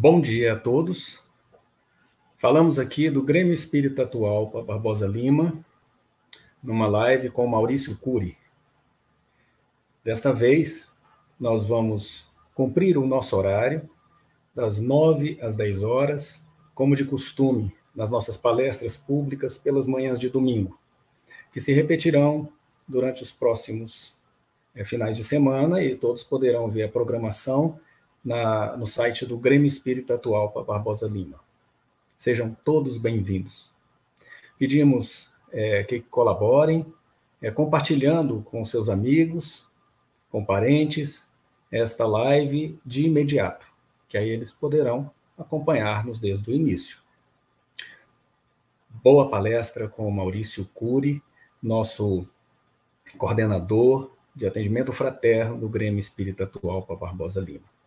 Bom 0.00 0.20
dia 0.20 0.52
a 0.52 0.56
todos. 0.56 1.20
Falamos 2.36 2.78
aqui 2.78 3.10
do 3.10 3.20
Grêmio 3.20 3.52
Espírita 3.52 4.04
Atual 4.04 4.46
Barbosa 4.62 5.08
Lima, 5.08 5.58
numa 6.62 6.86
live 6.86 7.30
com 7.30 7.44
Maurício 7.48 7.96
Cury. 7.96 8.38
Desta 10.04 10.32
vez, 10.32 10.88
nós 11.38 11.64
vamos 11.64 12.28
cumprir 12.54 12.96
o 12.96 13.08
nosso 13.08 13.36
horário, 13.36 13.90
das 14.54 14.78
9 14.78 15.36
às 15.42 15.56
10 15.56 15.82
horas, 15.82 16.46
como 16.76 16.94
de 16.94 17.04
costume, 17.04 17.74
nas 17.92 18.08
nossas 18.08 18.36
palestras 18.36 18.96
públicas 18.96 19.58
pelas 19.58 19.88
manhãs 19.88 20.20
de 20.20 20.28
domingo, 20.28 20.78
que 21.52 21.58
se 21.58 21.72
repetirão 21.72 22.48
durante 22.86 23.24
os 23.24 23.32
próximos 23.32 24.16
é, 24.76 24.84
finais 24.84 25.16
de 25.16 25.24
semana 25.24 25.82
e 25.82 25.96
todos 25.96 26.22
poderão 26.22 26.70
ver 26.70 26.84
a 26.84 26.88
programação 26.88 27.80
na, 28.24 28.76
no 28.76 28.86
site 28.86 29.24
do 29.26 29.38
Grêmio 29.38 29.66
Espírita 29.66 30.14
Atual 30.14 30.50
para 30.50 30.62
Barbosa 30.62 31.06
Lima. 31.06 31.40
Sejam 32.16 32.56
todos 32.64 32.98
bem-vindos. 32.98 33.70
Pedimos 34.58 35.30
é, 35.52 35.84
que 35.84 36.00
colaborem, 36.00 36.84
é, 37.40 37.50
compartilhando 37.50 38.42
com 38.50 38.64
seus 38.64 38.88
amigos, 38.88 39.66
com 40.30 40.44
parentes, 40.44 41.26
esta 41.70 42.06
live 42.06 42.78
de 42.84 43.06
imediato, 43.06 43.66
que 44.08 44.16
aí 44.18 44.28
eles 44.28 44.50
poderão 44.50 45.10
acompanhar-nos 45.36 46.18
desde 46.18 46.50
o 46.50 46.54
início. 46.54 46.98
Boa 48.88 49.30
palestra 49.30 49.88
com 49.88 50.10
Maurício 50.10 50.68
Cury, 50.74 51.22
nosso 51.62 52.26
coordenador 53.16 54.10
de 54.34 54.46
atendimento 54.46 54.92
fraterno 54.92 55.58
do 55.58 55.68
Grêmio 55.68 55.98
Espírita 55.98 56.44
Atual 56.44 56.82
para 56.82 56.96
Barbosa 56.96 57.40
Lima. 57.40 57.77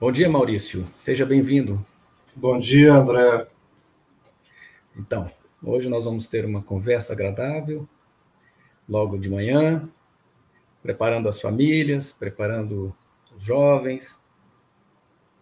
Bom 0.00 0.12
dia, 0.12 0.30
Maurício. 0.30 0.86
Seja 0.96 1.26
bem-vindo. 1.26 1.84
Bom 2.32 2.56
dia, 2.56 2.94
André. 2.94 3.48
Então, 4.96 5.28
hoje 5.60 5.88
nós 5.88 6.04
vamos 6.04 6.28
ter 6.28 6.44
uma 6.44 6.62
conversa 6.62 7.14
agradável, 7.14 7.84
logo 8.88 9.18
de 9.18 9.28
manhã, 9.28 9.90
preparando 10.80 11.28
as 11.28 11.40
famílias, 11.40 12.12
preparando 12.12 12.94
os 13.36 13.42
jovens, 13.42 14.24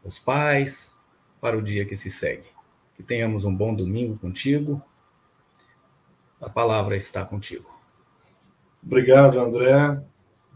os 0.02 0.18
pais, 0.18 0.90
para 1.38 1.58
o 1.58 1.60
dia 1.60 1.84
que 1.84 1.94
se 1.94 2.08
segue. 2.08 2.48
Que 2.94 3.02
tenhamos 3.02 3.44
um 3.44 3.54
bom 3.54 3.74
domingo 3.74 4.16
contigo. 4.16 4.82
A 6.40 6.48
palavra 6.48 6.96
está 6.96 7.26
contigo. 7.26 7.78
Obrigado, 8.82 9.38
André. 9.38 10.02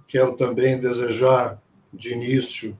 Quero 0.08 0.38
também 0.38 0.80
desejar 0.80 1.62
de 1.92 2.14
início 2.14 2.74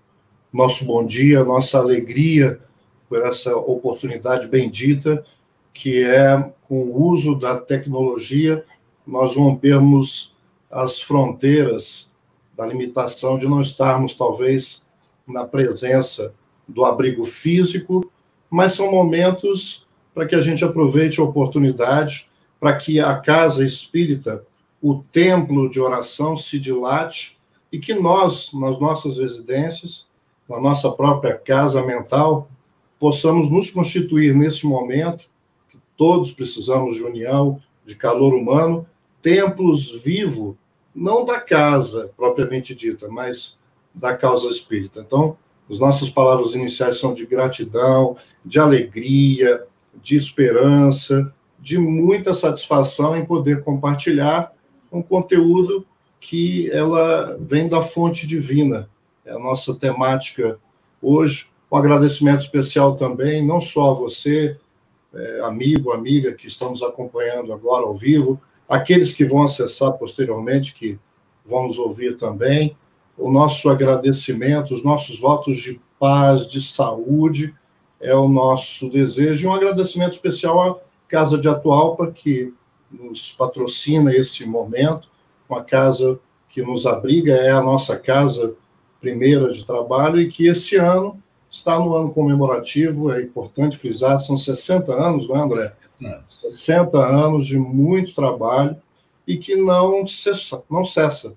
nosso 0.52 0.84
bom 0.84 1.04
dia, 1.04 1.44
nossa 1.44 1.78
alegria 1.78 2.60
por 3.08 3.22
essa 3.22 3.56
oportunidade 3.56 4.46
bendita, 4.46 5.24
que 5.72 6.04
é 6.04 6.52
com 6.68 6.82
o 6.82 7.02
uso 7.02 7.34
da 7.34 7.56
tecnologia, 7.56 8.64
nós 9.06 9.36
rompermos 9.36 10.36
as 10.70 11.00
fronteiras 11.00 12.12
da 12.56 12.64
limitação 12.64 13.38
de 13.38 13.48
não 13.48 13.60
estarmos, 13.60 14.14
talvez, 14.14 14.84
na 15.26 15.44
presença 15.44 16.34
do 16.68 16.84
abrigo 16.84 17.24
físico, 17.24 18.08
mas 18.48 18.74
são 18.74 18.90
momentos 18.90 19.86
para 20.14 20.26
que 20.26 20.34
a 20.34 20.40
gente 20.40 20.64
aproveite 20.64 21.20
a 21.20 21.24
oportunidade, 21.24 22.28
para 22.58 22.76
que 22.76 23.00
a 23.00 23.16
casa 23.18 23.64
espírita, 23.64 24.44
o 24.82 25.02
templo 25.10 25.68
de 25.70 25.80
oração, 25.80 26.36
se 26.36 26.58
dilate 26.58 27.38
e 27.72 27.78
que 27.78 27.94
nós, 27.94 28.52
nas 28.52 28.78
nossas 28.78 29.18
residências, 29.18 30.09
na 30.50 30.60
nossa 30.60 30.90
própria 30.90 31.38
casa 31.38 31.80
mental, 31.80 32.50
possamos 32.98 33.48
nos 33.48 33.70
constituir 33.70 34.34
nesse 34.34 34.66
momento, 34.66 35.30
que 35.68 35.78
todos 35.96 36.32
precisamos 36.32 36.96
de 36.96 37.04
união, 37.04 37.62
de 37.86 37.94
calor 37.94 38.34
humano, 38.34 38.84
templos 39.22 39.92
vivos, 39.92 40.56
não 40.92 41.24
da 41.24 41.40
casa 41.40 42.10
propriamente 42.16 42.74
dita, 42.74 43.08
mas 43.08 43.56
da 43.94 44.16
causa 44.16 44.48
espírita. 44.48 45.00
Então, 45.00 45.36
as 45.70 45.78
nossas 45.78 46.10
palavras 46.10 46.52
iniciais 46.54 46.98
são 46.98 47.14
de 47.14 47.24
gratidão, 47.24 48.16
de 48.44 48.58
alegria, 48.58 49.64
de 50.02 50.16
esperança, 50.16 51.32
de 51.60 51.78
muita 51.78 52.34
satisfação 52.34 53.16
em 53.16 53.24
poder 53.24 53.62
compartilhar 53.62 54.52
um 54.90 55.00
conteúdo 55.00 55.86
que 56.18 56.68
ela 56.72 57.36
vem 57.40 57.68
da 57.68 57.80
fonte 57.82 58.26
divina, 58.26 58.90
é 59.24 59.32
a 59.32 59.38
nossa 59.38 59.74
temática 59.74 60.58
hoje. 61.00 61.48
Um 61.70 61.76
agradecimento 61.76 62.40
especial 62.40 62.96
também, 62.96 63.46
não 63.46 63.60
só 63.60 63.90
a 63.90 63.94
você, 63.94 64.56
é, 65.14 65.40
amigo, 65.42 65.92
amiga, 65.92 66.32
que 66.32 66.46
estamos 66.46 66.82
acompanhando 66.82 67.52
agora 67.52 67.84
ao 67.84 67.96
vivo, 67.96 68.40
aqueles 68.68 69.12
que 69.12 69.24
vão 69.24 69.42
acessar 69.42 69.92
posteriormente, 69.92 70.74
que 70.74 70.98
vão 71.44 71.66
nos 71.66 71.78
ouvir 71.78 72.16
também. 72.16 72.76
O 73.16 73.30
nosso 73.30 73.68
agradecimento, 73.68 74.74
os 74.74 74.82
nossos 74.82 75.18
votos 75.18 75.58
de 75.58 75.80
paz, 75.98 76.48
de 76.48 76.62
saúde, 76.62 77.54
é 78.00 78.14
o 78.14 78.28
nosso 78.28 78.88
desejo. 78.88 79.44
E 79.44 79.48
um 79.48 79.54
agradecimento 79.54 80.12
especial 80.12 80.60
à 80.60 80.78
Casa 81.06 81.36
de 81.36 81.48
Atualpa, 81.48 82.10
que 82.10 82.54
nos 82.90 83.32
patrocina 83.32 84.14
esse 84.14 84.46
momento, 84.46 85.08
uma 85.48 85.62
casa 85.62 86.18
que 86.48 86.62
nos 86.62 86.86
abriga, 86.86 87.34
é 87.34 87.50
a 87.50 87.60
nossa 87.60 87.96
casa 87.96 88.54
primeira 89.00 89.52
de 89.52 89.64
trabalho, 89.64 90.20
e 90.20 90.28
que 90.28 90.46
esse 90.46 90.76
ano 90.76 91.20
está 91.50 91.78
no 91.78 91.94
ano 91.94 92.12
comemorativo, 92.12 93.10
é 93.10 93.22
importante 93.22 93.76
frisar, 93.76 94.20
são 94.20 94.36
60 94.36 94.92
anos, 94.92 95.28
não 95.28 95.36
é, 95.36 95.40
André? 95.40 95.72
Não. 95.98 96.18
60 96.28 96.98
anos 96.98 97.46
de 97.46 97.58
muito 97.58 98.14
trabalho 98.14 98.76
e 99.26 99.36
que 99.36 99.56
não 99.56 100.06
cessa, 100.06 100.62
não 100.70 100.84
cessa. 100.84 101.34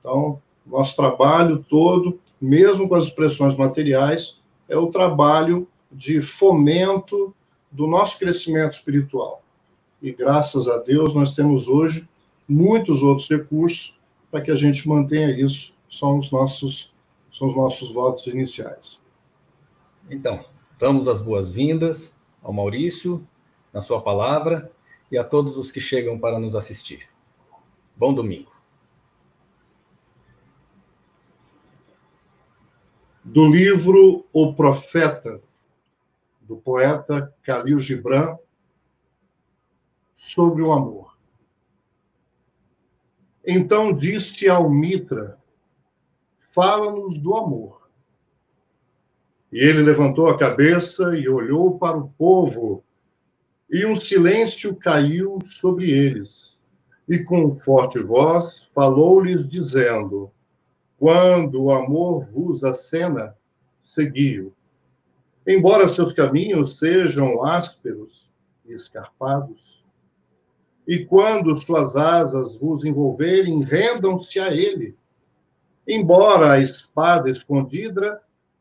Então, 0.00 0.40
nosso 0.66 0.96
trabalho 0.96 1.64
todo, 1.68 2.18
mesmo 2.40 2.88
com 2.88 2.94
as 2.94 3.04
expressões 3.04 3.56
materiais, 3.56 4.40
é 4.68 4.76
o 4.76 4.86
trabalho 4.86 5.68
de 5.92 6.20
fomento 6.20 7.34
do 7.70 7.86
nosso 7.86 8.18
crescimento 8.18 8.72
espiritual. 8.72 9.42
E 10.02 10.12
graças 10.12 10.66
a 10.66 10.78
Deus 10.78 11.14
nós 11.14 11.34
temos 11.34 11.68
hoje 11.68 12.08
muitos 12.48 13.02
outros 13.02 13.28
recursos 13.28 13.98
para 14.30 14.40
que 14.40 14.50
a 14.50 14.54
gente 14.54 14.88
mantenha 14.88 15.30
isso. 15.30 15.72
São 15.88 16.18
os 16.18 16.30
nossos 16.30 16.92
são 17.40 17.48
os 17.48 17.56
nossos 17.56 17.90
votos 17.90 18.26
iniciais. 18.26 19.02
Então, 20.10 20.44
damos 20.78 21.08
as 21.08 21.22
boas-vindas 21.22 22.14
ao 22.42 22.52
Maurício, 22.52 23.26
na 23.72 23.80
sua 23.80 24.02
palavra, 24.02 24.70
e 25.10 25.16
a 25.16 25.24
todos 25.24 25.56
os 25.56 25.70
que 25.70 25.80
chegam 25.80 26.18
para 26.18 26.38
nos 26.38 26.54
assistir. 26.54 27.08
Bom 27.96 28.12
domingo. 28.12 28.52
Do 33.24 33.46
livro 33.46 34.26
O 34.34 34.52
Profeta, 34.52 35.42
do 36.42 36.58
poeta 36.58 37.34
Khalil 37.42 37.78
Gibran, 37.78 38.36
sobre 40.14 40.60
o 40.60 40.72
amor. 40.72 41.16
Então 43.46 43.94
disse 43.94 44.46
ao 44.46 44.68
Mitra, 44.68 45.39
fala-nos 46.52 47.18
do 47.18 47.34
amor. 47.34 47.88
E 49.52 49.58
ele 49.58 49.82
levantou 49.82 50.28
a 50.28 50.38
cabeça 50.38 51.16
e 51.16 51.28
olhou 51.28 51.78
para 51.78 51.96
o 51.96 52.08
povo, 52.10 52.84
e 53.68 53.84
um 53.84 53.96
silêncio 53.96 54.74
caiu 54.76 55.38
sobre 55.44 55.90
eles. 55.90 56.56
E 57.08 57.18
com 57.18 57.58
forte 57.60 57.98
voz 57.98 58.68
falou-lhes, 58.74 59.48
dizendo: 59.48 60.30
Quando 60.98 61.64
o 61.64 61.72
amor 61.72 62.26
vos 62.32 62.62
acena, 62.62 63.36
seguiu. 63.82 64.52
Embora 65.46 65.88
seus 65.88 66.12
caminhos 66.12 66.78
sejam 66.78 67.44
ásperos 67.44 68.30
e 68.64 68.72
escarpados, 68.72 69.84
e 70.86 71.04
quando 71.04 71.54
suas 71.56 71.96
asas 71.96 72.56
vos 72.56 72.84
envolverem, 72.84 73.62
rendam-se 73.62 74.38
a 74.38 74.52
ele 74.52 74.96
embora 75.92 76.52
a 76.52 76.58
espada 76.60 77.30
escondida 77.30 78.20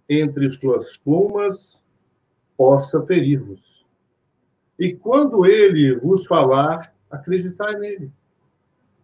entre 0.10 0.50
suas 0.50 0.98
plumas 0.98 1.80
possa 2.58 3.06
ferir-vos. 3.06 3.86
E 4.78 4.94
quando 4.94 5.46
ele 5.46 5.96
vos 5.96 6.26
falar, 6.26 6.94
acreditai 7.12 7.76
nele. 7.76 8.12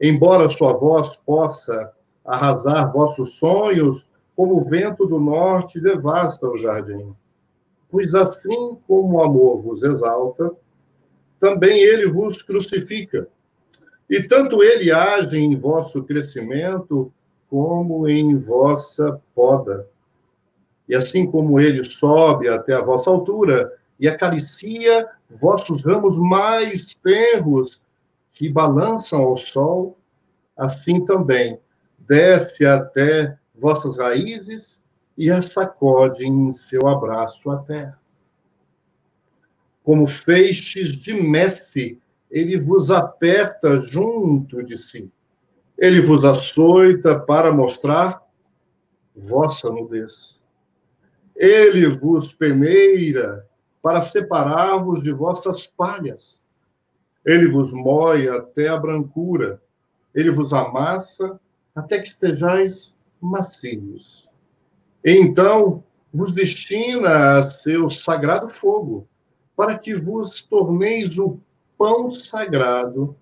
Embora 0.01 0.50
sua 0.50 0.74
voz 0.74 1.16
possa 1.18 1.94
arrasar 2.24 2.92
vossos 2.92 3.36
sonhos, 3.36 4.07
como 4.36 4.57
o 4.57 4.66
vento 4.66 5.06
do 5.06 5.19
norte 5.19 5.80
devasta 5.80 6.48
o 6.48 6.57
jardim. 6.57 7.16
Pois 7.89 8.13
assim 8.13 8.77
como 8.88 9.18
o 9.18 9.24
amor 9.24 9.62
vos 9.62 9.83
exalta, 9.83 10.51
também 11.39 11.81
ele 11.81 12.10
vos 12.10 12.42
crucifica. 12.42 13.27
E 14.10 14.22
tanto 14.24 14.63
ele 14.63 14.92
age 14.92 15.38
em 15.38 15.56
vosso 15.56 16.04
crescimento, 16.04 17.13
como 17.50 18.08
em 18.08 18.38
vossa 18.38 19.22
poda. 19.34 19.88
E 20.88 20.96
assim 20.96 21.30
como 21.30 21.60
ele 21.60 21.84
sobe 21.84 22.48
até 22.48 22.74
a 22.74 22.82
vossa 22.82 23.10
altura 23.10 23.72
e 24.00 24.08
acaricia 24.08 25.08
vossos 25.30 25.84
ramos 25.84 26.18
mais 26.18 26.94
tenros 26.96 27.82
que 28.34 28.50
balançam 28.50 29.22
ao 29.22 29.38
sol, 29.38 29.98
assim 30.56 31.06
também 31.06 31.60
desce 32.08 32.66
até 32.66 33.38
vossas 33.54 33.98
raízes 33.98 34.80
e 35.18 35.32
a 35.32 35.42
sacode 35.42 36.26
em 36.26 36.52
seu 36.52 36.88
abraço 36.88 37.50
a 37.50 37.58
terra. 37.58 38.00
Como 39.84 40.08
feixes 40.08 40.90
de 40.90 41.14
messe, 41.14 42.00
ele 42.30 42.60
vos 42.60 42.92
aperta 42.92 43.80
junto 43.82 44.64
de 44.64 44.78
si. 44.78 45.12
Ele 45.77 46.01
vos 46.01 46.24
açoita 46.24 47.19
para 47.19 47.51
mostrar 47.51 48.22
vossa 49.16 49.69
nudez. 49.69 50.39
Ele 51.36 51.88
vos 51.88 52.33
peneira 52.33 53.45
para 53.81 54.01
separar-vos 54.01 55.04
de 55.04 55.12
vossas 55.12 55.68
palhas. 55.68 56.39
Ele 57.25 57.48
vos 57.48 57.74
moe 57.74 58.27
até 58.30 58.69
a 58.69 58.77
brancura. 58.77 59.62
Ele 60.13 60.31
vos 60.31 60.54
amassa 60.54 61.39
até 61.75 62.00
que 62.00 62.07
estejais 62.07 62.94
macios. 63.19 64.27
Então 65.04 65.83
vos 66.13 66.31
destina 66.31 67.38
a 67.38 67.44
seu 67.44 67.89
sagrado 67.89 68.50
fogo, 68.50 69.06
para 69.56 69.77
que 69.77 69.94
vos 69.94 70.42
torneis 70.42 71.19
o 71.19 71.39
pão 71.77 72.10
sagrado 72.10 73.16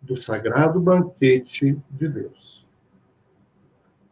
do 0.00 0.16
sagrado 0.16 0.80
banquete 0.80 1.76
de 1.90 2.08
Deus. 2.08 2.66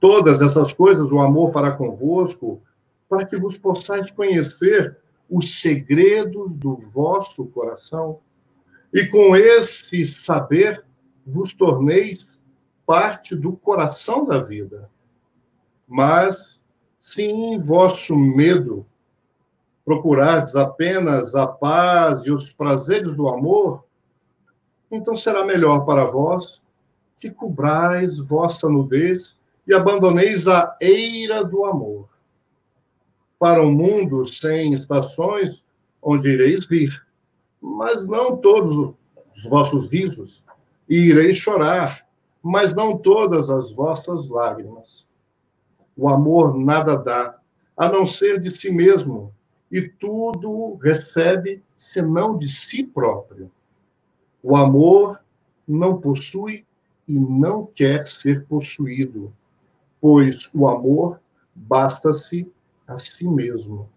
Todas 0.01 0.41
essas 0.41 0.73
coisas 0.73 1.11
o 1.11 1.21
amor 1.21 1.53
fará 1.53 1.73
convosco, 1.73 2.61
para 3.09 3.25
que 3.25 3.37
vos 3.37 3.57
possais 3.57 4.11
conhecer 4.11 4.99
os 5.31 5.61
segredos 5.61 6.57
do 6.57 6.77
vosso 6.93 7.47
coração, 7.47 8.19
e 8.93 9.07
com 9.07 9.35
esse 9.35 10.05
saber 10.05 10.85
vos 11.27 11.53
torneis 11.53 12.41
parte 12.87 13.35
do 13.35 13.53
coração 13.55 14.27
da 14.27 14.43
vida. 14.43 14.91
Mas, 15.89 16.61
se 17.01 17.23
em 17.23 17.61
vosso 17.61 18.17
medo 18.17 18.87
procurardes 19.85 20.55
apenas 20.57 21.35
a 21.35 21.47
paz 21.47 22.23
e 22.25 22.31
os 22.31 22.53
prazeres 22.53 23.15
do 23.17 23.29
amor, 23.29 23.85
então 24.94 25.17
será 25.17 25.44
melhor 25.44 25.85
para 25.85 26.05
vós 26.05 26.62
que 27.19 27.31
cobrais 27.31 28.19
vossa 28.19 28.69
nudez 28.69 29.38
e 29.67 29.73
abandoneis 29.73 30.46
a 30.46 30.76
eira 30.81 31.43
do 31.43 31.64
amor. 31.64 32.08
Para 33.38 33.62
um 33.62 33.70
mundo 33.73 34.26
sem 34.26 34.73
estações, 34.73 35.64
onde 36.02 36.29
ireis 36.29 36.67
rir, 36.67 37.05
mas 37.61 38.05
não 38.06 38.37
todos 38.37 38.94
os 39.35 39.44
vossos 39.44 39.88
risos, 39.88 40.44
e 40.88 40.96
ireis 40.96 41.38
chorar, 41.38 42.06
mas 42.43 42.75
não 42.75 42.96
todas 42.96 43.49
as 43.49 43.73
vossas 43.73 44.29
lágrimas. 44.29 45.06
O 45.96 46.08
amor 46.11 46.55
nada 46.58 46.94
dá, 46.96 47.38
a 47.76 47.88
não 47.88 48.06
ser 48.06 48.38
de 48.38 48.50
si 48.50 48.70
mesmo, 48.70 49.32
e 49.73 49.81
tudo 49.81 50.75
recebe 50.76 51.62
senão 51.76 52.37
de 52.37 52.49
si 52.49 52.85
próprio. 52.85 53.50
O 54.46 54.55
amor 54.55 55.19
não 55.67 55.99
possui 55.99 56.67
e 57.08 57.19
não 57.19 57.64
quer 57.64 58.06
ser 58.06 58.44
possuído, 58.44 59.32
pois 59.99 60.50
o 60.52 60.69
amor 60.69 61.19
basta-se 61.55 62.46
a 62.87 62.99
si 62.99 63.26
mesmo. 63.26 63.88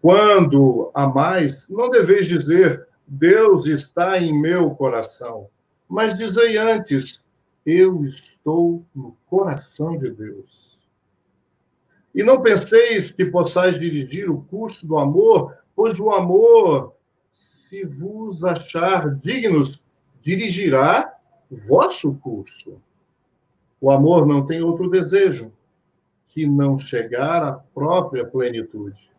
Quando 0.00 0.92
amais, 0.94 1.68
não 1.68 1.90
deveis 1.90 2.28
dizer, 2.28 2.86
Deus 3.08 3.66
está 3.66 4.20
em 4.20 4.40
meu 4.40 4.70
coração, 4.76 5.48
mas 5.88 6.16
dizei 6.16 6.56
antes, 6.56 7.20
eu 7.66 8.04
estou 8.04 8.84
no 8.94 9.16
coração 9.26 9.98
de 9.98 10.12
Deus. 10.12 10.78
E 12.14 12.22
não 12.22 12.40
penseis 12.40 13.10
que 13.10 13.24
possais 13.24 13.80
dirigir 13.80 14.30
o 14.30 14.42
curso 14.42 14.86
do 14.86 14.96
amor, 14.96 15.56
pois 15.74 15.98
o 15.98 16.12
amor, 16.12 16.94
se 17.68 17.84
vos 17.84 18.42
achar 18.44 19.14
dignos, 19.16 19.84
dirigirá 20.22 21.14
vosso 21.66 22.14
curso. 22.14 22.80
O 23.78 23.90
amor 23.90 24.26
não 24.26 24.46
tem 24.46 24.62
outro 24.62 24.88
desejo 24.88 25.52
que 26.28 26.46
não 26.46 26.78
chegar 26.78 27.42
à 27.42 27.52
própria 27.52 28.24
plenitude. 28.24 29.10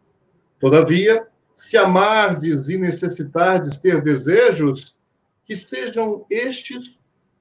Todavia, 0.60 1.28
se 1.56 1.78
amardes 1.78 2.70
e 2.70 2.78
necessitardes 2.78 3.78
ter 3.78 4.02
desejos, 4.02 4.98
que 5.46 5.56
sejam 5.56 6.26
estes 6.28 6.98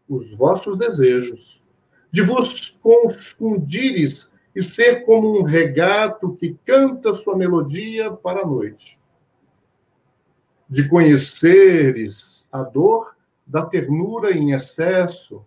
os 0.07 0.33
vossos 0.35 0.77
desejos, 0.77 1.63
de 2.11 2.21
vos 2.21 2.71
confundires 2.83 4.31
e 4.55 4.63
ser 4.63 5.07
como 5.07 5.39
um 5.39 5.43
regato 5.43 6.37
que 6.37 6.59
canta 6.67 7.15
sua 7.15 7.37
melodia 7.37 8.11
para 8.11 8.43
a 8.43 8.47
noite. 8.47 8.98
De 10.69 10.89
conheceres 10.89 12.47
a 12.53 12.63
dor 12.63 13.17
da 13.47 13.65
ternura 13.65 14.37
em 14.37 14.53
excesso, 14.53 15.45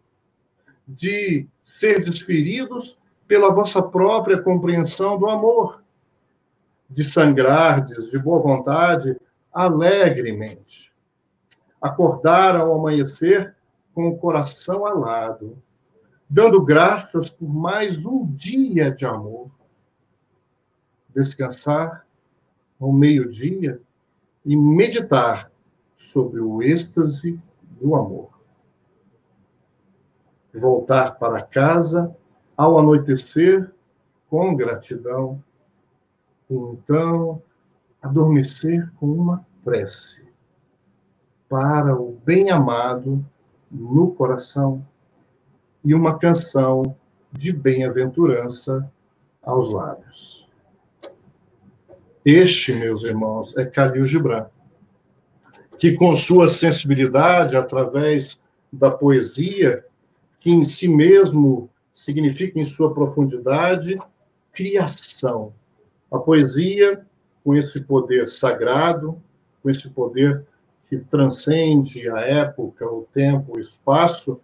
de 0.87 1.47
ser 1.63 2.03
desferidos 2.03 2.97
pela 3.27 3.53
vossa 3.53 3.81
própria 3.81 4.41
compreensão 4.41 5.17
do 5.17 5.29
amor, 5.29 5.83
de 6.89 7.03
sangrardes 7.03 8.09
de 8.09 8.19
boa 8.19 8.39
vontade 8.41 9.15
alegremente, 9.53 10.91
acordar 11.79 12.55
ao 12.55 12.73
amanhecer 12.73 13.55
com 13.93 14.07
o 14.07 14.17
coração 14.17 14.85
alado, 14.85 15.61
dando 16.29 16.61
graças 16.63 17.29
por 17.29 17.47
mais 17.47 18.05
um 18.05 18.25
dia 18.25 18.91
de 18.91 19.05
amor. 19.05 19.51
Descansar 21.13 22.05
ao 22.79 22.91
meio-dia 22.91 23.81
e 24.45 24.55
meditar 24.55 25.51
sobre 25.97 26.39
o 26.39 26.61
êxtase 26.61 27.39
do 27.79 27.95
amor. 27.95 28.29
Voltar 30.53 31.17
para 31.17 31.41
casa 31.41 32.15
ao 32.57 32.77
anoitecer 32.77 33.71
com 34.29 34.55
gratidão. 34.55 35.41
E 36.49 36.53
então, 36.53 37.41
adormecer 38.01 38.91
com 38.99 39.07
uma 39.07 39.45
prece 39.63 40.25
para 41.47 41.95
o 41.95 42.17
bem-amado 42.25 43.23
no 43.69 44.11
coração 44.11 44.85
e 45.83 45.93
uma 45.93 46.17
canção 46.17 46.95
de 47.31 47.53
bem-aventurança 47.53 48.91
aos 49.41 49.71
lábios. 49.73 50.40
Este, 52.23 52.73
meus 52.73 53.03
irmãos, 53.03 53.55
é 53.57 53.63
Khalil 53.63 54.05
Gibran, 54.05 54.45
que 55.79 55.93
com 55.93 56.15
sua 56.15 56.47
sensibilidade, 56.47 57.55
através 57.55 58.39
da 58.71 58.91
poesia, 58.91 59.83
que 60.39 60.51
em 60.51 60.63
si 60.63 60.87
mesmo 60.87 61.67
significa 61.93 62.59
em 62.59 62.65
sua 62.65 62.93
profundidade 62.93 63.99
criação. 64.53 65.53
A 66.11 66.19
poesia, 66.19 67.03
com 67.43 67.55
esse 67.55 67.81
poder 67.81 68.29
sagrado, 68.29 69.19
com 69.63 69.69
esse 69.69 69.89
poder 69.89 70.45
que 70.87 70.97
transcende 70.97 72.07
a 72.09 72.19
época, 72.19 72.85
o 72.85 73.07
tempo, 73.11 73.57
o 73.57 73.59
espaço, 73.59 74.39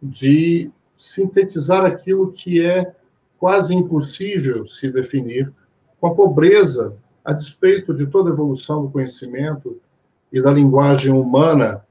de 0.00 0.70
sintetizar 0.96 1.84
aquilo 1.84 2.30
que 2.30 2.64
é 2.64 2.94
quase 3.38 3.74
impossível 3.74 4.68
se 4.68 4.90
definir, 4.90 5.52
com 6.00 6.06
a 6.06 6.14
pobreza, 6.14 6.96
a 7.28 7.34
despeito 7.34 7.92
de 7.92 8.06
toda 8.06 8.30
a 8.30 8.32
evolução 8.32 8.80
do 8.80 8.90
conhecimento 8.90 9.78
e 10.32 10.40
da 10.40 10.50
linguagem 10.50 11.12
humana, 11.12 11.86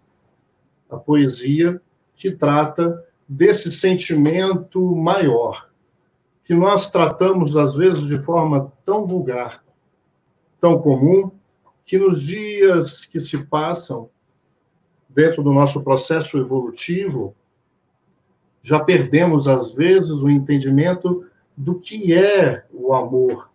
a 0.90 0.98
poesia 0.98 1.80
que 2.16 2.32
trata 2.32 3.06
desse 3.30 3.72
sentimento 3.72 4.96
maior, 4.96 5.70
que 6.44 6.56
nós 6.56 6.90
tratamos, 6.90 7.56
às 7.56 7.76
vezes, 7.76 8.08
de 8.08 8.18
forma 8.18 8.74
tão 8.84 9.06
vulgar, 9.06 9.64
tão 10.60 10.82
comum, 10.82 11.30
que 11.86 12.00
nos 12.00 12.24
dias 12.24 13.06
que 13.06 13.20
se 13.20 13.46
passam, 13.46 14.10
dentro 15.08 15.44
do 15.44 15.54
nosso 15.54 15.84
processo 15.84 16.40
evolutivo, 16.40 17.36
já 18.64 18.80
perdemos, 18.80 19.48
às 19.48 19.72
vezes, 19.72 20.10
o 20.10 20.32
entendimento 20.32 21.28
do 21.56 21.80
que 21.80 22.12
é 22.12 22.66
o 22.74 22.92
amor, 22.92 23.52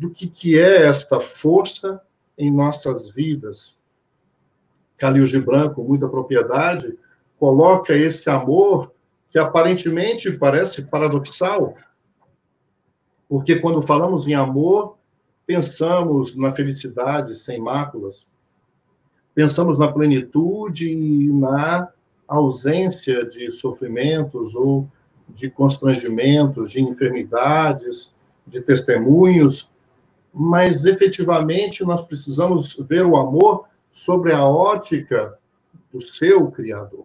do 0.00 0.08
que, 0.08 0.26
que 0.26 0.58
é 0.58 0.86
esta 0.86 1.20
força 1.20 2.00
em 2.38 2.50
nossas 2.50 3.10
vidas. 3.10 3.78
Calil 4.96 5.26
Gibran, 5.26 5.74
com 5.74 5.82
muita 5.82 6.08
propriedade, 6.08 6.98
coloca 7.38 7.92
esse 7.92 8.30
amor 8.30 8.94
que 9.28 9.38
aparentemente 9.38 10.32
parece 10.32 10.84
paradoxal, 10.84 11.74
porque 13.28 13.56
quando 13.56 13.82
falamos 13.82 14.26
em 14.26 14.32
amor, 14.32 14.96
pensamos 15.46 16.34
na 16.34 16.50
felicidade 16.50 17.38
sem 17.38 17.60
máculas, 17.60 18.26
pensamos 19.34 19.78
na 19.78 19.92
plenitude 19.92 20.90
e 20.90 21.30
na 21.30 21.90
ausência 22.26 23.26
de 23.26 23.52
sofrimentos 23.52 24.54
ou 24.54 24.88
de 25.28 25.50
constrangimentos, 25.50 26.70
de 26.70 26.82
enfermidades, 26.82 28.14
de 28.46 28.62
testemunhos, 28.62 29.69
mas 30.32 30.84
efetivamente 30.84 31.84
nós 31.84 32.02
precisamos 32.02 32.76
ver 32.88 33.04
o 33.04 33.16
amor 33.16 33.64
sobre 33.92 34.32
a 34.32 34.44
ótica 34.44 35.36
do 35.92 36.00
seu 36.00 36.50
Criador. 36.50 37.04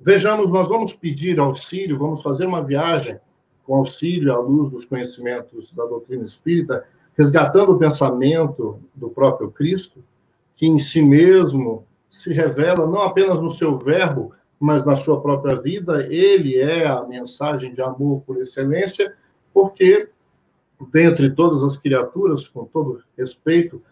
Vejamos, 0.00 0.50
nós 0.50 0.68
vamos 0.68 0.94
pedir 0.94 1.38
auxílio, 1.38 1.98
vamos 1.98 2.22
fazer 2.22 2.46
uma 2.46 2.62
viagem 2.62 3.20
com 3.64 3.76
auxílio 3.76 4.32
à 4.32 4.38
luz 4.38 4.70
dos 4.70 4.84
conhecimentos 4.84 5.72
da 5.72 5.84
doutrina 5.84 6.24
espírita, 6.24 6.84
resgatando 7.16 7.72
o 7.72 7.78
pensamento 7.78 8.80
do 8.94 9.08
próprio 9.10 9.50
Cristo, 9.50 10.02
que 10.56 10.66
em 10.66 10.78
si 10.78 11.02
mesmo 11.02 11.86
se 12.10 12.32
revela 12.32 12.86
não 12.86 13.02
apenas 13.02 13.40
no 13.40 13.50
seu 13.50 13.78
verbo, 13.78 14.32
mas 14.58 14.84
na 14.84 14.96
sua 14.96 15.20
própria 15.20 15.60
vida. 15.60 16.06
Ele 16.06 16.56
é 16.58 16.86
a 16.86 17.02
mensagem 17.02 17.72
de 17.72 17.80
amor 17.80 18.22
por 18.26 18.40
excelência, 18.40 19.14
porque 19.52 20.08
dentre 20.90 21.30
todas 21.30 21.62
as 21.62 21.76
criaturas, 21.76 22.48
com 22.48 22.64
todo 22.64 23.02
respeito, 23.16 23.82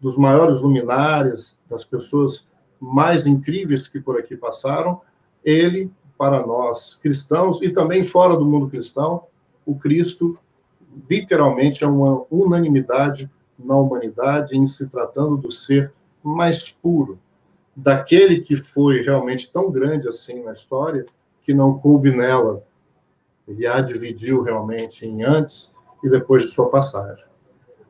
dos 0.00 0.16
maiores 0.16 0.60
luminares, 0.60 1.58
das 1.68 1.84
pessoas 1.84 2.46
mais 2.80 3.26
incríveis 3.26 3.88
que 3.88 4.00
por 4.00 4.18
aqui 4.18 4.36
passaram, 4.36 5.00
ele, 5.44 5.90
para 6.16 6.46
nós 6.46 6.96
cristãos 7.02 7.60
e 7.62 7.70
também 7.70 8.04
fora 8.04 8.36
do 8.36 8.44
mundo 8.44 8.68
cristão, 8.68 9.24
o 9.66 9.74
Cristo 9.74 10.38
literalmente 11.08 11.84
é 11.84 11.86
uma 11.86 12.24
unanimidade 12.30 13.30
na 13.58 13.76
humanidade 13.76 14.56
em 14.56 14.66
se 14.66 14.88
tratando 14.88 15.36
do 15.36 15.50
ser 15.50 15.92
mais 16.22 16.70
puro, 16.70 17.18
daquele 17.74 18.40
que 18.40 18.56
foi 18.56 19.02
realmente 19.02 19.50
tão 19.50 19.70
grande 19.70 20.08
assim 20.08 20.42
na 20.42 20.52
história, 20.52 21.06
que 21.42 21.52
não 21.52 21.78
coube 21.78 22.10
nela. 22.10 22.62
Ele 23.46 23.66
a 23.66 23.80
dividiu 23.80 24.42
realmente 24.42 25.06
em 25.06 25.22
antes 25.22 25.72
e 26.02 26.08
depois 26.08 26.42
de 26.42 26.48
sua 26.48 26.68
passagem. 26.68 27.24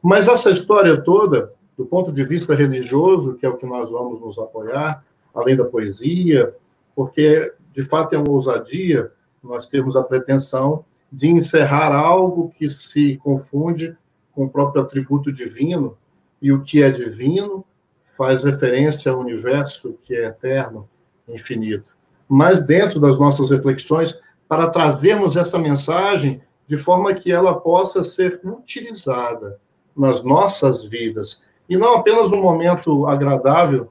Mas 0.02 0.28
essa 0.28 0.50
história 0.50 1.00
toda, 1.00 1.52
do 1.76 1.84
ponto 1.84 2.12
de 2.12 2.24
vista 2.24 2.54
religioso, 2.54 3.34
que 3.34 3.44
é 3.44 3.48
o 3.48 3.56
que 3.56 3.66
nós 3.66 3.90
vamos 3.90 4.20
nos 4.20 4.38
apoiar, 4.38 5.04
além 5.34 5.56
da 5.56 5.64
poesia, 5.64 6.54
porque 6.94 7.52
de 7.72 7.84
fato 7.84 8.14
é 8.14 8.18
uma 8.18 8.30
ousadia 8.30 9.12
nós 9.42 9.66
temos 9.66 9.96
a 9.96 10.02
pretensão 10.02 10.84
de 11.10 11.28
encerrar 11.28 11.94
algo 11.94 12.52
que 12.56 12.68
se 12.68 13.16
confunde 13.18 13.96
com 14.32 14.44
o 14.44 14.50
próprio 14.50 14.82
atributo 14.82 15.32
divino, 15.32 15.96
e 16.40 16.52
o 16.52 16.62
que 16.62 16.82
é 16.82 16.90
divino 16.90 17.64
faz 18.16 18.44
referência 18.44 19.10
ao 19.10 19.18
universo 19.18 19.96
que 20.04 20.14
é 20.14 20.26
eterno, 20.26 20.88
infinito. 21.28 21.96
Mas 22.28 22.60
dentro 22.64 23.00
das 23.00 23.18
nossas 23.18 23.50
reflexões, 23.50 24.20
para 24.48 24.68
trazermos 24.68 25.36
essa 25.36 25.58
mensagem 25.58 26.40
de 26.68 26.76
forma 26.76 27.14
que 27.14 27.32
ela 27.32 27.58
possa 27.58 28.04
ser 28.04 28.40
utilizada 28.44 29.58
nas 29.96 30.22
nossas 30.22 30.84
vidas 30.84 31.40
e 31.68 31.76
não 31.76 31.94
apenas 31.94 32.30
um 32.30 32.40
momento 32.40 33.06
agradável 33.06 33.90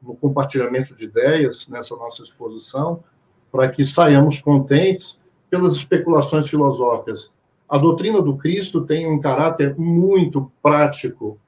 no 0.00 0.14
compartilhamento 0.14 0.94
de 0.94 1.04
ideias 1.04 1.66
nessa 1.68 1.96
nossa 1.96 2.22
exposição, 2.22 3.02
para 3.50 3.68
que 3.68 3.84
saiamos 3.84 4.40
contentes 4.40 5.18
pelas 5.50 5.74
especulações 5.74 6.48
filosóficas. 6.48 7.30
A 7.68 7.76
doutrina 7.76 8.22
do 8.22 8.36
Cristo 8.36 8.86
tem 8.86 9.10
um 9.10 9.20
caráter 9.20 9.76
muito 9.76 10.50
prático. 10.62 11.38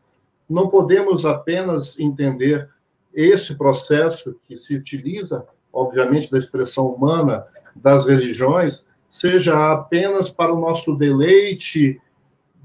Não 0.48 0.68
podemos 0.68 1.24
apenas 1.24 1.98
entender 1.98 2.68
esse 3.14 3.54
processo 3.54 4.36
que 4.44 4.56
se 4.56 4.74
utiliza, 4.74 5.46
obviamente, 5.72 6.30
da 6.30 6.38
expressão 6.38 6.88
humana 6.88 7.46
das 7.74 8.04
religiões, 8.04 8.84
seja 9.10 9.72
apenas 9.72 10.30
para 10.30 10.52
o 10.52 10.60
nosso 10.60 10.94
deleite 10.94 12.00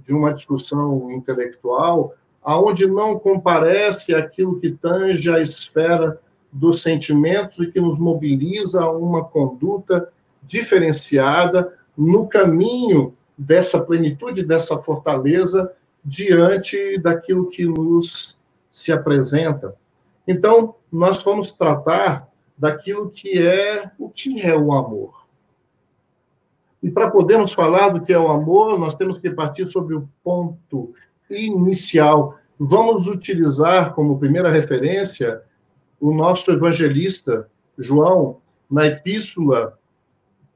de 0.05 0.13
uma 0.13 0.33
discussão 0.33 1.11
intelectual, 1.11 2.13
aonde 2.43 2.85
não 2.85 3.17
comparece 3.17 4.13
aquilo 4.13 4.59
que 4.59 4.71
tange 4.71 5.31
a 5.31 5.39
esfera 5.39 6.19
dos 6.51 6.81
sentimentos 6.81 7.59
e 7.59 7.71
que 7.71 7.81
nos 7.81 7.99
mobiliza 7.99 8.81
a 8.81 8.91
uma 8.91 9.25
conduta 9.25 10.09
diferenciada 10.43 11.73
no 11.97 12.27
caminho 12.27 13.13
dessa 13.37 13.81
plenitude, 13.81 14.43
dessa 14.43 14.77
fortaleza 14.77 15.71
diante 16.03 16.99
daquilo 16.99 17.49
que 17.49 17.65
nos 17.65 18.37
se 18.71 18.91
apresenta. 18.91 19.75
Então, 20.27 20.75
nós 20.91 21.23
vamos 21.23 21.51
tratar 21.51 22.29
daquilo 22.57 23.09
que 23.09 23.41
é 23.41 23.91
o 23.97 24.09
que 24.09 24.41
é 24.41 24.55
o 24.55 24.71
amor. 24.73 25.24
E 26.85 26.91
para 26.91 27.09
podermos 27.09 27.51
falar 27.51 27.89
do 27.89 28.01
que 28.01 28.13
é 28.13 28.19
o 28.19 28.27
amor, 28.27 28.77
nós 28.77 28.93
temos 28.93 29.17
que 29.17 29.31
partir 29.31 29.65
sobre 29.65 29.95
o 29.95 30.07
ponto 30.23 30.93
inicial. 31.27 32.37
Vamos 32.59 33.07
utilizar 33.07 33.95
como 33.95 34.19
primeira 34.19 34.51
referência 34.51 35.41
o 35.99 36.13
nosso 36.13 36.51
evangelista 36.51 37.49
João, 37.75 38.37
na 38.69 38.85
epístola 38.85 39.79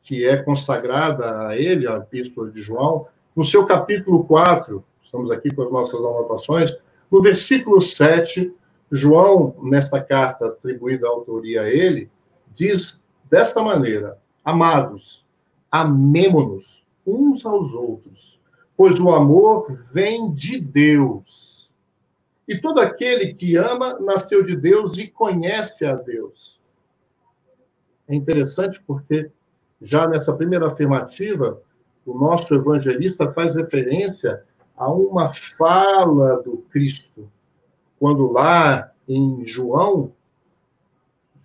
que 0.03 0.23
é 0.23 0.37
consagrada 0.37 1.47
a 1.47 1.57
ele, 1.57 1.87
a 1.87 1.97
epístola 1.97 2.51
de 2.51 2.61
João, 2.61 3.07
no 3.35 3.43
seu 3.43 3.65
capítulo 3.65 4.23
4, 4.25 4.85
estamos 5.03 5.31
aqui 5.31 5.51
com 5.51 5.63
as 5.63 5.71
nossas 5.71 5.99
anotações, 5.99 6.77
no 7.11 7.23
versículo 7.23 7.81
7, 7.81 8.53
João, 8.91 9.55
nesta 9.63 9.99
carta 9.99 10.45
atribuída 10.45 11.07
à 11.07 11.09
autoria 11.09 11.61
a 11.63 11.69
ele, 11.69 12.07
diz 12.53 13.01
desta 13.31 13.63
maneira: 13.63 14.19
Amados, 14.45 15.27
amemo-nos 15.71 16.85
uns 17.05 17.45
aos 17.45 17.73
outros, 17.73 18.39
pois 18.75 18.99
o 18.99 19.09
amor 19.09 19.85
vem 19.91 20.31
de 20.31 20.59
Deus. 20.59 21.69
E 22.47 22.59
todo 22.59 22.79
aquele 22.79 23.33
que 23.33 23.55
ama 23.55 23.99
nasceu 23.99 24.43
de 24.43 24.55
Deus 24.55 24.97
e 24.97 25.07
conhece 25.07 25.85
a 25.85 25.95
Deus. 25.95 26.59
É 28.07 28.15
interessante 28.15 28.81
porque 28.81 29.31
já 29.81 30.07
nessa 30.07 30.33
primeira 30.33 30.67
afirmativa, 30.67 31.61
o 32.05 32.17
nosso 32.17 32.53
evangelista 32.55 33.31
faz 33.31 33.55
referência 33.55 34.43
a 34.75 34.91
uma 34.91 35.33
fala 35.33 36.41
do 36.41 36.57
Cristo, 36.69 37.29
quando 37.99 38.31
lá 38.31 38.91
em 39.07 39.43
João, 39.43 40.11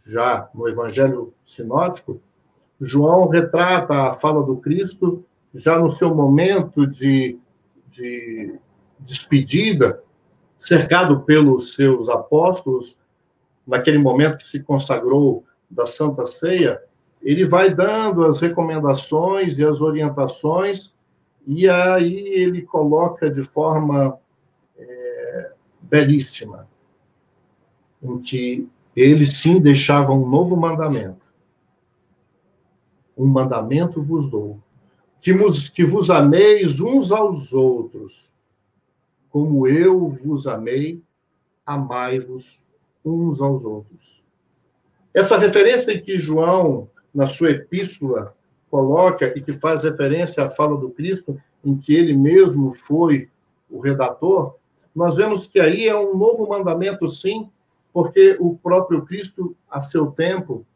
já 0.06 0.48
no 0.54 0.68
Evangelho 0.68 1.34
Sinótico, 1.44 2.20
João 2.84 3.28
retrata 3.28 3.94
a 3.94 4.14
fala 4.14 4.42
do 4.42 4.56
Cristo 4.56 5.24
já 5.54 5.78
no 5.78 5.90
seu 5.90 6.14
momento 6.14 6.86
de, 6.86 7.38
de 7.88 8.58
despedida, 8.98 10.02
cercado 10.58 11.20
pelos 11.20 11.74
seus 11.74 12.08
apóstolos, 12.08 12.96
naquele 13.66 13.98
momento 13.98 14.38
que 14.38 14.44
se 14.44 14.62
consagrou 14.62 15.44
da 15.70 15.86
Santa 15.86 16.26
Ceia, 16.26 16.82
ele 17.22 17.46
vai 17.46 17.72
dando 17.72 18.24
as 18.24 18.40
recomendações 18.40 19.58
e 19.58 19.64
as 19.64 19.80
orientações, 19.80 20.92
e 21.46 21.68
aí 21.68 22.18
ele 22.34 22.62
coloca 22.62 23.30
de 23.30 23.42
forma 23.42 24.18
é, 24.76 25.52
belíssima, 25.80 26.68
em 28.02 28.18
que 28.18 28.68
ele 28.94 29.26
sim 29.26 29.60
deixava 29.60 30.12
um 30.12 30.28
novo 30.28 30.56
mandamento 30.56 31.23
um 33.16 33.26
mandamento 33.26 34.02
vos 34.02 34.30
dou, 34.30 34.58
que 35.20 35.32
vos, 35.32 35.68
que 35.68 35.84
vos 35.84 36.10
ameis 36.10 36.80
uns 36.80 37.10
aos 37.10 37.52
outros, 37.52 38.32
como 39.30 39.66
eu 39.66 40.18
vos 40.24 40.46
amei, 40.46 41.02
amai-vos 41.64 42.62
uns 43.04 43.40
aos 43.40 43.64
outros. 43.64 44.22
Essa 45.12 45.38
referência 45.38 46.00
que 46.00 46.16
João, 46.16 46.88
na 47.14 47.26
sua 47.26 47.50
epístola, 47.50 48.34
coloca 48.70 49.32
e 49.38 49.40
que 49.40 49.52
faz 49.52 49.84
referência 49.84 50.44
à 50.44 50.50
fala 50.50 50.76
do 50.76 50.90
Cristo, 50.90 51.40
em 51.64 51.76
que 51.76 51.94
ele 51.94 52.16
mesmo 52.16 52.74
foi 52.74 53.28
o 53.70 53.80
redator, 53.80 54.56
nós 54.94 55.16
vemos 55.16 55.46
que 55.46 55.58
aí 55.58 55.88
é 55.88 55.96
um 55.96 56.16
novo 56.16 56.48
mandamento, 56.48 57.08
sim, 57.08 57.48
porque 57.92 58.36
o 58.40 58.56
próprio 58.56 59.04
Cristo, 59.04 59.56
a 59.70 59.80
seu 59.80 60.06
tempo, 60.06 60.66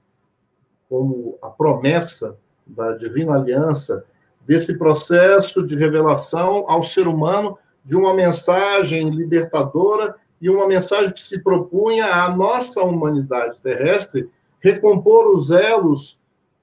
como 0.89 1.39
a 1.43 1.49
promessa 1.49 2.37
da 2.67 2.93
divina 2.93 3.35
aliança, 3.35 4.05
desse 4.47 4.79
processo 4.79 5.67
de 5.67 5.77
revelação 5.77 6.65
ao 6.69 6.83
ser 6.83 7.07
humano 7.07 7.59
de 7.85 7.95
uma 7.97 8.15
mensagem 8.15 9.11
libertadora 9.11 10.17
e 10.41 10.49
uma 10.49 10.67
mensagem 10.67 11.13
que 11.13 11.21
se 11.21 11.43
propunha 11.43 12.07
à 12.07 12.35
nossa 12.35 12.81
humanidade 12.81 13.59
terrestre 13.61 14.31
recompor 14.61 15.29
os 15.35 15.51
elos 15.51 16.19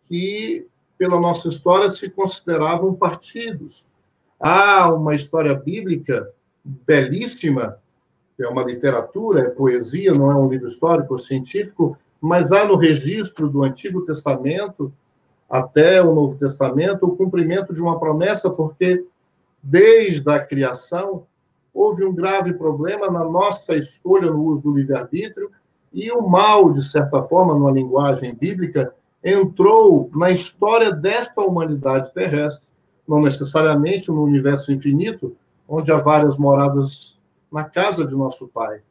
que, 0.05 0.67
pela 0.97 1.19
nossa 1.19 1.47
história, 1.47 1.89
se 1.89 2.09
consideravam 2.09 2.93
partidos. 2.93 3.85
Há 4.39 4.91
uma 4.91 5.15
história 5.15 5.53
bíblica 5.53 6.31
belíssima, 6.63 7.77
é 8.39 8.47
uma 8.47 8.63
literatura, 8.63 9.41
é 9.41 9.49
poesia, 9.49 10.13
não 10.13 10.31
é 10.31 10.35
um 10.35 10.49
livro 10.49 10.67
histórico 10.67 11.13
ou 11.13 11.19
científico, 11.19 11.97
mas 12.25 12.51
há 12.51 12.65
no 12.65 12.75
registro 12.75 13.47
do 13.47 13.61
Antigo 13.61 14.01
Testamento 14.03 14.91
até 15.47 16.01
o 16.01 16.11
Novo 16.11 16.35
Testamento 16.39 17.05
o 17.05 17.15
cumprimento 17.15 17.71
de 17.71 17.79
uma 17.79 17.99
promessa, 17.99 18.49
porque 18.49 19.05
desde 19.61 20.27
a 20.31 20.43
criação 20.43 21.27
houve 21.71 22.03
um 22.03 22.11
grave 22.11 22.53
problema 22.53 23.11
na 23.11 23.23
nossa 23.23 23.75
escolha 23.75 24.31
no 24.31 24.43
uso 24.43 24.63
do 24.63 24.73
livre-arbítrio 24.73 25.51
e 25.93 26.11
o 26.11 26.27
mal, 26.27 26.73
de 26.73 26.89
certa 26.89 27.21
forma, 27.21 27.53
numa 27.53 27.71
linguagem 27.71 28.33
bíblica, 28.33 28.91
entrou 29.23 30.09
na 30.15 30.31
história 30.31 30.91
desta 30.91 31.41
humanidade 31.41 32.11
terrestre, 32.11 32.67
não 33.07 33.21
necessariamente 33.21 34.09
no 34.09 34.23
universo 34.23 34.71
infinito, 34.71 35.35
onde 35.69 35.91
há 35.91 35.97
várias 35.97 36.37
moradas 36.37 37.19
na 37.51 37.65
casa 37.65 38.03
de 38.03 38.15
nosso 38.15 38.47
Pai. 38.47 38.81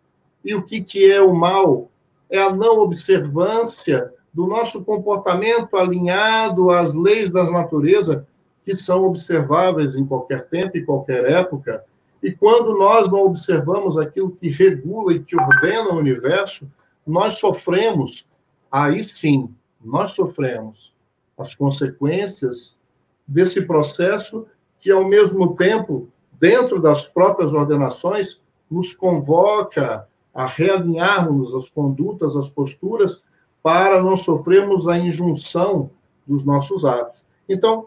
E 0.44 0.54
o 0.54 0.62
que, 0.62 0.80
que 0.80 1.10
é 1.10 1.20
o 1.20 1.34
mal? 1.34 1.90
É 2.34 2.42
a 2.42 2.52
não 2.52 2.80
observância 2.80 4.12
do 4.32 4.48
nosso 4.48 4.82
comportamento 4.82 5.76
alinhado 5.76 6.68
às 6.68 6.92
leis 6.92 7.30
da 7.30 7.48
natureza, 7.48 8.26
que 8.64 8.74
são 8.74 9.04
observáveis 9.04 9.94
em 9.94 10.04
qualquer 10.04 10.48
tempo 10.48 10.76
e 10.76 10.84
qualquer 10.84 11.30
época. 11.30 11.84
E 12.20 12.32
quando 12.32 12.76
nós 12.76 13.08
não 13.08 13.20
observamos 13.20 13.96
aquilo 13.96 14.32
que 14.32 14.48
regula 14.48 15.12
e 15.12 15.22
que 15.22 15.36
ordena 15.38 15.90
o 15.90 15.96
universo, 15.96 16.68
nós 17.06 17.38
sofremos, 17.38 18.26
aí 18.68 19.04
sim, 19.04 19.54
nós 19.80 20.10
sofremos 20.10 20.92
as 21.38 21.54
consequências 21.54 22.76
desse 23.24 23.64
processo 23.64 24.44
que, 24.80 24.90
ao 24.90 25.04
mesmo 25.04 25.54
tempo, 25.54 26.08
dentro 26.32 26.82
das 26.82 27.06
próprias 27.06 27.52
ordenações, 27.52 28.40
nos 28.68 28.92
convoca 28.92 30.08
a 30.34 30.46
realinharmos 30.46 31.54
as 31.54 31.68
condutas, 31.68 32.36
as 32.36 32.48
posturas, 32.48 33.22
para 33.62 34.02
não 34.02 34.16
sofrermos 34.16 34.88
a 34.88 34.98
injunção 34.98 35.90
dos 36.26 36.44
nossos 36.44 36.84
atos. 36.84 37.24
Então, 37.48 37.86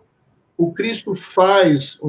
o 0.57 0.71
Cristo 0.71 1.13
faz 1.13 1.99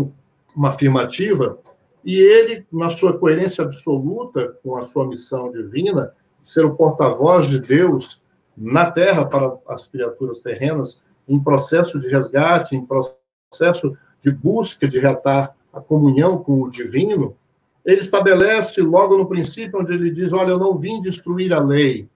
uma 0.54 0.70
afirmativa 0.70 1.58
e 2.04 2.16
ele, 2.16 2.66
na 2.72 2.88
sua 2.88 3.18
coerência 3.18 3.64
absoluta 3.64 4.56
com 4.62 4.76
a 4.76 4.84
sua 4.84 5.06
missão 5.06 5.50
divina, 5.50 6.14
ser 6.40 6.64
o 6.64 6.74
porta-voz 6.74 7.46
de 7.46 7.60
Deus 7.60 8.22
na 8.56 8.90
terra 8.90 9.24
para 9.26 9.56
as 9.68 9.86
criaturas 9.86 10.40
terrenas, 10.40 11.00
em 11.28 11.38
processo 11.38 12.00
de 12.00 12.08
resgate, 12.08 12.74
em 12.74 12.86
processo 12.86 13.96
de 14.20 14.30
busca 14.30 14.88
de 14.88 14.98
retar 14.98 15.54
a 15.72 15.80
comunhão 15.80 16.38
com 16.38 16.62
o 16.62 16.70
divino, 16.70 17.36
ele 17.84 18.00
estabelece 18.00 18.80
logo 18.80 19.16
no 19.16 19.26
princípio, 19.26 19.80
onde 19.80 19.92
ele 19.92 20.10
diz: 20.10 20.32
Olha, 20.32 20.50
eu 20.50 20.58
não 20.58 20.76
vim 20.76 21.00
destruir 21.00 21.52
a 21.52 21.58
lei. 21.58 22.08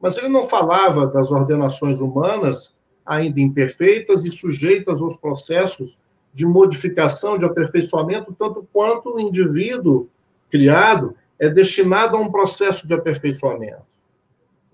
Mas 0.00 0.16
ele 0.16 0.28
não 0.28 0.48
falava 0.48 1.06
das 1.06 1.30
ordenações 1.30 2.00
humanas 2.00 2.74
ainda 3.04 3.40
imperfeitas 3.40 4.24
e 4.24 4.30
sujeitas 4.30 5.00
aos 5.00 5.16
processos 5.16 5.98
de 6.32 6.46
modificação, 6.46 7.38
de 7.38 7.44
aperfeiçoamento, 7.44 8.34
tanto 8.38 8.68
quanto 8.72 9.14
o 9.14 9.20
indivíduo 9.20 10.08
criado 10.50 11.16
é 11.38 11.48
destinado 11.48 12.16
a 12.16 12.20
um 12.20 12.30
processo 12.30 12.86
de 12.86 12.94
aperfeiçoamento. 12.94 13.88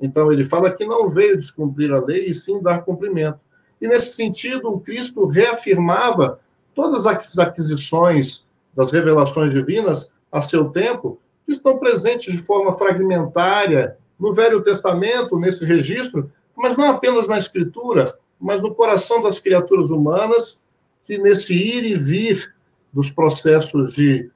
Então, 0.01 0.33
ele 0.33 0.45
fala 0.45 0.73
que 0.73 0.85
não 0.85 1.09
veio 1.09 1.39
descumprir 1.39 1.93
a 1.93 2.01
lei, 2.05 2.27
e 2.27 2.35
sim 2.35 2.61
dar 2.61 2.85
cumprimento. 2.85 3.39
E, 3.81 3.87
nesse 3.87 4.13
sentido, 4.15 4.73
o 4.73 4.81
Cristo 4.81 5.27
reafirmava 5.27 6.41
todas 6.75 7.07
as 7.07 7.39
aquisições 7.39 8.44
das 8.77 8.91
revelações 8.91 9.53
divinas 9.53 10.11
a 10.31 10.41
seu 10.41 10.71
tempo, 10.71 11.21
que 11.47 11.53
estão 11.53 11.79
presentes 11.79 12.33
de 12.33 12.43
forma 12.43 12.77
fragmentária 12.77 13.97
no 14.19 14.33
Velho 14.33 14.63
Testamento, 14.63 15.39
nesse 15.39 15.65
registro, 15.65 16.31
mas 16.57 16.77
não 16.77 16.91
apenas 16.91 17.29
na 17.29 17.37
Escritura, 17.37 18.17
mas 18.41 18.61
no 18.61 18.75
coração 18.75 19.23
das 19.23 19.39
criaturas 19.39 19.91
humanas, 19.91 20.59
que 21.05 21.19
nesse 21.19 21.55
ir 21.55 21.85
e 21.85 21.97
vir 21.97 22.55
dos 22.93 23.11
processos 23.11 23.93
de 23.93 24.31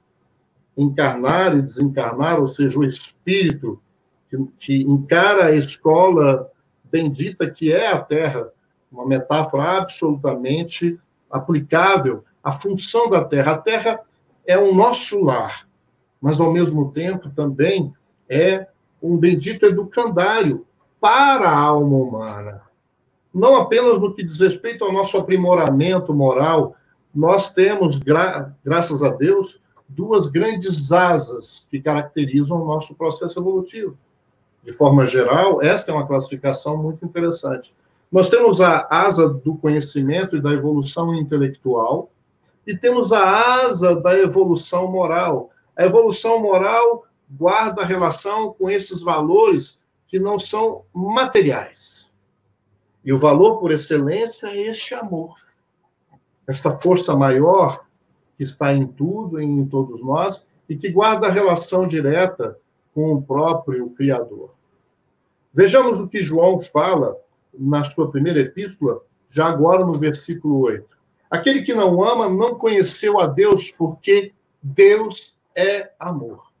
encarnar 0.77 1.57
e 1.57 1.61
desencarnar, 1.61 2.39
ou 2.39 2.47
seja, 2.47 2.77
o 2.77 2.85
espírito 2.85 3.81
que, 4.29 4.37
que 4.59 4.81
encara 4.83 5.45
a 5.45 5.55
escola 5.55 6.49
bendita 6.91 7.49
que 7.49 7.71
é 7.71 7.87
a 7.87 7.99
Terra, 7.99 8.49
uma 8.91 9.05
metáfora 9.05 9.77
absolutamente 9.77 10.99
aplicável 11.29 12.23
à 12.43 12.51
função 12.51 13.09
da 13.09 13.23
Terra. 13.23 13.53
A 13.53 13.57
Terra 13.57 13.99
é 14.49 14.57
o 14.57 14.73
nosso 14.73 15.23
lar, 15.23 15.67
mas 16.19 16.39
ao 16.39 16.51
mesmo 16.51 16.91
tempo 16.91 17.29
também 17.29 17.93
é 18.27 18.65
um 18.99 19.15
bendito 19.15 19.63
educandário 19.63 20.65
para 20.99 21.47
a 21.47 21.55
alma 21.55 21.95
humana. 21.95 22.61
Não 23.31 23.55
apenas 23.55 23.99
no 23.99 24.11
que 24.15 24.23
diz 24.23 24.39
respeito 24.39 24.83
ao 24.83 24.91
nosso 24.91 25.15
aprimoramento 25.17 26.15
moral, 26.15 26.75
nós 27.13 27.53
temos, 27.53 27.97
gra 27.97 28.51
graças 28.65 29.03
a 29.03 29.11
Deus, 29.11 29.61
duas 29.87 30.25
grandes 30.25 30.91
asas 30.91 31.67
que 31.69 31.79
caracterizam 31.79 32.59
o 32.59 32.65
nosso 32.65 32.95
processo 32.95 33.39
evolutivo. 33.39 33.95
De 34.63 34.73
forma 34.73 35.05
geral, 35.05 35.61
esta 35.61 35.91
é 35.91 35.93
uma 35.93 36.07
classificação 36.07 36.75
muito 36.75 37.05
interessante. 37.05 37.71
Nós 38.11 38.31
temos 38.31 38.59
a 38.59 38.87
asa 38.89 39.29
do 39.29 39.53
conhecimento 39.53 40.35
e 40.35 40.41
da 40.41 40.51
evolução 40.51 41.13
intelectual, 41.13 42.09
e 42.69 42.77
temos 42.77 43.11
a 43.11 43.63
asa 43.63 43.95
da 43.95 44.15
evolução 44.15 44.87
moral. 44.91 45.49
A 45.75 45.85
evolução 45.85 46.39
moral 46.39 47.03
guarda 47.27 47.83
relação 47.83 48.53
com 48.53 48.69
esses 48.69 49.01
valores 49.01 49.79
que 50.07 50.19
não 50.19 50.37
são 50.37 50.83
materiais. 50.93 52.07
E 53.03 53.11
o 53.11 53.17
valor 53.17 53.57
por 53.57 53.71
excelência 53.71 54.45
é 54.45 54.67
este 54.67 54.93
amor. 54.93 55.35
Esta 56.45 56.77
força 56.77 57.15
maior 57.15 57.83
que 58.37 58.43
está 58.43 58.71
em 58.71 58.85
tudo 58.85 59.41
em 59.41 59.65
todos 59.65 60.03
nós 60.03 60.45
e 60.69 60.75
que 60.75 60.91
guarda 60.91 61.31
relação 61.31 61.87
direta 61.87 62.55
com 62.93 63.13
o 63.13 63.21
próprio 63.23 63.89
Criador. 63.89 64.51
Vejamos 65.51 65.99
o 65.99 66.07
que 66.07 66.21
João 66.21 66.61
fala 66.61 67.17
na 67.51 67.83
sua 67.83 68.11
primeira 68.11 68.41
epístola, 68.41 69.01
já 69.27 69.47
agora 69.47 69.83
no 69.83 69.93
versículo 69.93 70.59
8. 70.59 70.98
Aquele 71.29 71.61
que 71.61 71.73
não 71.73 72.03
ama 72.03 72.27
não 72.27 72.55
conheceu 72.55 73.19
a 73.19 73.27
Deus, 73.27 73.71
porque 73.71 74.33
Deus 74.61 75.37
é 75.55 75.91
amor. 75.99 76.51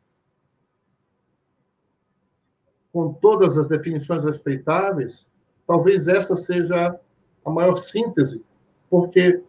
Com 2.91 3.13
todas 3.13 3.57
as 3.57 3.67
definições 3.67 4.23
respeitáveis, 4.23 5.25
talvez 5.65 6.07
essa 6.07 6.35
seja 6.35 6.99
a 7.45 7.49
maior 7.49 7.77
síntese, 7.77 8.43
porque 8.89 9.43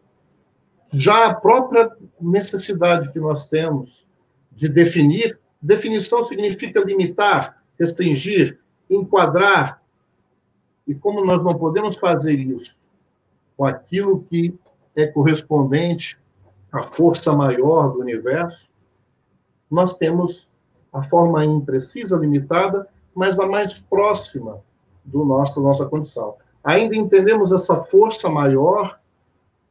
já 0.92 1.26
a 1.26 1.34
própria 1.34 1.94
necessidade 2.20 3.12
que 3.12 3.20
nós 3.20 3.46
temos 3.46 4.06
de 4.52 4.68
definir, 4.68 5.38
definição 5.60 6.24
significa 6.24 6.80
limitar, 6.80 7.62
restringir, 7.78 8.58
enquadrar, 8.88 9.82
e 10.86 10.94
como 10.94 11.24
nós 11.24 11.42
não 11.42 11.56
podemos 11.56 11.96
fazer 11.96 12.38
isso 12.38 12.76
com 13.56 13.64
aquilo 13.64 14.24
que 14.24 14.58
é 14.94 15.06
correspondente 15.06 16.18
à 16.72 16.82
força 16.82 17.32
maior 17.32 17.92
do 17.92 18.00
universo, 18.00 18.68
nós 19.70 19.94
temos 19.94 20.48
a 20.92 21.02
forma 21.04 21.44
imprecisa, 21.44 22.16
limitada, 22.16 22.88
mas 23.14 23.38
a 23.38 23.46
mais 23.46 23.78
próxima 23.78 24.60
do 25.04 25.24
nosso, 25.24 25.60
nossa 25.60 25.86
condição. 25.86 26.36
Ainda 26.62 26.96
entendemos 26.96 27.52
essa 27.52 27.76
força 27.84 28.28
maior 28.28 28.98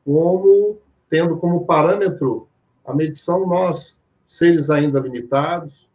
como 0.05 0.77
tendo 1.09 1.37
como 1.37 1.65
parâmetro 1.65 2.47
a 2.85 2.93
medição 2.93 3.45
nós, 3.45 3.95
seres 4.27 4.69
ainda 4.69 4.99
limitados, 4.99 5.89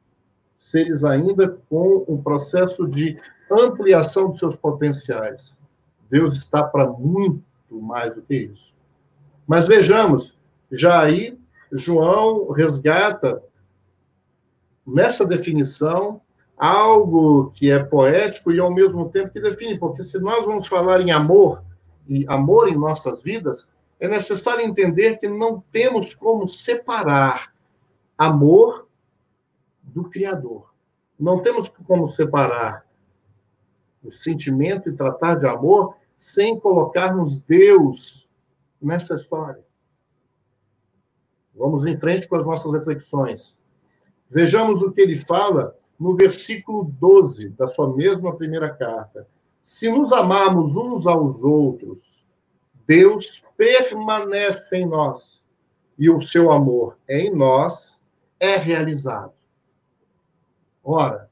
seres 0.59 1.05
ainda 1.05 1.59
com 1.69 2.05
um 2.09 2.21
processo 2.21 2.87
de 2.87 3.19
ampliação 3.51 4.31
dos 4.31 4.39
seus 4.39 4.57
potenciais. 4.57 5.55
Deus 6.11 6.37
está 6.37 6.63
para 6.63 6.87
muito 6.87 7.43
mais 7.71 8.15
do 8.15 8.23
que 8.23 8.35
isso. 8.35 8.74
Mas 9.47 9.67
vejamos, 9.67 10.37
já 10.71 11.03
aí 11.03 11.39
João 11.73 12.51
resgata 12.51 13.43
nessa 14.87 15.25
definição 15.25 16.21
algo 16.57 17.51
que 17.51 17.71
é 17.71 17.83
poético 17.83 18.53
e 18.53 18.61
ao 18.61 18.73
mesmo 18.73 19.09
tempo 19.11 19.33
que 19.33 19.41
define, 19.41 19.79
porque 19.79 20.05
se 20.05 20.19
nós 20.19 20.45
vamos 20.45 20.67
falar 20.67 21.01
em 21.01 21.11
amor 21.11 21.63
e 22.09 22.25
amor 22.29 22.69
em 22.69 22.77
nossas 22.77 23.23
vidas, 23.23 23.67
é 23.99 24.09
necessário 24.09 24.65
entender 24.65 25.19
que 25.19 25.29
não 25.29 25.63
temos 25.73 26.15
como 26.15 26.49
separar 26.49 27.53
amor 28.17 28.87
do 29.83 30.05
Criador. 30.05 30.73
Não 31.19 31.41
temos 31.41 31.69
como 31.69 32.09
separar 32.09 32.85
o 34.03 34.13
sentimento 34.13 34.89
e 34.89 34.97
tratar 34.97 35.37
de 35.37 35.47
amor 35.47 35.97
sem 36.17 36.59
colocarmos 36.59 37.39
Deus 37.41 38.24
nessa 38.85 39.15
história. 39.15 39.63
Vamos 41.55 41.87
em 41.87 41.97
frente 41.97 42.29
com 42.29 42.37
as 42.37 42.45
nossas 42.45 42.71
reflexões. 42.73 43.55
Vejamos 44.29 44.83
o 44.83 44.93
que 44.93 45.01
ele 45.01 45.17
fala 45.17 45.77
no 45.99 46.17
versículo 46.17 46.85
12 46.85 47.51
da 47.51 47.69
sua 47.69 47.95
mesma 47.95 48.35
primeira 48.37 48.69
carta. 48.75 49.27
Se 49.63 49.91
nos 49.91 50.13
amarmos 50.13 50.77
uns 50.77 51.07
aos 51.07 51.43
outros, 51.43 52.25
Deus 52.87 53.45
permanece 53.57 54.77
em 54.77 54.87
nós 54.87 55.43
e 55.99 56.11
o 56.11 56.21
seu 56.21 56.51
amor 56.51 56.99
em 57.09 57.35
nós 57.35 57.97
é 58.39 58.57
realizado. 58.57 59.33
Ora, 60.83 61.31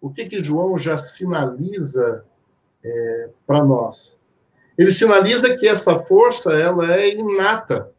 o 0.00 0.10
que 0.10 0.26
que 0.26 0.44
João 0.44 0.76
já 0.76 0.98
sinaliza 0.98 2.26
é, 2.82 3.30
para 3.46 3.64
nós? 3.64 4.14
Ele 4.76 4.90
sinaliza 4.90 5.56
que 5.56 5.68
essa 5.68 5.98
força 6.00 6.52
ela 6.52 6.92
é 6.94 7.14
inata. 7.14 7.92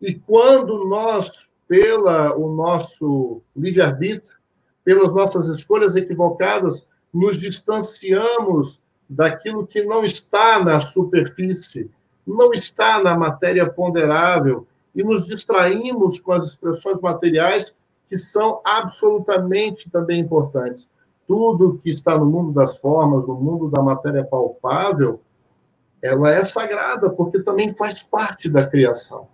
E 0.00 0.14
quando 0.14 0.84
nós, 0.88 1.48
pela 1.66 2.36
o 2.36 2.54
nosso 2.54 3.40
livre-arbítrio, 3.56 4.38
pelas 4.84 5.12
nossas 5.12 5.46
escolhas 5.48 5.96
equivocadas, 5.96 6.86
nos 7.12 7.38
distanciamos 7.38 8.80
daquilo 9.08 9.66
que 9.66 9.82
não 9.84 10.04
está 10.04 10.62
na 10.62 10.78
superfície, 10.78 11.90
não 12.26 12.52
está 12.52 13.02
na 13.02 13.16
matéria 13.16 13.68
ponderável, 13.68 14.66
e 14.94 15.02
nos 15.02 15.26
distraímos 15.26 16.20
com 16.20 16.32
as 16.32 16.48
expressões 16.48 17.00
materiais 17.00 17.74
que 18.08 18.18
são 18.18 18.60
absolutamente 18.64 19.88
também 19.88 20.20
importantes. 20.20 20.88
Tudo 21.26 21.78
que 21.82 21.90
está 21.90 22.18
no 22.18 22.26
mundo 22.26 22.52
das 22.52 22.76
formas, 22.78 23.26
no 23.26 23.34
mundo 23.34 23.68
da 23.68 23.80
matéria 23.80 24.24
palpável, 24.24 25.20
ela 26.02 26.30
é 26.30 26.44
sagrada, 26.44 27.10
porque 27.10 27.40
também 27.40 27.74
faz 27.74 28.02
parte 28.02 28.48
da 28.48 28.66
criação. 28.66 29.28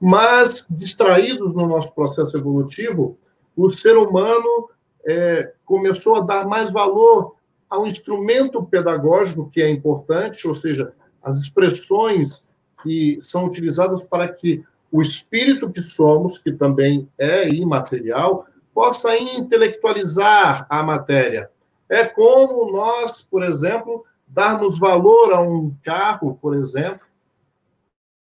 Mas, 0.00 0.66
distraídos 0.70 1.54
no 1.54 1.66
nosso 1.66 1.92
processo 1.94 2.36
evolutivo, 2.36 3.18
o 3.56 3.70
ser 3.70 3.96
humano 3.96 4.70
é, 5.06 5.52
começou 5.64 6.16
a 6.16 6.20
dar 6.20 6.46
mais 6.46 6.70
valor 6.70 7.34
ao 7.68 7.86
instrumento 7.86 8.62
pedagógico, 8.62 9.50
que 9.50 9.60
é 9.60 9.68
importante, 9.68 10.46
ou 10.46 10.54
seja, 10.54 10.92
as 11.22 11.38
expressões 11.38 12.42
que 12.82 13.18
são 13.20 13.46
utilizadas 13.46 14.02
para 14.04 14.28
que 14.28 14.64
o 14.90 15.02
espírito 15.02 15.70
que 15.70 15.82
somos, 15.82 16.38
que 16.38 16.52
também 16.52 17.08
é 17.18 17.48
imaterial, 17.48 18.46
possa 18.72 19.16
intelectualizar 19.18 20.66
a 20.70 20.82
matéria. 20.82 21.50
É 21.88 22.04
como 22.04 22.70
nós, 22.70 23.22
por 23.22 23.42
exemplo, 23.42 24.04
darmos 24.28 24.78
valor 24.78 25.32
a 25.32 25.40
um 25.40 25.74
carro, 25.82 26.38
por 26.40 26.54
exemplo, 26.54 27.06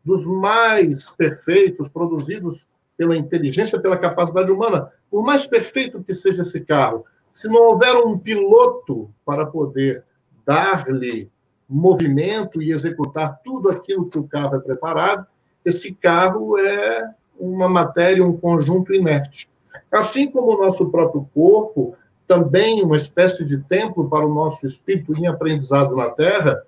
dos 0.03 0.25
mais 0.25 1.09
perfeitos, 1.11 1.89
produzidos 1.89 2.67
pela 2.97 3.17
inteligência, 3.17 3.79
pela 3.79 3.97
capacidade 3.97 4.51
humana. 4.51 4.91
Por 5.09 5.23
mais 5.23 5.47
perfeito 5.47 6.03
que 6.03 6.13
seja 6.13 6.43
esse 6.43 6.61
carro, 6.61 7.05
se 7.33 7.47
não 7.47 7.61
houver 7.63 7.95
um 7.95 8.17
piloto 8.17 9.09
para 9.25 9.45
poder 9.45 10.03
dar-lhe 10.45 11.29
movimento 11.67 12.61
e 12.61 12.71
executar 12.71 13.41
tudo 13.43 13.69
aquilo 13.69 14.07
que 14.07 14.19
o 14.19 14.27
carro 14.27 14.55
é 14.55 14.59
preparado, 14.59 15.25
esse 15.65 15.93
carro 15.93 16.57
é 16.57 17.09
uma 17.39 17.67
matéria, 17.67 18.23
um 18.23 18.37
conjunto 18.37 18.93
inerte. 18.93 19.49
Assim 19.91 20.29
como 20.29 20.53
o 20.53 20.63
nosso 20.63 20.89
próprio 20.89 21.27
corpo, 21.33 21.95
também 22.27 22.83
uma 22.83 22.95
espécie 22.95 23.43
de 23.43 23.57
templo 23.57 24.09
para 24.09 24.25
o 24.25 24.33
nosso 24.33 24.65
espírito 24.65 25.13
em 25.13 25.27
aprendizado 25.27 25.95
na 25.95 26.09
Terra, 26.09 26.63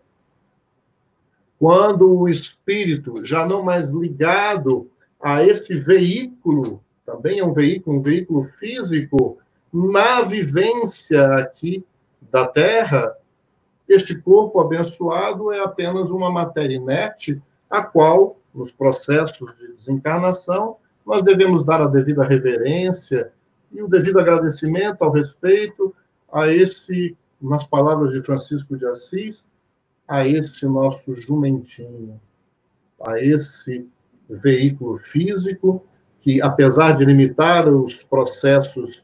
quando 1.59 2.15
o 2.15 2.29
espírito, 2.29 3.25
já 3.25 3.45
não 3.45 3.63
mais 3.63 3.89
ligado 3.89 4.89
a 5.19 5.43
esse 5.43 5.79
veículo, 5.79 6.81
também 7.05 7.39
é 7.39 7.45
um 7.45 7.53
veículo, 7.53 7.97
um 7.97 8.01
veículo 8.01 8.49
físico, 8.59 9.37
na 9.73 10.21
vivência 10.21 11.35
aqui 11.35 11.83
da 12.31 12.47
Terra, 12.47 13.15
este 13.87 14.19
corpo 14.19 14.59
abençoado 14.59 15.51
é 15.51 15.59
apenas 15.59 16.11
uma 16.11 16.29
matéria 16.29 16.75
inerte, 16.75 17.41
a 17.69 17.81
qual, 17.81 18.37
nos 18.53 18.71
processos 18.71 19.55
de 19.55 19.73
desencarnação, 19.73 20.77
nós 21.05 21.23
devemos 21.23 21.63
dar 21.63 21.81
a 21.81 21.87
devida 21.87 22.23
reverência 22.23 23.31
e 23.71 23.81
o 23.81 23.87
devido 23.87 24.19
agradecimento 24.19 25.01
ao 25.01 25.11
respeito 25.11 25.93
a 26.31 26.47
esse, 26.47 27.17
nas 27.41 27.65
palavras 27.65 28.13
de 28.13 28.21
Francisco 28.21 28.77
de 28.77 28.85
Assis, 28.85 29.45
a 30.07 30.27
esse 30.27 30.65
nosso 30.65 31.13
jumentinho, 31.15 32.19
a 33.05 33.19
esse 33.19 33.87
veículo 34.29 34.97
físico 34.99 35.83
que, 36.21 36.41
apesar 36.41 36.93
de 36.93 37.05
limitar 37.05 37.67
os 37.67 38.03
processos 38.03 39.03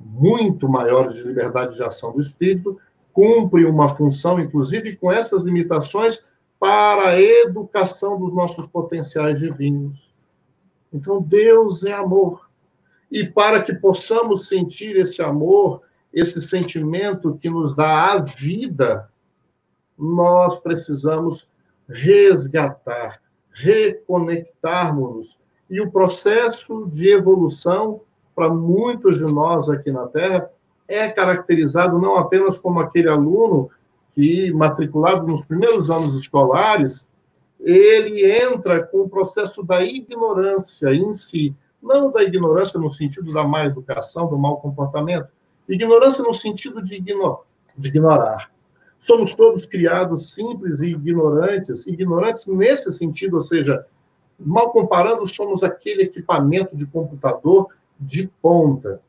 muito 0.00 0.68
maiores 0.68 1.14
de 1.16 1.22
liberdade 1.22 1.76
de 1.76 1.82
ação 1.82 2.12
do 2.12 2.20
espírito, 2.20 2.78
cumpre 3.12 3.64
uma 3.64 3.94
função, 3.96 4.40
inclusive 4.40 4.96
com 4.96 5.12
essas 5.12 5.42
limitações, 5.42 6.24
para 6.58 7.10
a 7.10 7.20
educação 7.20 8.18
dos 8.18 8.34
nossos 8.34 8.66
potenciais 8.66 9.38
divinos. 9.38 10.10
Então, 10.92 11.22
Deus 11.22 11.84
é 11.84 11.92
amor. 11.92 12.49
E 13.10 13.24
para 13.24 13.62
que 13.62 13.74
possamos 13.74 14.46
sentir 14.46 14.96
esse 14.96 15.20
amor, 15.20 15.82
esse 16.12 16.40
sentimento 16.42 17.38
que 17.40 17.50
nos 17.50 17.74
dá 17.74 18.12
a 18.12 18.18
vida, 18.18 19.08
nós 19.98 20.58
precisamos 20.60 21.48
resgatar, 21.88 23.20
reconectarmos-nos. 23.52 25.38
E 25.68 25.80
o 25.80 25.90
processo 25.90 26.86
de 26.86 27.08
evolução, 27.08 28.00
para 28.34 28.48
muitos 28.48 29.18
de 29.18 29.24
nós 29.24 29.68
aqui 29.68 29.90
na 29.90 30.06
Terra, 30.06 30.50
é 30.88 31.08
caracterizado 31.08 31.98
não 31.98 32.16
apenas 32.16 32.58
como 32.58 32.80
aquele 32.80 33.08
aluno 33.08 33.70
que, 34.14 34.52
matriculado 34.52 35.26
nos 35.26 35.44
primeiros 35.44 35.90
anos 35.90 36.14
escolares, 36.14 37.06
ele 37.60 38.24
entra 38.24 38.82
com 38.82 39.02
o 39.02 39.08
processo 39.08 39.62
da 39.62 39.84
ignorância 39.84 40.92
em 40.94 41.14
si, 41.14 41.54
não 41.82 42.10
da 42.10 42.22
ignorância 42.22 42.78
no 42.78 42.90
sentido 42.90 43.32
da 43.32 43.44
má 43.44 43.64
educação, 43.64 44.28
do 44.28 44.38
mau 44.38 44.58
comportamento, 44.58 45.28
ignorância 45.68 46.22
no 46.22 46.34
sentido 46.34 46.82
de, 46.82 47.00
de 47.00 47.88
ignorar. 47.88 48.50
Somos 48.98 49.34
todos 49.34 49.64
criados 49.64 50.34
simples 50.34 50.80
e 50.80 50.90
ignorantes, 50.90 51.86
ignorantes 51.86 52.46
nesse 52.46 52.92
sentido, 52.92 53.38
ou 53.38 53.42
seja, 53.42 53.86
mal 54.38 54.70
comparando, 54.72 55.26
somos 55.26 55.62
aquele 55.62 56.02
equipamento 56.02 56.76
de 56.76 56.86
computador 56.86 57.68
de 57.98 58.28
ponta, 58.42 59.00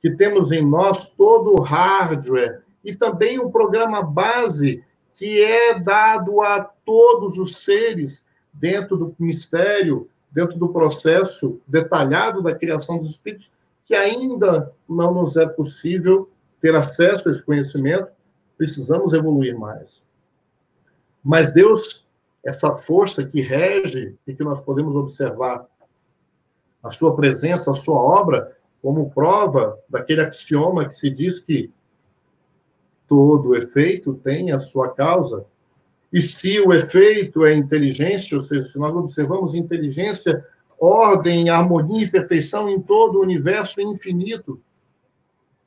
que 0.00 0.10
temos 0.10 0.52
em 0.52 0.64
nós 0.64 1.10
todo 1.10 1.54
o 1.54 1.62
hardware 1.62 2.62
e 2.84 2.94
também 2.94 3.38
o 3.38 3.50
programa 3.50 4.02
base 4.02 4.84
que 5.16 5.42
é 5.42 5.78
dado 5.78 6.42
a 6.42 6.60
todos 6.60 7.38
os 7.38 7.64
seres 7.64 8.22
dentro 8.52 8.96
do 8.96 9.14
mistério, 9.18 10.08
dentro 10.36 10.58
do 10.58 10.68
processo 10.68 11.58
detalhado 11.66 12.42
da 12.42 12.54
criação 12.54 12.98
dos 12.98 13.08
espíritos, 13.08 13.50
que 13.86 13.94
ainda 13.94 14.70
não 14.86 15.14
nos 15.14 15.34
é 15.34 15.46
possível 15.46 16.28
ter 16.60 16.76
acesso 16.76 17.26
a 17.26 17.32
esse 17.32 17.42
conhecimento, 17.42 18.08
precisamos 18.58 19.14
evoluir 19.14 19.58
mais. 19.58 20.02
Mas 21.24 21.54
Deus, 21.54 22.06
essa 22.44 22.76
força 22.76 23.24
que 23.24 23.40
rege 23.40 24.14
e 24.26 24.34
que 24.34 24.44
nós 24.44 24.60
podemos 24.60 24.94
observar 24.94 25.64
a 26.82 26.90
sua 26.90 27.16
presença, 27.16 27.70
a 27.70 27.74
sua 27.74 27.98
obra, 27.98 28.54
como 28.82 29.10
prova 29.10 29.78
daquele 29.88 30.20
axioma 30.20 30.86
que 30.86 30.94
se 30.94 31.08
diz 31.08 31.40
que 31.40 31.72
todo 33.08 33.56
efeito 33.56 34.12
tem 34.12 34.52
a 34.52 34.60
sua 34.60 34.90
causa. 34.90 35.46
E 36.16 36.22
se 36.22 36.58
o 36.58 36.72
efeito 36.72 37.44
é 37.44 37.54
inteligência, 37.54 38.38
ou 38.38 38.42
seja, 38.42 38.62
se 38.62 38.78
nós 38.78 38.96
observamos 38.96 39.54
inteligência, 39.54 40.42
ordem, 40.80 41.50
harmonia 41.50 42.06
e 42.06 42.10
perfeição 42.10 42.70
em 42.70 42.80
todo 42.80 43.18
o 43.18 43.22
universo 43.22 43.82
infinito, 43.82 44.58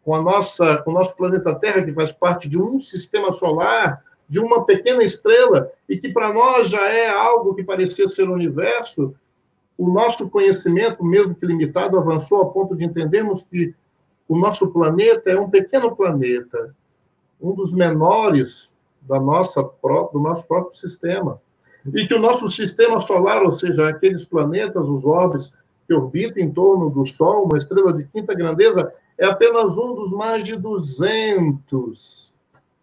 com 0.03 0.15
a 0.15 0.19
nossa, 0.23 0.77
com 0.77 0.89
o 0.89 0.93
nosso 0.95 1.15
planeta 1.15 1.53
Terra, 1.53 1.83
que 1.83 1.93
faz 1.93 2.11
parte 2.11 2.49
de 2.49 2.59
um 2.59 2.79
sistema 2.79 3.31
solar, 3.31 4.03
de 4.27 4.39
uma 4.39 4.65
pequena 4.65 5.03
estrela, 5.03 5.71
e 5.87 5.97
que 5.97 6.09
para 6.09 6.33
nós 6.33 6.67
já 6.67 6.89
é 6.89 7.07
algo 7.07 7.53
que 7.53 7.63
parecia 7.63 8.09
ser 8.09 8.27
o 8.27 8.33
universo, 8.33 9.13
o 9.77 9.87
nosso 9.87 10.31
conhecimento, 10.31 11.05
mesmo 11.05 11.35
que 11.35 11.45
limitado, 11.45 11.95
avançou 11.95 12.41
a 12.41 12.49
ponto 12.49 12.75
de 12.75 12.83
entendermos 12.83 13.43
que 13.43 13.75
o 14.27 14.35
nosso 14.35 14.67
planeta 14.69 15.29
é 15.29 15.39
um 15.39 15.47
pequeno 15.47 15.95
planeta, 15.95 16.75
um 17.39 17.53
dos 17.53 17.71
menores 17.71 18.68
da 19.09 19.19
nossa 19.19 19.61
do 19.63 20.19
nosso 20.19 20.45
próprio 20.45 20.77
sistema. 20.77 21.41
E 21.93 22.05
que 22.05 22.13
o 22.13 22.19
nosso 22.19 22.47
sistema 22.49 22.99
solar, 22.99 23.41
ou 23.41 23.53
seja, 23.53 23.89
aqueles 23.89 24.23
planetas, 24.23 24.87
os 24.87 25.03
orbes 25.03 25.51
que 25.87 25.93
orbitam 25.93 26.43
em 26.43 26.51
torno 26.51 26.91
do 26.91 27.03
Sol, 27.03 27.45
uma 27.45 27.57
estrela 27.57 27.91
de 27.91 28.05
quinta 28.05 28.35
grandeza, 28.35 28.93
é 29.17 29.25
apenas 29.25 29.75
um 29.77 29.95
dos 29.95 30.11
mais 30.11 30.43
de 30.43 30.55
200 30.55 32.31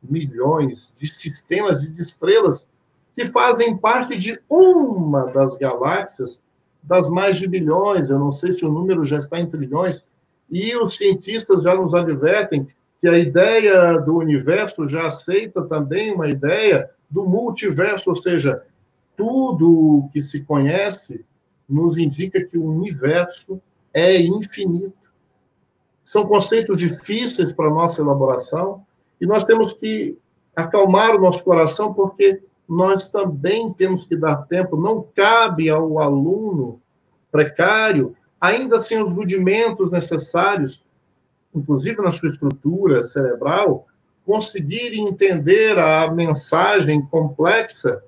milhões 0.03 0.93
de 0.97 1.07
sistemas 1.07 1.81
de 1.81 2.03
estrelas 2.03 2.67
que 3.15 3.27
fazem 3.27 3.77
parte 3.77 4.17
de 4.17 4.41
uma 4.49 5.27
das 5.27 5.57
galáxias 5.57 6.41
das 6.83 7.09
mais 7.09 7.37
de 7.37 7.49
bilhões, 7.49 8.11
eu 8.11 8.19
não 8.19 8.31
sei 8.31 8.53
se 8.53 8.65
o 8.65 8.71
número 8.71 9.03
já 9.05 9.19
está 9.19 9.41
em 9.41 9.47
trilhões, 9.47 10.05
e 10.49 10.77
os 10.77 10.97
cientistas 10.97 11.65
já 11.65 11.75
nos 11.75 11.95
advertem 11.95 12.69
que 13.01 13.09
a 13.09 13.19
ideia 13.19 13.99
do 13.99 14.17
universo 14.17 14.87
já 14.87 15.07
aceita 15.07 15.63
também 15.63 16.13
uma 16.13 16.29
ideia 16.29 16.91
do 17.11 17.25
multiverso, 17.25 18.11
ou 18.11 18.17
seja, 18.17 18.63
tudo 19.17 20.09
que 20.13 20.23
se 20.23 20.43
conhece 20.43 21.25
nos 21.69 21.97
indica 21.97 22.45
que 22.45 22.59
o 22.59 22.65
universo 22.65 23.61
é 23.93 24.21
infinito. 24.21 24.95
São 26.05 26.27
conceitos 26.27 26.79
difíceis 26.79 27.53
para 27.53 27.71
nossa 27.71 28.01
elaboração 28.01 28.85
e 29.21 29.27
nós 29.27 29.45
temos 29.45 29.73
que 29.73 30.17
acalmar 30.55 31.17
o 31.17 31.21
nosso 31.21 31.43
coração 31.43 31.93
porque 31.93 32.43
nós 32.69 33.09
também 33.09 33.73
temos 33.73 34.05
que 34.05 34.17
dar 34.17 34.47
tempo, 34.47 34.77
não 34.77 35.07
cabe 35.15 35.69
ao 35.69 35.99
aluno 35.99 36.81
precário, 37.31 38.17
ainda 38.41 38.81
sem 38.81 39.03
os 39.03 39.13
rudimentos 39.13 39.91
necessários, 39.91 40.85
inclusive 41.57 42.03
na 42.03 42.13
sua 42.13 42.29
estrutura 42.29 43.03
cerebral, 43.03 43.87
conseguir 44.25 44.95
entender 44.95 45.79
a 45.79 46.11
mensagem 46.11 47.01
complexa 47.01 48.03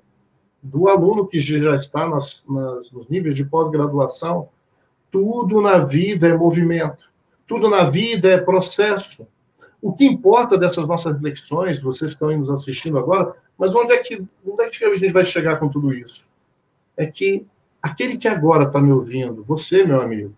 do 0.61 0.87
aluno 0.87 1.25
que 1.25 1.39
já 1.39 1.75
está 1.75 2.07
nas, 2.07 2.43
nas, 2.47 2.91
nos 2.91 3.09
níveis 3.09 3.35
de 3.35 3.45
pós-graduação. 3.45 4.49
Tudo 5.09 5.61
na 5.61 5.79
vida 5.79 6.27
é 6.27 6.37
movimento, 6.37 7.09
tudo 7.47 7.69
na 7.69 7.89
vida 7.89 8.29
é 8.29 8.37
processo. 8.37 9.25
O 9.81 9.93
que 9.93 10.05
importa 10.05 10.57
dessas 10.57 10.85
nossas 10.85 11.13
reflexões, 11.13 11.79
vocês 11.79 12.11
estão 12.11 12.37
nos 12.37 12.49
assistindo 12.49 12.99
agora, 12.99 13.33
mas 13.57 13.73
onde 13.73 13.93
é 13.93 13.97
que, 13.97 14.21
onde 14.45 14.63
é 14.63 14.69
que 14.69 14.83
a 14.83 14.95
gente 14.95 15.11
vai 15.11 15.23
chegar 15.23 15.57
com 15.57 15.69
tudo 15.69 15.93
isso? 15.93 16.27
É 16.95 17.05
que 17.07 17.47
aquele 17.81 18.17
que 18.17 18.27
agora 18.27 18.65
está 18.65 18.81
me 18.81 18.91
ouvindo, 18.91 19.43
você, 19.43 19.85
meu 19.85 20.01
amigo, 20.01 20.33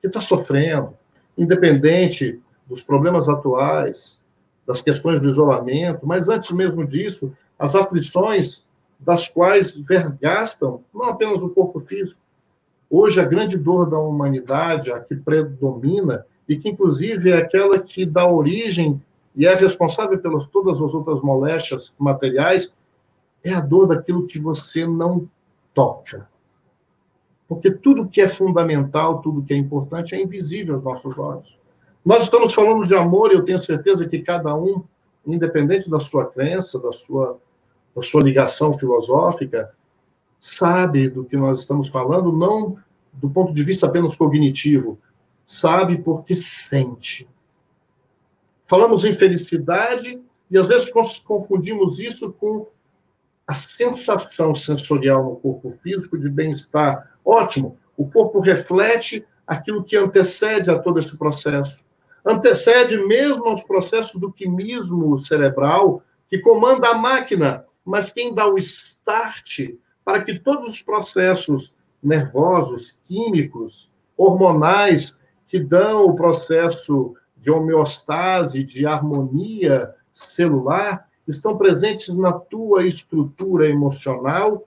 que 0.00 0.08
está 0.08 0.20
sofrendo, 0.20 0.92
independente 1.36 2.40
dos 2.66 2.82
problemas 2.82 3.28
atuais, 3.28 4.18
das 4.66 4.80
questões 4.80 5.20
do 5.20 5.28
isolamento, 5.28 6.06
mas 6.06 6.28
antes 6.28 6.50
mesmo 6.50 6.86
disso, 6.86 7.32
as 7.58 7.74
aflições 7.74 8.64
das 8.98 9.28
quais 9.28 9.74
vergastam 9.74 10.82
não 10.92 11.04
apenas 11.04 11.42
o 11.42 11.50
corpo 11.50 11.80
físico. 11.80 12.20
Hoje, 12.88 13.20
a 13.20 13.24
grande 13.24 13.58
dor 13.58 13.90
da 13.90 13.98
humanidade, 13.98 14.92
a 14.92 15.00
que 15.00 15.16
predomina, 15.16 16.24
e 16.48 16.56
que 16.56 16.68
inclusive 16.68 17.30
é 17.30 17.38
aquela 17.38 17.78
que 17.78 18.04
dá 18.04 18.26
origem 18.26 19.02
e 19.34 19.46
é 19.46 19.54
responsável 19.54 20.18
pelas 20.18 20.46
todas 20.46 20.80
as 20.80 20.94
outras 20.94 21.20
moléstias 21.20 21.92
materiais, 21.98 22.72
é 23.42 23.52
a 23.52 23.60
dor 23.60 23.88
daquilo 23.88 24.26
que 24.26 24.38
você 24.38 24.86
não 24.86 25.28
toca. 25.74 26.28
Porque 27.48 27.70
tudo 27.70 28.08
que 28.08 28.20
é 28.20 28.28
fundamental, 28.28 29.20
tudo 29.20 29.42
que 29.42 29.52
é 29.52 29.56
importante 29.56 30.14
é 30.14 30.22
invisível 30.22 30.76
aos 30.76 30.84
nossos 30.84 31.18
olhos. 31.18 31.58
Nós 32.04 32.24
estamos 32.24 32.52
falando 32.52 32.86
de 32.86 32.94
amor 32.94 33.30
e 33.30 33.34
eu 33.34 33.44
tenho 33.44 33.58
certeza 33.58 34.08
que 34.08 34.18
cada 34.20 34.54
um, 34.54 34.82
independente 35.26 35.88
da 35.88 35.98
sua 35.98 36.26
crença, 36.26 36.78
da 36.78 36.92
sua, 36.92 37.38
da 37.94 38.02
sua 38.02 38.22
ligação 38.22 38.78
filosófica, 38.78 39.72
sabe 40.40 41.08
do 41.08 41.24
que 41.24 41.36
nós 41.36 41.60
estamos 41.60 41.88
falando, 41.88 42.30
não 42.30 42.76
do 43.12 43.30
ponto 43.30 43.54
de 43.54 43.62
vista 43.62 43.86
apenas 43.86 44.16
cognitivo, 44.16 44.98
sabe 45.46 45.98
porque 45.98 46.36
sente. 46.36 47.28
Falamos 48.66 49.04
em 49.04 49.14
felicidade 49.14 50.20
e 50.50 50.58
às 50.58 50.68
vezes 50.68 50.90
confundimos 51.24 51.98
isso 51.98 52.32
com 52.32 52.66
a 53.46 53.54
sensação 53.54 54.54
sensorial 54.54 55.24
no 55.24 55.36
corpo 55.36 55.78
físico 55.82 56.18
de 56.18 56.28
bem-estar. 56.28 57.10
Ótimo, 57.24 57.78
o 57.96 58.10
corpo 58.10 58.40
reflete 58.40 59.26
aquilo 59.46 59.84
que 59.84 59.96
antecede 59.96 60.70
a 60.70 60.78
todo 60.78 60.98
esse 60.98 61.16
processo. 61.16 61.84
Antecede 62.24 62.96
mesmo 62.96 63.46
aos 63.46 63.62
processos 63.62 64.18
do 64.18 64.32
quimismo 64.32 65.18
cerebral, 65.18 66.02
que 66.28 66.38
comanda 66.38 66.88
a 66.88 66.94
máquina, 66.94 67.66
mas 67.84 68.10
quem 68.10 68.34
dá 68.34 68.46
o 68.48 68.56
start 68.56 69.74
para 70.04 70.22
que 70.22 70.38
todos 70.38 70.70
os 70.70 70.82
processos 70.82 71.74
nervosos, 72.02 72.98
químicos, 73.06 73.90
hormonais 74.16 75.18
que 75.48 75.60
dão 75.60 76.06
o 76.06 76.16
processo 76.16 77.14
de 77.36 77.50
homeostase, 77.50 78.64
de 78.64 78.86
harmonia 78.86 79.94
celular, 80.12 81.08
estão 81.26 81.56
presentes 81.56 82.14
na 82.14 82.32
tua 82.32 82.86
estrutura 82.86 83.68
emocional, 83.68 84.66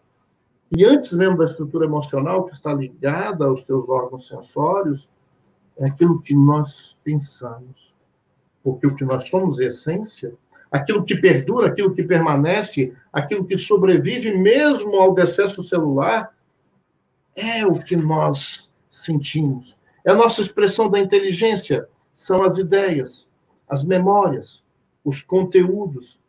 e 0.76 0.84
antes 0.84 1.14
mesmo 1.14 1.38
da 1.38 1.46
estrutura 1.46 1.86
emocional, 1.86 2.46
que 2.46 2.54
está 2.54 2.74
ligada 2.74 3.46
aos 3.46 3.64
teus 3.64 3.88
órgãos 3.88 4.28
sensórios, 4.28 5.08
é 5.78 5.86
aquilo 5.86 6.22
que 6.22 6.34
nós 6.34 6.98
pensamos. 7.04 7.96
Porque 8.64 8.88
o 8.88 8.96
que 8.96 9.06
nós 9.06 9.30
somos 9.30 9.60
é 9.60 9.66
essência, 9.66 10.34
aquilo 10.70 11.06
que 11.06 11.16
perdura, 11.16 11.68
aquilo 11.68 11.94
que 11.94 12.04
permanece, 12.04 12.94
aquilo 13.14 13.46
que 13.46 13.58
sobrevive 13.58 14.38
mesmo 14.38 14.96
ao 14.98 15.14
decesso 15.14 15.64
celular, 15.64 16.36
é 17.36 17.66
o 17.66 17.80
que 17.80 17.96
nós 17.96 18.70
sentimos. 18.90 19.78
É 20.04 20.12
a 20.12 20.16
nossa 20.16 20.42
expressão 20.42 20.90
da 20.90 21.00
inteligência, 21.00 21.88
são 22.14 22.44
as 22.44 22.58
ideias, 22.58 23.28
as 23.70 23.84
memórias, 23.84 24.64
os 25.04 25.22
conteúdos, 25.22 26.20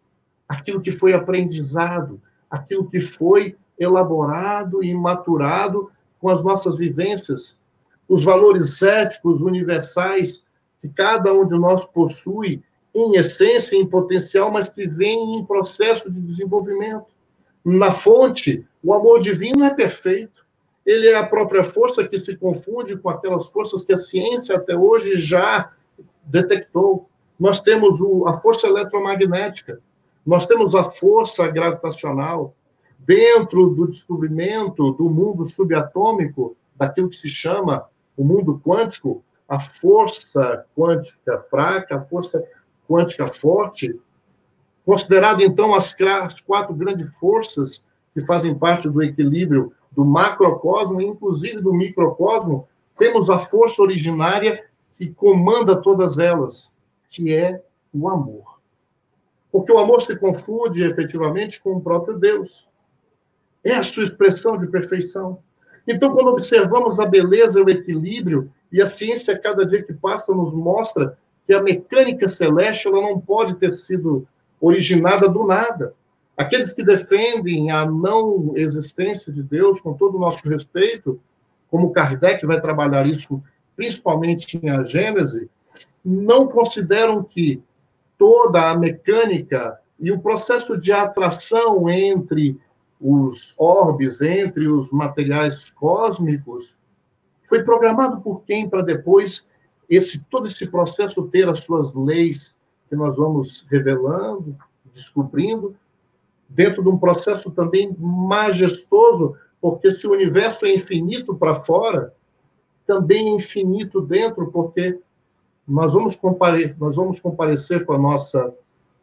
aquilo 0.48 0.80
que 0.80 0.92
foi 0.92 1.12
aprendizado, 1.12 2.20
aquilo 2.50 2.88
que 2.88 3.00
foi 3.00 3.56
elaborado 3.78 4.82
e 4.82 4.94
maturado 4.94 5.90
com 6.18 6.28
as 6.28 6.42
nossas 6.42 6.76
vivências, 6.76 7.56
os 8.08 8.24
valores 8.24 8.82
éticos 8.82 9.42
universais 9.42 10.42
que 10.80 10.88
cada 10.88 11.32
um 11.32 11.46
de 11.46 11.58
nós 11.58 11.84
possui 11.84 12.62
em 12.94 13.16
essência, 13.16 13.76
em 13.76 13.86
potencial, 13.86 14.50
mas 14.50 14.68
que 14.68 14.86
vem 14.86 15.36
em 15.36 15.44
processo 15.44 16.10
de 16.10 16.20
desenvolvimento. 16.20 17.06
Na 17.64 17.92
fonte, 17.92 18.66
o 18.82 18.94
amor 18.94 19.20
divino 19.20 19.64
é 19.64 19.74
perfeito 19.74 20.38
ele 20.88 21.06
é 21.06 21.16
a 21.16 21.26
própria 21.26 21.62
força 21.62 22.08
que 22.08 22.16
se 22.16 22.34
confunde 22.34 22.96
com 22.96 23.10
aquelas 23.10 23.46
forças 23.48 23.84
que 23.84 23.92
a 23.92 23.98
ciência 23.98 24.56
até 24.56 24.74
hoje 24.74 25.16
já 25.16 25.70
detectou. 26.24 27.06
Nós 27.38 27.60
temos 27.60 27.96
a 28.26 28.40
força 28.40 28.66
eletromagnética, 28.66 29.82
nós 30.28 30.44
temos 30.44 30.74
a 30.74 30.84
força 30.84 31.48
gravitacional. 31.48 32.54
Dentro 32.98 33.70
do 33.70 33.86
descobrimento 33.86 34.92
do 34.92 35.08
mundo 35.08 35.42
subatômico, 35.46 36.54
daquilo 36.76 37.08
que 37.08 37.16
se 37.16 37.28
chama 37.28 37.86
o 38.14 38.22
mundo 38.22 38.60
quântico, 38.62 39.24
a 39.48 39.58
força 39.58 40.66
quântica 40.76 41.38
fraca, 41.48 41.96
a 41.96 42.02
força 42.02 42.44
quântica 42.86 43.28
forte, 43.28 43.98
considerado 44.84 45.40
então 45.40 45.74
as, 45.74 45.96
quatro 46.46 46.74
grandes 46.74 47.10
forças 47.16 47.82
que 48.12 48.20
fazem 48.26 48.54
parte 48.54 48.86
do 48.86 49.02
equilíbrio 49.02 49.72
do 49.90 50.04
macrocosmo, 50.04 51.00
inclusive 51.00 51.62
do 51.62 51.72
microcosmo, 51.72 52.68
temos 52.98 53.30
a 53.30 53.38
força 53.38 53.80
originária 53.80 54.62
que 54.94 55.08
comanda 55.08 55.74
todas 55.74 56.18
elas, 56.18 56.70
que 57.08 57.32
é 57.32 57.62
o 57.94 58.10
amor. 58.10 58.57
Porque 59.50 59.72
o 59.72 59.78
amor 59.78 60.02
se 60.02 60.16
confunde 60.16 60.84
efetivamente 60.84 61.60
com 61.60 61.72
o 61.72 61.80
próprio 61.80 62.18
Deus. 62.18 62.66
É 63.64 63.74
a 63.74 63.82
sua 63.82 64.04
expressão 64.04 64.58
de 64.58 64.66
perfeição. 64.68 65.38
Então, 65.86 66.12
quando 66.12 66.28
observamos 66.28 67.00
a 67.00 67.06
beleza 67.06 67.62
o 67.62 67.70
equilíbrio, 67.70 68.50
e 68.70 68.82
a 68.82 68.86
ciência, 68.86 69.38
cada 69.38 69.64
dia 69.64 69.82
que 69.82 69.92
passa, 69.92 70.34
nos 70.34 70.54
mostra 70.54 71.16
que 71.46 71.54
a 71.54 71.62
mecânica 71.62 72.28
celeste 72.28 72.86
ela 72.86 73.00
não 73.00 73.18
pode 73.18 73.54
ter 73.54 73.72
sido 73.72 74.26
originada 74.60 75.28
do 75.28 75.44
nada. 75.44 75.94
Aqueles 76.36 76.72
que 76.72 76.84
defendem 76.84 77.70
a 77.70 77.86
não 77.86 78.52
existência 78.54 79.32
de 79.32 79.42
Deus, 79.42 79.80
com 79.80 79.94
todo 79.94 80.16
o 80.16 80.20
nosso 80.20 80.46
respeito, 80.48 81.18
como 81.70 81.90
Kardec 81.90 82.44
vai 82.46 82.60
trabalhar 82.60 83.06
isso 83.06 83.42
principalmente 83.74 84.58
em 84.60 84.70
A 84.70 84.82
Gênese, 84.82 85.48
não 86.04 86.48
consideram 86.48 87.22
que 87.22 87.62
toda 88.18 88.70
a 88.70 88.76
mecânica 88.76 89.78
e 89.98 90.12
o 90.12 90.18
processo 90.20 90.76
de 90.76 90.92
atração 90.92 91.88
entre 91.88 92.60
os 93.00 93.54
orbes, 93.56 94.20
entre 94.20 94.68
os 94.68 94.90
materiais 94.90 95.70
cósmicos, 95.70 96.76
foi 97.48 97.62
programado 97.62 98.20
por 98.20 98.42
quem 98.42 98.68
para 98.68 98.82
depois 98.82 99.48
esse 99.88 100.18
todo 100.24 100.46
esse 100.46 100.66
processo 100.66 101.22
ter 101.28 101.48
as 101.48 101.60
suas 101.60 101.94
leis 101.94 102.56
que 102.88 102.96
nós 102.96 103.16
vamos 103.16 103.64
revelando, 103.70 104.56
descobrindo, 104.92 105.74
dentro 106.48 106.82
de 106.82 106.88
um 106.88 106.98
processo 106.98 107.50
também 107.50 107.94
majestoso, 107.98 109.36
porque 109.60 109.90
se 109.90 110.06
o 110.06 110.12
universo 110.12 110.66
é 110.66 110.74
infinito 110.74 111.34
para 111.34 111.62
fora, 111.62 112.14
também 112.86 113.28
é 113.28 113.36
infinito 113.36 114.00
dentro, 114.00 114.50
porque 114.50 114.98
nós 115.68 115.92
vamos, 115.92 116.16
comparecer, 116.16 116.76
nós 116.78 116.96
vamos 116.96 117.20
comparecer 117.20 117.84
com 117.84 117.92
a 117.92 117.98
nossa 117.98 118.54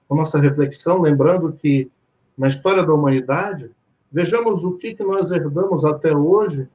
a 0.10 0.15
nossa 0.15 0.39
reflexão, 0.39 1.01
lembrando 1.01 1.51
que 1.54 1.89
na 2.38 2.47
história 2.47 2.84
da 2.84 2.93
humanidade, 2.93 3.71
vejamos 4.12 4.63
o 4.63 4.73
que, 4.73 4.93
que 4.93 5.04
nós 5.04 5.32
herdamos 5.32 5.84
até 5.84 6.15
hoje, 6.15 6.67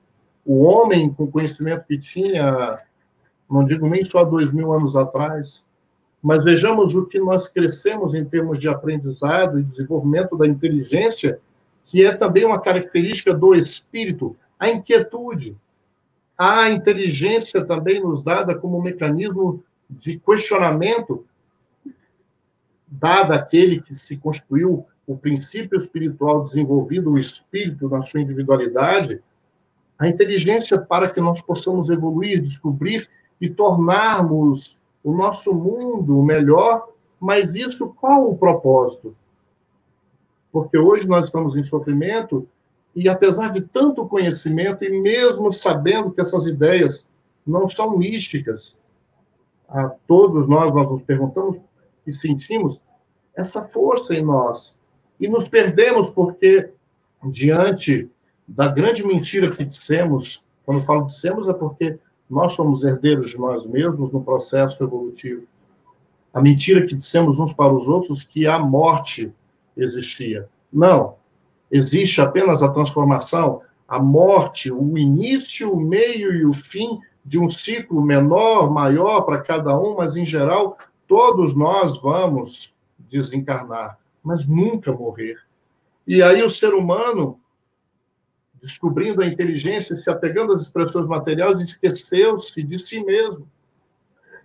o 0.44 0.62
homem 0.64 1.12
com 1.12 1.30
conhecimento 1.30 1.86
que 1.86 1.98
tinha, 1.98 2.78
não 3.48 3.64
digo 3.64 3.86
nem 3.88 4.02
só 4.02 4.24
dois 4.24 4.50
mil 4.50 4.72
anos 4.72 4.96
atrás, 4.96 5.62
mas 6.22 6.44
vejamos 6.44 6.94
o 6.94 7.06
que 7.06 7.18
nós 7.18 7.48
crescemos 7.48 8.14
em 8.14 8.24
termos 8.24 8.58
de 8.58 8.68
aprendizado 8.68 9.58
e 9.58 9.62
desenvolvimento 9.62 10.36
da 10.36 10.46
inteligência, 10.46 11.40
que 11.84 12.04
é 12.04 12.14
também 12.14 12.44
uma 12.44 12.60
característica 12.60 13.32
do 13.32 13.54
espírito, 13.54 14.36
a 14.58 14.68
inquietude. 14.68 15.56
A 16.36 16.70
inteligência 16.70 17.64
também 17.64 18.02
nos 18.02 18.22
dada 18.22 18.54
como 18.54 18.82
mecanismo 18.82 19.62
de 19.90 20.18
questionamento, 20.18 21.26
dada 22.86 23.34
aquele 23.34 23.80
que 23.80 23.94
se 23.94 24.16
construiu 24.16 24.86
o 25.06 25.16
princípio 25.16 25.76
espiritual 25.76 26.44
desenvolvido, 26.44 27.10
o 27.10 27.18
espírito 27.18 27.88
na 27.88 28.00
sua 28.02 28.20
individualidade, 28.20 29.22
a 29.98 30.08
inteligência 30.08 30.78
para 30.78 31.10
que 31.10 31.20
nós 31.20 31.42
possamos 31.42 31.90
evoluir, 31.90 32.40
descobrir 32.40 33.08
e 33.40 33.50
tornarmos 33.50 34.78
o 35.02 35.12
nosso 35.12 35.52
mundo 35.52 36.22
melhor, 36.22 36.88
mas 37.18 37.54
isso 37.54 37.88
qual 37.88 38.30
o 38.30 38.36
propósito? 38.36 39.14
Porque 40.52 40.78
hoje 40.78 41.08
nós 41.08 41.26
estamos 41.26 41.56
em 41.56 41.62
sofrimento 41.62 42.48
e 42.94 43.08
apesar 43.08 43.50
de 43.50 43.60
tanto 43.60 44.06
conhecimento 44.06 44.84
e 44.84 45.00
mesmo 45.00 45.52
sabendo 45.52 46.10
que 46.10 46.20
essas 46.20 46.46
ideias 46.46 47.06
não 47.46 47.68
são 47.68 47.96
místicas, 47.96 48.74
a 49.70 49.88
todos 50.06 50.48
nós 50.48 50.72
nós 50.72 50.90
nos 50.90 51.02
perguntamos 51.02 51.60
e 52.06 52.12
sentimos 52.12 52.80
essa 53.34 53.62
força 53.62 54.14
em 54.14 54.22
nós 54.22 54.74
e 55.18 55.28
nos 55.28 55.48
perdemos 55.48 56.08
porque 56.10 56.70
diante 57.24 58.10
da 58.46 58.66
grande 58.66 59.06
mentira 59.06 59.50
que 59.50 59.64
dissemos, 59.64 60.42
quando 60.66 60.84
falo 60.84 61.06
dissemos 61.06 61.46
é 61.48 61.52
porque 61.52 61.98
nós 62.28 62.54
somos 62.54 62.82
herdeiros 62.82 63.30
de 63.30 63.38
nós 63.38 63.64
mesmos 63.64 64.12
no 64.12 64.22
processo 64.22 64.82
evolutivo. 64.82 65.42
A 66.32 66.40
mentira 66.40 66.86
que 66.86 66.94
dissemos 66.94 67.38
uns 67.38 67.52
para 67.52 67.72
os 67.72 67.88
outros 67.88 68.24
que 68.24 68.46
a 68.46 68.58
morte 68.58 69.32
existia. 69.76 70.48
Não. 70.72 71.16
Existe 71.70 72.20
apenas 72.20 72.62
a 72.62 72.68
transformação, 72.68 73.62
a 73.86 73.98
morte, 73.98 74.72
o 74.72 74.96
início, 74.96 75.72
o 75.72 75.80
meio 75.80 76.32
e 76.32 76.44
o 76.44 76.52
fim 76.52 77.00
de 77.24 77.38
um 77.38 77.48
ciclo 77.48 78.02
menor, 78.02 78.70
maior 78.70 79.22
para 79.22 79.40
cada 79.40 79.78
um, 79.78 79.96
mas 79.96 80.16
em 80.16 80.24
geral, 80.24 80.78
todos 81.06 81.54
nós 81.54 82.00
vamos 82.00 82.72
desencarnar, 82.98 83.98
mas 84.22 84.46
nunca 84.46 84.92
morrer. 84.92 85.36
E 86.06 86.22
aí 86.22 86.42
o 86.42 86.50
ser 86.50 86.74
humano 86.74 87.38
descobrindo 88.60 89.22
a 89.22 89.26
inteligência, 89.26 89.96
se 89.96 90.10
apegando 90.10 90.52
às 90.52 90.60
expressões 90.60 91.06
materiais, 91.06 91.60
esqueceu-se 91.60 92.62
de 92.62 92.78
si 92.78 93.02
mesmo. 93.02 93.48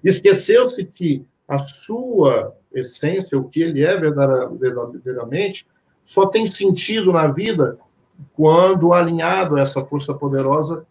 Esqueceu-se 0.03 0.85
que 0.85 1.25
a 1.47 1.59
sua 1.59 2.55
essência, 2.73 3.37
o 3.37 3.49
que 3.49 3.61
ele 3.61 3.83
é 3.83 3.97
verdadeiramente, 3.97 5.67
só 6.03 6.27
tem 6.27 6.45
sentido 6.45 7.11
na 7.11 7.27
vida 7.27 7.77
quando 8.33 8.93
alinhado 8.93 9.57
a 9.57 9.61
essa 9.61 9.83
força 9.83 10.13
poderosa 10.13 10.85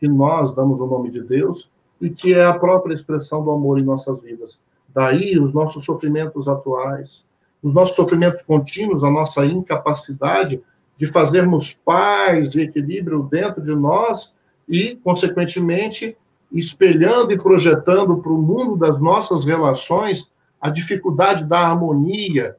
que 0.00 0.08
nós 0.08 0.52
damos 0.54 0.80
o 0.80 0.86
nome 0.86 1.10
de 1.10 1.22
Deus 1.22 1.70
e 2.00 2.08
que 2.08 2.34
é 2.34 2.44
a 2.44 2.58
própria 2.58 2.94
expressão 2.94 3.44
do 3.44 3.50
amor 3.50 3.78
em 3.78 3.84
nossas 3.84 4.18
vidas. 4.20 4.58
Daí 4.88 5.38
os 5.38 5.52
nossos 5.52 5.84
sofrimentos 5.84 6.48
atuais, 6.48 7.22
os 7.62 7.74
nossos 7.74 7.94
sofrimentos 7.94 8.40
contínuos, 8.40 9.04
a 9.04 9.10
nossa 9.10 9.44
incapacidade 9.44 10.62
de 10.96 11.06
fazermos 11.06 11.74
paz 11.74 12.54
e 12.54 12.62
equilíbrio 12.62 13.28
dentro 13.30 13.62
de 13.62 13.74
nós 13.74 14.32
e, 14.66 14.96
consequentemente, 14.96 16.16
espelhando 16.50 17.32
e 17.32 17.38
projetando 17.38 18.16
para 18.16 18.32
o 18.32 18.40
mundo 18.40 18.76
das 18.76 18.98
nossas 18.98 19.44
relações 19.44 20.30
a 20.60 20.70
dificuldade 20.70 21.44
da 21.44 21.60
harmonia. 21.60 22.56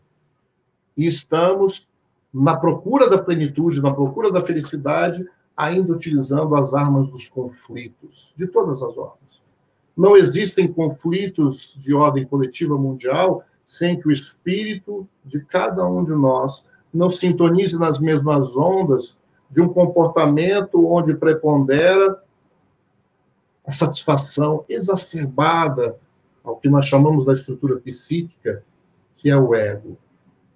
E 0.95 1.05
estamos 1.05 1.87
na 2.33 2.55
procura 2.55 3.09
da 3.09 3.17
plenitude, 3.17 3.81
na 3.81 3.93
procura 3.93 4.31
da 4.31 4.41
felicidade, 4.41 5.25
ainda 5.61 5.93
utilizando 5.93 6.55
as 6.55 6.73
armas 6.73 7.07
dos 7.07 7.29
conflitos, 7.29 8.33
de 8.35 8.47
todas 8.47 8.81
as 8.81 8.97
ordens. 8.97 9.41
Não 9.95 10.17
existem 10.17 10.67
conflitos 10.71 11.77
de 11.79 11.93
ordem 11.93 12.25
coletiva 12.25 12.75
mundial 12.75 13.43
sem 13.67 13.99
que 13.99 14.07
o 14.07 14.11
espírito 14.11 15.07
de 15.23 15.39
cada 15.39 15.87
um 15.87 16.03
de 16.03 16.13
nós 16.13 16.65
não 16.91 17.11
sintonize 17.11 17.77
nas 17.77 17.99
mesmas 17.99 18.57
ondas 18.57 19.15
de 19.51 19.61
um 19.61 19.69
comportamento 19.69 20.83
onde 20.91 21.13
prepondera 21.13 22.23
a 23.63 23.71
satisfação 23.71 24.65
exacerbada 24.67 25.95
ao 26.43 26.57
que 26.57 26.69
nós 26.69 26.87
chamamos 26.87 27.23
da 27.23 27.33
estrutura 27.33 27.77
psíquica, 27.77 28.63
que 29.15 29.29
é 29.29 29.37
o 29.37 29.53
ego, 29.53 29.95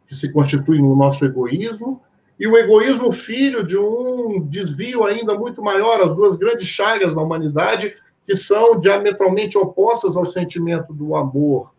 que 0.08 0.16
se 0.16 0.34
constitui 0.34 0.82
no 0.82 0.96
nosso 0.96 1.24
egoísmo, 1.24 2.02
e 2.40 2.48
o 2.48 2.58
egoísmo 2.58 3.12
filho 3.12 3.64
de 3.64 3.78
um 3.78 4.42
desvio 4.42 5.04
ainda 5.04 5.38
muito 5.38 5.62
maior, 5.62 6.02
as 6.02 6.14
duas 6.16 6.36
grandes 6.36 6.68
chagas 6.68 7.14
da 7.14 7.22
humanidade, 7.22 7.96
que 8.26 8.36
são 8.36 8.80
diametralmente 8.80 9.58
opostas 9.58 10.18
ao 10.18 10.26
sentimento 10.26 10.94
do 10.94 11.16
amor. 11.16 11.74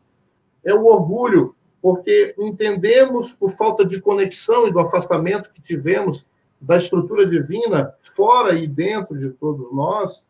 É 0.64 0.74
o 0.74 0.86
orgulho 0.86 1.54
porque 1.82 2.34
entendemos, 2.38 3.32
por 3.32 3.52
falta 3.52 3.84
de 3.84 4.00
conexão 4.00 4.66
e 4.66 4.72
do 4.72 4.80
afastamento 4.80 5.50
que 5.52 5.60
tivemos 5.60 6.24
da 6.60 6.76
estrutura 6.76 7.26
divina, 7.26 7.94
fora 8.14 8.54
e 8.58 8.66
dentro 8.66 9.16
de 9.18 9.30
todos 9.30 9.72
nós, 9.72 10.22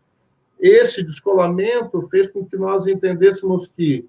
esse 0.58 1.02
descolamento 1.02 2.08
fez 2.08 2.30
com 2.30 2.44
que 2.44 2.56
nós 2.56 2.86
entendêssemos 2.86 3.68
que 3.68 4.08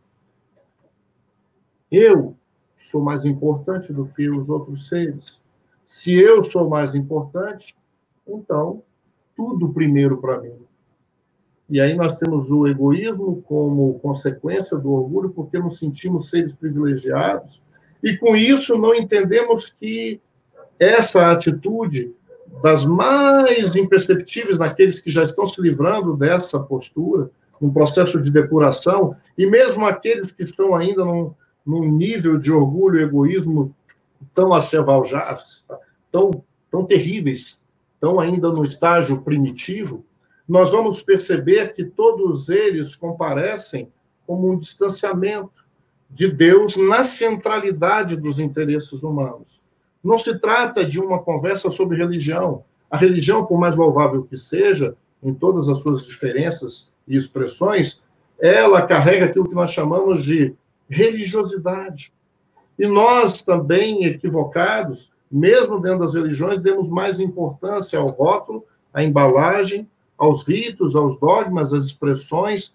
eu 1.91 2.35
sou 2.77 3.01
mais 3.01 3.23
importante 3.23 3.93
do 3.93 4.07
que 4.07 4.29
os 4.29 4.49
outros 4.49 4.87
seres. 4.87 5.39
Se 5.87 6.13
eu 6.13 6.43
sou 6.43 6.69
mais 6.69 6.93
importante, 6.93 7.73
então 8.27 8.83
tudo 9.37 9.69
primeiro 9.69 10.17
para 10.17 10.41
mim. 10.41 10.51
E 11.69 11.79
aí 11.79 11.95
nós 11.95 12.17
temos 12.17 12.51
o 12.51 12.67
egoísmo 12.67 13.41
como 13.47 13.97
consequência 13.99 14.77
do 14.77 14.91
orgulho, 14.91 15.29
porque 15.29 15.57
nos 15.57 15.79
sentimos 15.79 16.29
seres 16.29 16.53
privilegiados, 16.53 17.61
e 18.03 18.17
com 18.17 18.35
isso 18.35 18.77
não 18.77 18.93
entendemos 18.93 19.73
que 19.79 20.19
essa 20.77 21.31
atitude 21.31 22.13
das 22.61 22.85
mais 22.85 23.75
imperceptíveis 23.75 24.57
naqueles 24.57 24.99
que 25.01 25.09
já 25.09 25.23
estão 25.23 25.47
se 25.47 25.61
livrando 25.61 26.17
dessa 26.17 26.59
postura, 26.59 27.31
um 27.61 27.71
processo 27.71 28.21
de 28.21 28.29
depuração, 28.29 29.15
e 29.37 29.45
mesmo 29.45 29.85
aqueles 29.85 30.31
que 30.33 30.43
estão 30.43 30.75
ainda 30.75 31.03
num, 31.03 31.33
num 31.65 31.91
nível 31.91 32.37
de 32.37 32.51
orgulho 32.51 32.99
e 32.99 33.03
egoísmo 33.03 33.73
tão 34.33 34.53
acevaljados, 34.53 35.65
tão, 36.11 36.43
tão 36.69 36.85
terríveis, 36.85 37.61
tão 37.99 38.19
ainda 38.19 38.51
no 38.51 38.63
estágio 38.63 39.21
primitivo, 39.21 40.05
nós 40.47 40.69
vamos 40.69 41.03
perceber 41.03 41.73
que 41.73 41.83
todos 41.83 42.47
eles 42.49 42.95
comparecem 42.95 43.91
como 44.25 44.51
um 44.51 44.57
distanciamento 44.57 45.65
de 46.09 46.31
Deus 46.31 46.77
na 46.77 47.03
centralidade 47.03 48.15
dos 48.15 48.39
interesses 48.39 49.03
humanos. 49.03 49.59
Não 50.03 50.17
se 50.17 50.37
trata 50.39 50.85
de 50.85 50.99
uma 50.99 51.19
conversa 51.19 51.69
sobre 51.69 51.97
religião. 51.97 52.63
A 52.89 52.95
religião, 52.95 53.45
por 53.45 53.59
mais 53.59 53.75
louvável 53.75 54.23
que 54.23 54.37
seja, 54.37 54.95
em 55.21 55.33
todas 55.33 55.67
as 55.67 55.79
suas 55.79 56.03
diferenças 56.03 56.89
e 57.07 57.17
expressões, 57.17 58.01
ela 58.39 58.81
carrega 58.81 59.25
aquilo 59.25 59.49
que 59.49 59.55
nós 59.55 59.71
chamamos 59.71 60.23
de 60.23 60.55
religiosidade. 60.89 62.13
E 62.77 62.87
nós 62.87 63.41
também, 63.41 64.05
equivocados, 64.05 65.11
mesmo 65.31 65.79
dentro 65.79 65.99
das 65.99 66.13
religiões, 66.13 66.59
demos 66.59 66.89
mais 66.89 67.19
importância 67.19 67.99
ao 67.99 68.07
rótulo, 68.07 68.65
à 68.93 69.03
embalagem, 69.03 69.89
aos 70.17 70.43
ritos, 70.43 70.95
aos 70.95 71.19
dogmas, 71.19 71.73
às 71.73 71.85
expressões, 71.85 72.73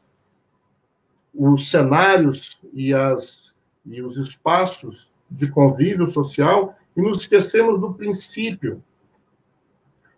os 1.34 1.70
cenários 1.70 2.61
e, 2.72 2.92
as, 2.92 3.53
e 3.86 4.03
os 4.03 4.16
espaços 4.16 5.11
de 5.30 5.50
convívio 5.50 6.07
social. 6.07 6.76
E 6.96 7.00
nos 7.00 7.18
esquecemos 7.18 7.80
do 7.80 7.94
princípio, 7.94 8.82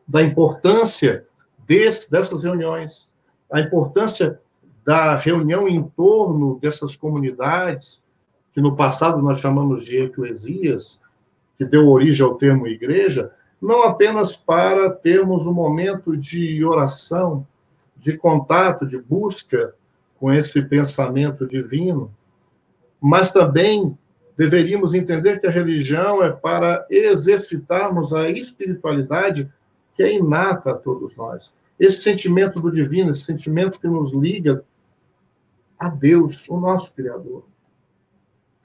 da 0.07 0.23
importância 0.23 1.27
desse, 1.67 2.11
dessas 2.11 2.43
reuniões, 2.43 3.09
a 3.51 3.61
importância 3.61 4.41
da 4.85 5.17
reunião 5.17 5.67
em 5.67 5.83
torno 5.83 6.59
dessas 6.59 6.95
comunidades, 6.95 8.03
que 8.55 8.61
no 8.61 8.77
passado 8.77 9.21
nós 9.21 9.41
chamamos 9.41 9.85
de 9.85 9.99
eclesias, 9.99 10.99
que 11.59 11.65
deu 11.65 11.89
origem 11.89 12.25
ao 12.25 12.37
termo 12.37 12.69
igreja, 12.69 13.33
não 13.61 13.83
apenas 13.83 14.37
para 14.37 14.91
termos 14.91 15.47
um 15.47 15.53
momento 15.53 16.17
de 16.17 16.65
oração, 16.65 17.47
de 17.97 18.17
contato, 18.17 18.87
de 18.87 19.01
busca 19.01 19.75
com 20.21 20.33
esse 20.33 20.63
pensamento 20.63 21.47
divino, 21.47 22.15
mas 23.01 23.31
também 23.31 23.97
deveríamos 24.37 24.95
entender 24.95 25.41
que 25.41 25.47
a 25.47 25.51
religião 25.51 26.23
é 26.23 26.31
para 26.31 26.87
exercitarmos 26.91 28.13
a 28.13 28.29
espiritualidade 28.31 29.51
que 29.95 30.03
é 30.03 30.17
inata 30.17 30.73
a 30.73 30.75
todos 30.75 31.17
nós. 31.17 31.53
Esse 31.79 32.03
sentimento 32.03 32.61
do 32.61 32.71
divino, 32.71 33.13
esse 33.13 33.23
sentimento 33.23 33.81
que 33.81 33.89
nos 33.89 34.13
liga 34.13 34.65
a 35.79 35.89
Deus, 35.89 36.49
o 36.49 36.59
nosso 36.59 36.93
Criador. 36.93 37.45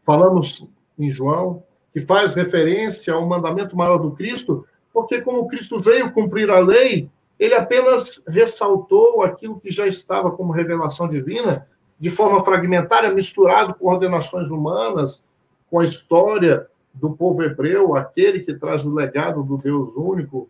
Falamos 0.10 0.68
em 0.97 1.07
João, 1.07 1.62
que 1.93 2.01
faz 2.01 2.34
referência 2.34 3.14
ao 3.14 3.28
mandamento 3.28 3.78
maior 3.78 3.99
do 3.99 4.10
Cristo, 4.10 4.66
porque 4.91 5.22
como 5.22 5.47
Cristo 5.47 5.80
veio 5.80 6.12
cumprir 6.12 6.49
a 6.49 6.57
lei, 6.57 7.12
ele 7.38 7.53
apenas 7.53 8.24
ressaltou 8.28 9.22
aquilo 9.22 9.60
que 9.60 9.70
já 9.70 9.86
estava 9.86 10.32
como 10.32 10.51
revelação 10.51 11.07
divina, 11.07 11.68
de 11.99 12.10
forma 12.10 12.43
fragmentária, 12.43 13.12
misturado 13.12 13.76
com 13.76 13.86
ordenações 13.86 14.49
humanas, 14.49 15.24
com 15.70 15.78
a 15.78 15.86
história 15.86 16.66
do 16.91 17.12
povo 17.12 17.43
hebreu, 17.43 17.95
aquele 17.95 18.39
que 18.39 18.55
traz 18.55 18.84
o 18.88 18.91
legado 18.91 19.43
do 19.43 19.60
Deus 19.60 19.95
único, 19.95 20.49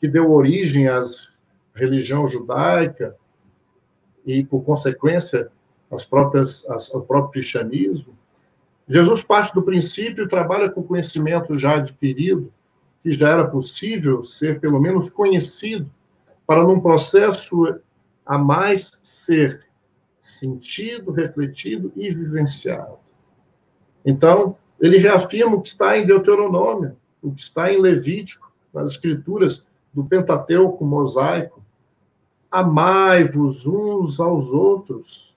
que 0.00 0.08
deu 0.08 0.32
origem 0.32 0.88
à 0.88 1.04
religião 1.72 2.26
judaica 2.26 3.14
e, 4.26 4.42
por 4.42 4.64
consequência, 4.64 5.52
às 5.88 6.04
próprias, 6.04 6.66
ao 6.92 7.02
próprio 7.02 7.30
cristianismo. 7.30 8.17
Jesus 8.88 9.22
parte 9.22 9.54
do 9.54 9.62
princípio 9.62 10.26
trabalha 10.26 10.70
com 10.70 10.82
conhecimento 10.82 11.58
já 11.58 11.76
adquirido, 11.76 12.52
que 13.02 13.10
já 13.10 13.30
era 13.30 13.46
possível 13.46 14.24
ser 14.24 14.60
pelo 14.60 14.80
menos 14.80 15.10
conhecido, 15.10 15.90
para 16.46 16.64
num 16.64 16.80
processo 16.80 17.78
a 18.24 18.38
mais 18.38 18.98
ser 19.02 19.66
sentido, 20.22 21.12
refletido 21.12 21.92
e 21.94 22.10
vivenciado. 22.10 22.98
Então, 24.04 24.56
ele 24.80 24.96
reafirma 24.96 25.56
o 25.56 25.60
que 25.60 25.68
está 25.68 25.98
em 25.98 26.06
Deuteronômio, 26.06 26.96
o 27.22 27.32
que 27.32 27.42
está 27.42 27.72
em 27.72 27.80
Levítico, 27.80 28.50
nas 28.72 28.92
escrituras 28.92 29.64
do 29.92 30.04
Pentateuco 30.04 30.84
mosaico. 30.84 31.62
Amai-vos 32.50 33.66
uns 33.66 34.18
aos 34.20 34.46
outros. 34.48 35.34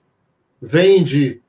Vem 0.60 1.02
de 1.02 1.41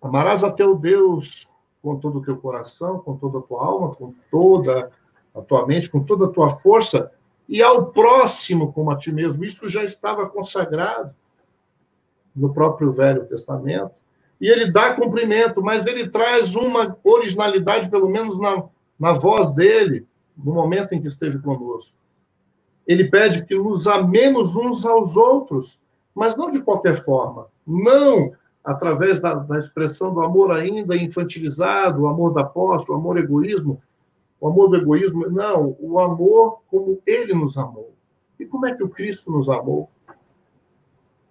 amarás 0.00 0.44
a 0.44 0.50
teu 0.50 0.76
Deus 0.76 1.48
com 1.82 1.96
todo 1.96 2.18
o 2.18 2.22
teu 2.22 2.36
coração, 2.36 2.98
com 2.98 3.16
toda 3.16 3.38
a 3.38 3.42
tua 3.42 3.64
alma, 3.64 3.94
com 3.94 4.14
toda 4.30 4.90
a 5.34 5.40
tua 5.40 5.66
mente, 5.66 5.90
com 5.90 6.02
toda 6.02 6.26
a 6.26 6.28
tua 6.28 6.56
força, 6.56 7.10
e 7.48 7.62
ao 7.62 7.86
próximo 7.86 8.72
como 8.72 8.90
a 8.90 8.96
ti 8.96 9.12
mesmo. 9.12 9.44
Isso 9.44 9.68
já 9.68 9.84
estava 9.84 10.28
consagrado 10.28 11.14
no 12.34 12.52
próprio 12.52 12.92
Velho 12.92 13.26
Testamento 13.26 14.00
e 14.40 14.48
ele 14.48 14.70
dá 14.70 14.94
cumprimento, 14.94 15.62
mas 15.62 15.86
ele 15.86 16.08
traz 16.08 16.54
uma 16.54 16.96
originalidade, 17.02 17.90
pelo 17.90 18.08
menos 18.08 18.38
na, 18.38 18.64
na 18.98 19.12
voz 19.12 19.50
dele, 19.50 20.06
no 20.36 20.52
momento 20.52 20.92
em 20.92 21.00
que 21.00 21.08
esteve 21.08 21.38
conosco. 21.38 21.96
Ele 22.86 23.04
pede 23.04 23.44
que 23.44 23.54
nos 23.54 23.86
amemos 23.86 24.54
uns 24.54 24.84
aos 24.84 25.16
outros, 25.16 25.80
mas 26.14 26.36
não 26.36 26.50
de 26.50 26.62
qualquer 26.62 27.04
forma, 27.04 27.46
não 27.66 28.32
através 28.68 29.18
da, 29.18 29.32
da 29.32 29.58
expressão 29.58 30.12
do 30.12 30.20
amor 30.20 30.52
ainda 30.52 30.94
infantilizado, 30.94 32.02
o 32.02 32.06
amor 32.06 32.34
da 32.34 32.44
posse, 32.44 32.92
o 32.92 32.94
amor 32.94 33.16
egoísmo, 33.16 33.80
o 34.38 34.46
amor 34.46 34.68
do 34.68 34.76
egoísmo, 34.76 35.26
não, 35.30 35.74
o 35.80 35.98
amor 35.98 36.60
como 36.70 37.00
ele 37.06 37.32
nos 37.32 37.56
amou. 37.56 37.94
E 38.38 38.44
como 38.44 38.66
é 38.66 38.74
que 38.74 38.84
o 38.84 38.88
Cristo 38.90 39.32
nos 39.32 39.48
amou? 39.48 39.88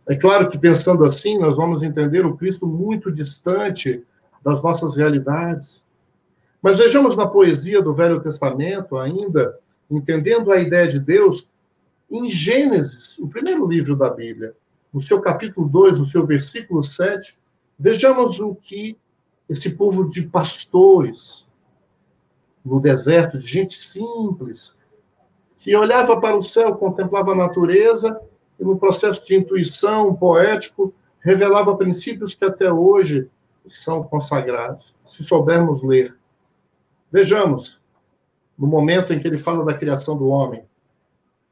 É 0.07 0.15
claro 0.15 0.49
que 0.49 0.57
pensando 0.57 1.05
assim, 1.05 1.37
nós 1.37 1.55
vamos 1.55 1.83
entender 1.83 2.25
o 2.25 2.35
Cristo 2.35 2.65
muito 2.65 3.11
distante 3.11 4.03
das 4.43 4.59
nossas 4.63 4.95
realidades. 4.95 5.85
Mas 6.59 6.79
vejamos 6.79 7.15
na 7.15 7.27
poesia 7.27 7.83
do 7.83 7.93
Velho 7.93 8.19
Testamento, 8.19 8.97
ainda, 8.97 9.59
entendendo 9.91 10.51
a 10.51 10.57
ideia 10.57 10.87
de 10.87 10.99
Deus, 10.99 11.47
em 12.09 12.27
Gênesis, 12.27 13.19
o 13.19 13.27
primeiro 13.27 13.67
livro 13.67 13.95
da 13.95 14.09
Bíblia, 14.09 14.55
no 14.97 15.01
seu 15.03 15.21
capítulo 15.21 15.69
2, 15.69 15.99
no 15.99 16.05
seu 16.05 16.25
versículo 16.25 16.83
7, 16.83 17.37
vejamos 17.77 18.39
o 18.39 18.55
que 18.55 18.97
esse 19.47 19.75
povo 19.75 20.09
de 20.09 20.23
pastores 20.23 21.45
no 22.65 22.79
deserto, 22.79 23.37
de 23.37 23.45
gente 23.45 23.75
simples, 23.75 24.75
que 25.59 25.75
olhava 25.75 26.19
para 26.19 26.35
o 26.35 26.41
céu, 26.41 26.73
contemplava 26.73 27.33
a 27.33 27.35
natureza 27.35 28.19
e 28.59 28.63
no 28.63 28.79
processo 28.79 29.23
de 29.23 29.35
intuição 29.35 30.15
poético, 30.15 30.91
revelava 31.19 31.77
princípios 31.77 32.33
que 32.33 32.45
até 32.45 32.73
hoje 32.73 33.29
são 33.69 34.01
consagrados, 34.01 34.95
se 35.07 35.23
soubermos 35.23 35.83
ler. 35.83 36.17
Vejamos, 37.11 37.79
no 38.57 38.65
momento 38.65 39.13
em 39.13 39.19
que 39.19 39.27
ele 39.27 39.37
fala 39.37 39.63
da 39.63 39.75
criação 39.75 40.17
do 40.17 40.27
homem. 40.27 40.63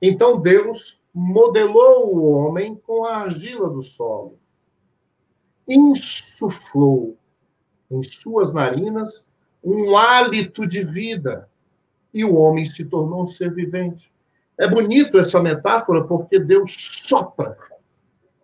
Então 0.02 0.42
Deus 0.42 1.00
modelou 1.18 2.14
o 2.14 2.30
homem 2.30 2.76
com 2.76 3.06
a 3.06 3.20
argila 3.20 3.70
do 3.70 3.82
solo, 3.82 4.38
insuflou 5.66 7.18
em 7.90 8.04
suas 8.04 8.52
narinas 8.52 9.24
um 9.64 9.96
hálito 9.96 10.68
de 10.68 10.84
vida, 10.84 11.50
e 12.14 12.26
o 12.26 12.36
homem 12.36 12.66
se 12.66 12.84
tornou 12.84 13.24
um 13.24 13.28
ser 13.28 13.54
vivente. 13.54 14.12
É 14.58 14.68
bonito 14.68 15.18
essa 15.18 15.42
metáfora 15.42 16.04
porque 16.04 16.38
Deus 16.38 16.76
sopra. 16.78 17.58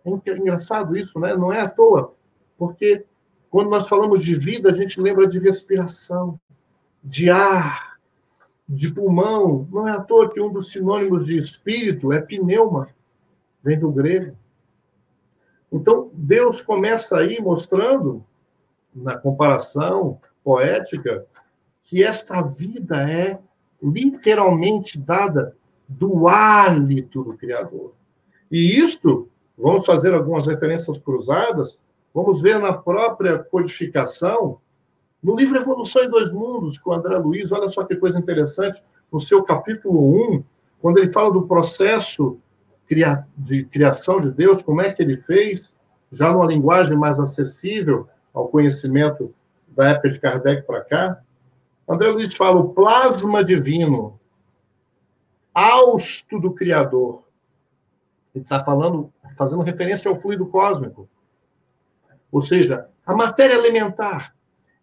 É 0.04 0.10
engraçado 0.10 0.96
isso, 0.96 1.18
né? 1.20 1.36
Não 1.36 1.52
é 1.52 1.60
à 1.60 1.68
toa, 1.68 2.14
porque 2.56 3.04
quando 3.50 3.68
nós 3.68 3.86
falamos 3.86 4.24
de 4.24 4.34
vida, 4.34 4.70
a 4.70 4.74
gente 4.74 5.00
lembra 5.00 5.26
de 5.26 5.38
respiração, 5.38 6.40
de 7.04 7.30
ar, 7.30 7.91
de 8.72 8.90
pulmão. 8.90 9.68
Não 9.70 9.86
é 9.86 9.92
à 9.92 10.00
toa 10.00 10.30
que 10.32 10.40
um 10.40 10.50
dos 10.50 10.72
sinônimos 10.72 11.26
de 11.26 11.36
espírito 11.36 12.12
é 12.12 12.20
pneuma, 12.20 12.88
vem 13.62 13.78
do 13.78 13.92
grego. 13.92 14.34
Então, 15.70 16.10
Deus 16.12 16.60
começa 16.60 17.18
aí 17.18 17.40
mostrando, 17.40 18.24
na 18.94 19.16
comparação 19.16 20.20
poética, 20.42 21.26
que 21.84 22.02
esta 22.02 22.42
vida 22.42 23.08
é 23.08 23.38
literalmente 23.82 24.98
dada 24.98 25.56
do 25.88 26.26
hálito 26.28 27.22
do 27.22 27.36
Criador. 27.36 27.94
E 28.50 28.78
isto, 28.78 29.28
vamos 29.56 29.84
fazer 29.86 30.14
algumas 30.14 30.46
referências 30.46 30.98
cruzadas, 30.98 31.78
vamos 32.12 32.40
ver 32.40 32.58
na 32.58 32.72
própria 32.72 33.38
codificação, 33.38 34.58
no 35.22 35.36
livro 35.36 35.56
Evolução 35.56 36.02
em 36.02 36.10
Dois 36.10 36.32
Mundos, 36.32 36.78
com 36.78 36.92
André 36.92 37.16
Luiz, 37.16 37.52
olha 37.52 37.70
só 37.70 37.84
que 37.84 37.96
coisa 37.96 38.18
interessante, 38.18 38.82
no 39.10 39.20
seu 39.20 39.42
capítulo 39.44 40.34
1, 40.34 40.44
quando 40.80 40.98
ele 40.98 41.12
fala 41.12 41.30
do 41.30 41.46
processo 41.46 42.38
de 43.36 43.64
criação 43.64 44.20
de 44.20 44.30
Deus, 44.30 44.62
como 44.62 44.80
é 44.82 44.92
que 44.92 45.02
ele 45.02 45.16
fez, 45.18 45.72
já 46.10 46.32
numa 46.32 46.46
linguagem 46.46 46.96
mais 46.96 47.18
acessível 47.18 48.08
ao 48.34 48.48
conhecimento 48.48 49.34
da 49.68 49.90
época 49.90 50.10
de 50.10 50.20
Kardec 50.20 50.66
para 50.66 50.82
cá, 50.82 51.22
André 51.88 52.08
Luiz 52.10 52.34
fala 52.34 52.60
o 52.60 52.70
plasma 52.70 53.44
divino 53.44 54.18
hausto 55.54 56.38
do 56.40 56.52
Criador. 56.52 57.22
Ele 58.34 58.44
está 58.44 58.64
falando, 58.64 59.12
fazendo 59.36 59.62
referência 59.62 60.10
ao 60.10 60.20
fluido 60.20 60.46
cósmico. 60.46 61.08
Ou 62.30 62.40
seja, 62.40 62.88
a 63.04 63.14
matéria 63.14 63.54
elementar. 63.54 64.34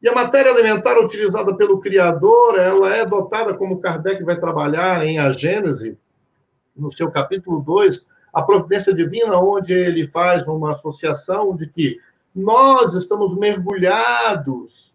E 0.01 0.07
a 0.07 0.13
matéria 0.13 0.49
elementar 0.49 0.97
utilizada 0.97 1.53
pelo 1.55 1.79
Criador, 1.79 2.57
ela 2.57 2.95
é 2.95 3.05
dotada, 3.05 3.53
como 3.53 3.79
Kardec 3.79 4.23
vai 4.23 4.39
trabalhar 4.39 5.05
em 5.05 5.19
A 5.19 5.29
Gênese, 5.31 5.97
no 6.75 6.91
seu 6.91 7.11
capítulo 7.11 7.59
2, 7.61 8.05
a 8.33 8.41
providência 8.41 8.93
divina, 8.93 9.37
onde 9.37 9.73
ele 9.73 10.07
faz 10.07 10.47
uma 10.47 10.71
associação 10.71 11.55
de 11.55 11.67
que 11.67 11.99
nós 12.33 12.93
estamos 12.93 13.35
mergulhados 13.35 14.93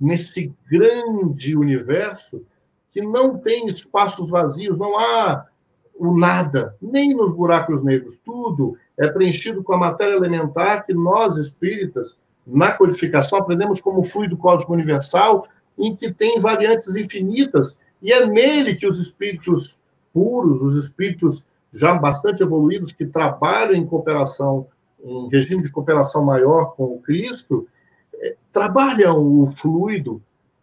nesse 0.00 0.54
grande 0.70 1.54
universo 1.56 2.44
que 2.90 3.02
não 3.02 3.38
tem 3.38 3.66
espaços 3.66 4.28
vazios, 4.28 4.78
não 4.78 4.98
há 4.98 5.46
o 5.94 6.18
nada, 6.18 6.76
nem 6.80 7.14
nos 7.14 7.32
buracos 7.32 7.82
negros. 7.82 8.18
Tudo 8.24 8.76
é 8.98 9.08
preenchido 9.08 9.62
com 9.62 9.72
a 9.74 9.78
matéria 9.78 10.14
elementar 10.14 10.84
que 10.84 10.92
nós, 10.92 11.36
espíritas, 11.36 12.16
na 12.46 12.72
codificação, 12.72 13.38
aprendemos 13.38 13.80
como 13.80 14.02
fluido 14.02 14.36
cósmico 14.36 14.72
universal, 14.72 15.46
em 15.78 15.94
que 15.94 16.12
tem 16.12 16.40
variantes 16.40 16.94
infinitas, 16.96 17.76
e 18.00 18.12
é 18.12 18.26
nele 18.26 18.74
que 18.74 18.86
os 18.86 18.98
espíritos 18.98 19.80
puros, 20.12 20.60
os 20.60 20.84
espíritos 20.84 21.44
já 21.72 21.94
bastante 21.94 22.42
evoluídos, 22.42 22.92
que 22.92 23.06
trabalham 23.06 23.74
em 23.74 23.86
cooperação, 23.86 24.66
em 25.02 25.28
regime 25.28 25.62
de 25.62 25.70
cooperação 25.70 26.22
maior 26.22 26.74
com 26.76 26.84
o 26.84 27.00
Cristo, 27.00 27.66
eh, 28.14 28.36
trabalham 28.52 29.18
o 29.18 29.50
fluido 29.50 30.20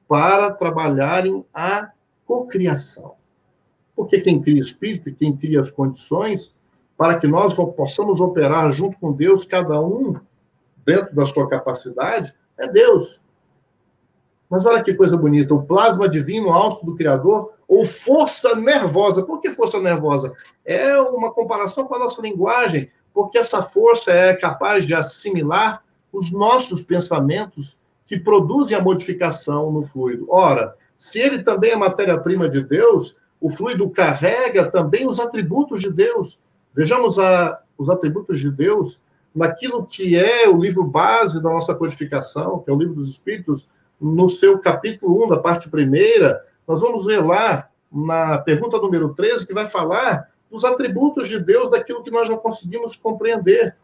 para 0.08 0.52
trabalharem 0.52 1.44
a 1.54 1.90
cocriação. 2.26 3.14
Porque 3.96 4.20
quem 4.22 4.42
cria 4.42 4.62
espírito 4.62 5.10
e 5.10 5.14
quem 5.14 5.36
cria 5.36 5.62
as 5.62 5.72
condições 5.72 6.54
para 6.98 7.18
que 7.18 7.28
nós 7.28 7.54
possamos 7.54 8.20
operar 8.20 8.70
junto 8.72 9.00
com 9.00 9.14
Deus, 9.14 9.46
cada 9.46 9.80
um 9.82 10.16
dentro 10.86 11.16
da 11.16 11.26
sua 11.26 11.48
capacidade, 11.48 12.34
é 12.58 12.68
Deus. 12.68 13.20
Mas 14.50 14.66
olha 14.66 14.84
que 14.84 14.94
coisa 14.94 15.16
bonita, 15.16 15.54
o 15.54 15.64
plasma 15.64 16.10
divino 16.10 16.52
alto 16.52 16.86
do 16.86 16.96
Criador, 16.96 17.54
ou 17.68 17.86
força 17.86 18.56
nervosa. 18.56 19.24
Por 19.24 19.40
que 19.40 19.52
força 19.52 19.80
nervosa? 19.80 20.34
É 20.66 21.00
uma 21.00 21.32
comparação 21.32 21.86
com 21.86 21.96
a 21.96 22.00
nossa 22.00 22.22
linguagem, 22.22 22.90
porque 23.14 23.38
essa 23.38 23.62
força 23.62 24.12
é 24.12 24.36
capaz 24.36 24.88
de 24.88 24.96
assimilar 24.96 25.84
os 26.12 26.32
nossos 26.32 26.82
pensamentos 26.82 27.78
que 28.08 28.20
produzem 28.20 28.76
a 28.76 28.82
modificação 28.82 29.72
no 29.72 29.86
fluido. 29.86 30.26
Ora, 30.30 30.76
se 30.98 31.20
ele 31.20 31.44
também 31.44 31.72
é 31.72 31.76
matéria-prima 31.76 32.50
de 32.50 32.64
Deus, 32.64 33.16
o 33.40 33.52
fluido 33.52 33.88
carrega 33.92 34.70
também 34.70 35.08
os 35.08 35.20
atributos 35.20 35.80
de 35.80 35.92
Deus. 35.92 36.40
Vejamos 36.74 37.20
a, 37.20 37.62
os 37.78 37.88
atributos 37.88 38.40
de 38.40 38.50
Deus 38.50 39.00
naquilo 39.34 39.86
que 39.86 40.16
é 40.18 40.48
o 40.48 40.58
livro 40.58 40.84
base 40.84 41.42
da 41.42 41.50
nossa 41.50 41.74
codificação, 41.76 42.60
que 42.60 42.70
é 42.70 42.74
o 42.74 42.78
livro 42.78 42.96
dos 42.96 43.10
Espíritos, 43.10 43.70
no 44.00 44.30
seu 44.30 44.60
capítulo 44.60 45.26
1, 45.26 45.30
da 45.30 45.40
parte 45.40 45.70
primeira, 45.70 46.44
nós 46.68 46.82
vamos 46.82 47.06
ver 47.06 47.24
lá, 47.24 47.70
na 47.92 48.38
pergunta 48.38 48.78
número 48.78 49.14
13, 49.14 49.46
que 49.46 49.54
vai 49.54 49.68
falar 49.68 50.30
dos 50.50 50.64
atributos 50.64 51.28
de 51.28 51.40
Deus, 51.40 51.70
daquilo 51.70 52.04
que 52.04 52.12
nós 52.12 52.30
não 52.30 52.38
conseguimos 52.38 52.96
compreender. 52.96 53.76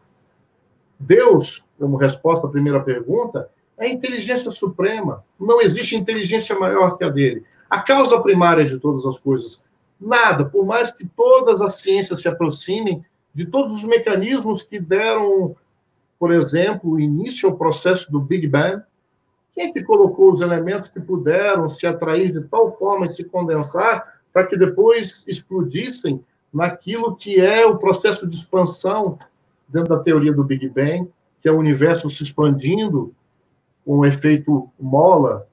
Deus, 0.98 1.64
como 1.78 1.96
resposta 1.96 2.46
à 2.46 2.50
primeira 2.50 2.80
pergunta, 2.80 3.50
é 3.78 3.86
a 3.86 3.88
inteligência 3.88 4.50
suprema. 4.50 5.24
Não 5.38 5.60
existe 5.60 5.94
inteligência 5.94 6.58
maior 6.58 6.96
que 6.96 7.04
a 7.04 7.10
dele. 7.10 7.44
A 7.68 7.80
causa 7.80 8.20
primária 8.20 8.64
de 8.64 8.78
todas 8.78 9.04
as 9.04 9.18
coisas. 9.18 9.60
Nada, 10.00 10.44
por 10.44 10.64
mais 10.64 10.90
que 10.90 11.06
todas 11.06 11.60
as 11.60 11.76
ciências 11.76 12.20
se 12.20 12.28
aproximem 12.28 13.04
de 13.36 13.44
todos 13.44 13.70
os 13.70 13.84
mecanismos 13.84 14.62
que 14.62 14.80
deram, 14.80 15.54
por 16.18 16.32
exemplo, 16.32 16.98
início 16.98 17.50
ao 17.50 17.54
processo 17.54 18.10
do 18.10 18.18
Big 18.18 18.48
Bang, 18.48 18.82
quem 19.54 19.66
é 19.66 19.72
que 19.74 19.82
colocou 19.82 20.32
os 20.32 20.40
elementos 20.40 20.88
que 20.88 20.98
puderam 20.98 21.68
se 21.68 21.86
atrair 21.86 22.32
de 22.32 22.40
tal 22.48 22.74
forma 22.78 23.04
e 23.04 23.12
se 23.12 23.24
condensar 23.24 24.22
para 24.32 24.46
que 24.46 24.56
depois 24.56 25.22
explodissem 25.28 26.24
naquilo 26.50 27.14
que 27.14 27.38
é 27.38 27.66
o 27.66 27.76
processo 27.76 28.26
de 28.26 28.34
expansão 28.34 29.18
dentro 29.68 29.94
da 29.94 30.02
teoria 30.02 30.32
do 30.32 30.42
Big 30.42 30.66
Bang, 30.70 31.06
que 31.42 31.48
é 31.50 31.52
o 31.52 31.58
universo 31.58 32.08
se 32.08 32.22
expandindo 32.22 33.14
com 33.84 33.98
o 33.98 34.06
efeito 34.06 34.70
mola? 34.80 35.46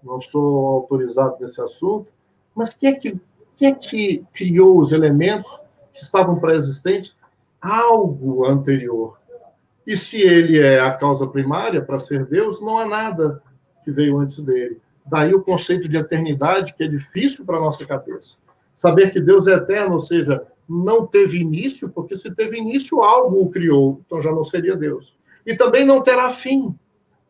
Não 0.00 0.18
estou 0.18 0.64
autorizado 0.64 1.38
nesse 1.40 1.60
assunto, 1.60 2.06
mas 2.54 2.72
quem 2.72 2.90
é 2.90 2.92
que, 2.92 3.20
quem 3.56 3.68
é 3.68 3.74
que 3.74 4.24
criou 4.32 4.78
os 4.78 4.92
elementos 4.92 5.58
que 5.98 6.04
estavam 6.04 6.38
pré-existentes? 6.38 7.16
Algo 7.60 8.46
anterior. 8.46 9.18
E 9.86 9.96
se 9.96 10.20
ele 10.20 10.58
é 10.58 10.80
a 10.80 10.92
causa 10.92 11.26
primária 11.26 11.82
para 11.82 11.98
ser 11.98 12.26
Deus, 12.26 12.60
não 12.60 12.78
há 12.78 12.86
nada 12.86 13.42
que 13.84 13.90
veio 13.90 14.18
antes 14.18 14.38
dele. 14.40 14.80
Daí 15.06 15.34
o 15.34 15.42
conceito 15.42 15.88
de 15.88 15.96
eternidade, 15.96 16.74
que 16.74 16.84
é 16.84 16.88
difícil 16.88 17.44
para 17.44 17.56
a 17.56 17.60
nossa 17.60 17.86
cabeça. 17.86 18.34
Saber 18.74 19.10
que 19.10 19.20
Deus 19.20 19.46
é 19.46 19.54
eterno, 19.54 19.94
ou 19.94 20.00
seja, 20.00 20.46
não 20.68 21.06
teve 21.06 21.38
início, 21.38 21.88
porque 21.88 22.16
se 22.16 22.30
teve 22.34 22.58
início, 22.58 23.02
algo 23.02 23.40
o 23.40 23.50
criou, 23.50 24.02
então 24.04 24.20
já 24.20 24.30
não 24.30 24.44
seria 24.44 24.76
Deus. 24.76 25.16
E 25.46 25.56
também 25.56 25.86
não 25.86 26.02
terá 26.02 26.30
fim, 26.30 26.74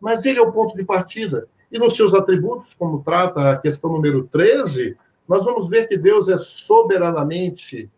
mas 0.00 0.24
ele 0.26 0.40
é 0.40 0.42
o 0.42 0.52
ponto 0.52 0.76
de 0.76 0.84
partida. 0.84 1.46
E 1.70 1.78
nos 1.78 1.96
seus 1.96 2.12
atributos, 2.12 2.74
como 2.74 3.02
trata 3.02 3.52
a 3.52 3.56
questão 3.56 3.92
número 3.92 4.24
13, 4.24 4.96
nós 5.28 5.44
vamos 5.44 5.68
ver 5.68 5.86
que 5.86 5.96
Deus 5.96 6.28
é 6.28 6.38
soberanamente 6.38 7.88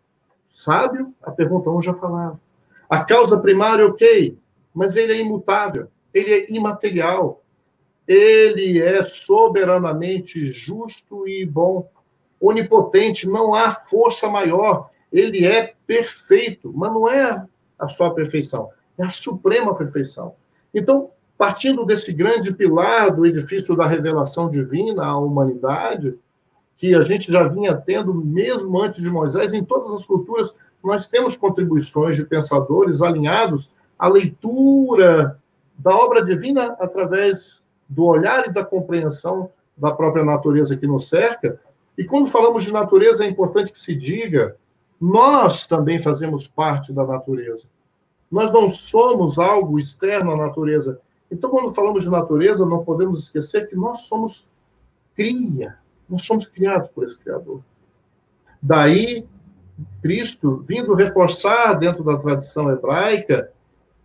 sábio, 0.51 1.13
a 1.21 1.31
pergunta 1.31 1.69
1 1.69 1.81
já 1.81 1.93
falava. 1.93 2.39
A 2.89 3.03
causa 3.03 3.37
primária, 3.39 3.85
ok, 3.85 4.37
mas 4.73 4.95
ele 4.95 5.13
é 5.13 5.21
imutável, 5.21 5.87
ele 6.13 6.33
é 6.33 6.51
imaterial, 6.51 7.41
ele 8.07 8.81
é 8.81 9.03
soberanamente 9.03 10.43
justo 10.45 11.27
e 11.27 11.45
bom, 11.45 11.89
onipotente, 12.39 13.27
não 13.27 13.53
há 13.53 13.71
força 13.71 14.27
maior, 14.27 14.89
ele 15.11 15.45
é 15.45 15.73
perfeito, 15.85 16.71
mas 16.75 16.91
não 16.91 17.07
é 17.07 17.45
a 17.77 17.87
sua 17.87 18.13
perfeição, 18.13 18.69
é 18.97 19.03
a 19.03 19.09
suprema 19.09 19.75
perfeição. 19.75 20.35
Então, 20.73 21.11
partindo 21.37 21.85
desse 21.85 22.13
grande 22.13 22.53
pilar 22.53 23.15
do 23.15 23.25
edifício 23.25 23.75
da 23.75 23.85
revelação 23.85 24.49
divina 24.49 25.05
à 25.05 25.17
humanidade, 25.17 26.17
que 26.81 26.95
a 26.95 27.01
gente 27.01 27.31
já 27.31 27.47
vinha 27.47 27.75
tendo 27.77 28.11
mesmo 28.11 28.81
antes 28.81 29.03
de 29.03 29.09
Moisés, 29.11 29.53
em 29.53 29.63
todas 29.63 29.93
as 29.93 30.03
culturas, 30.03 30.51
nós 30.83 31.05
temos 31.05 31.37
contribuições 31.37 32.15
de 32.15 32.25
pensadores 32.25 33.03
alinhados 33.03 33.69
a 33.99 34.07
leitura 34.07 35.39
da 35.77 35.95
obra 35.95 36.25
divina 36.25 36.75
através 36.79 37.61
do 37.87 38.05
olhar 38.05 38.47
e 38.47 38.51
da 38.51 38.65
compreensão 38.65 39.51
da 39.77 39.91
própria 39.91 40.25
natureza 40.25 40.75
que 40.75 40.87
nos 40.87 41.07
cerca. 41.07 41.61
E 41.95 42.03
quando 42.03 42.31
falamos 42.31 42.63
de 42.63 42.73
natureza, 42.73 43.23
é 43.23 43.29
importante 43.29 43.71
que 43.71 43.79
se 43.79 43.95
diga: 43.95 44.55
nós 44.99 45.67
também 45.67 46.01
fazemos 46.01 46.47
parte 46.47 46.91
da 46.91 47.05
natureza. 47.05 47.67
Nós 48.31 48.51
não 48.51 48.71
somos 48.71 49.37
algo 49.37 49.77
externo 49.77 50.31
à 50.31 50.35
natureza. 50.35 50.99
Então, 51.29 51.51
quando 51.51 51.75
falamos 51.75 52.01
de 52.01 52.09
natureza, 52.09 52.65
não 52.65 52.83
podemos 52.83 53.25
esquecer 53.25 53.69
que 53.69 53.75
nós 53.75 54.01
somos 54.01 54.49
cria, 55.15 55.77
nós 56.11 56.25
somos 56.25 56.45
criados 56.45 56.89
por 56.89 57.05
esse 57.05 57.17
Criador. 57.17 57.61
Daí, 58.61 59.25
Cristo 60.01 60.63
vindo 60.67 60.93
reforçar 60.93 61.73
dentro 61.73 62.03
da 62.03 62.17
tradição 62.17 62.69
hebraica 62.71 63.51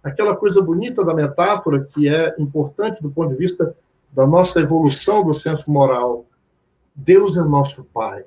aquela 0.03 0.37
coisa 0.37 0.63
bonita 0.63 1.05
da 1.05 1.13
metáfora 1.13 1.85
que 1.85 2.09
é 2.09 2.35
importante 2.39 3.03
do 3.03 3.11
ponto 3.11 3.31
de 3.31 3.37
vista 3.37 3.77
da 4.13 4.27
nossa 4.27 4.61
evolução 4.61 5.25
do 5.25 5.35
senso 5.35 5.71
moral. 5.71 6.25
Deus 6.95 7.37
é 7.37 7.43
nosso 7.43 7.85
Pai. 7.85 8.25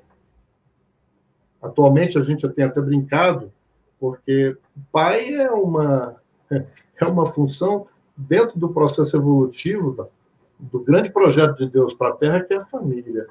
Atualmente 1.60 2.16
a 2.18 2.20
gente 2.20 2.48
tem 2.50 2.64
até 2.64 2.80
brincado, 2.80 3.52
porque 3.98 4.56
pai 4.92 5.34
é 5.34 5.50
uma 5.50 6.16
é 6.50 7.04
uma 7.04 7.26
função 7.32 7.86
dentro 8.16 8.58
do 8.58 8.68
processo 8.68 9.16
evolutivo 9.16 10.08
do 10.58 10.80
grande 10.80 11.10
projeto 11.10 11.56
de 11.56 11.68
Deus 11.68 11.94
para 11.94 12.10
a 12.10 12.16
Terra, 12.16 12.40
que 12.40 12.52
é 12.52 12.58
a 12.58 12.66
família. 12.66 13.26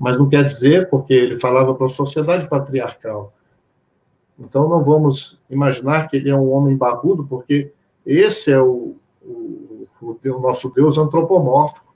Mas 0.00 0.18
não 0.18 0.28
quer 0.28 0.42
dizer, 0.42 0.90
porque 0.90 1.14
ele 1.14 1.38
falava 1.38 1.74
para 1.74 1.86
a 1.86 1.90
sociedade 1.90 2.48
patriarcal, 2.48 3.32
então, 4.40 4.66
não 4.66 4.82
vamos 4.82 5.38
imaginar 5.50 6.08
que 6.08 6.16
ele 6.16 6.30
é 6.30 6.34
um 6.34 6.50
homem 6.50 6.74
barbudo, 6.74 7.26
porque 7.26 7.70
esse 8.06 8.50
é 8.50 8.58
o, 8.58 8.96
o, 9.22 9.86
o 10.00 10.40
nosso 10.40 10.70
Deus 10.70 10.96
antropomórfico. 10.96 11.94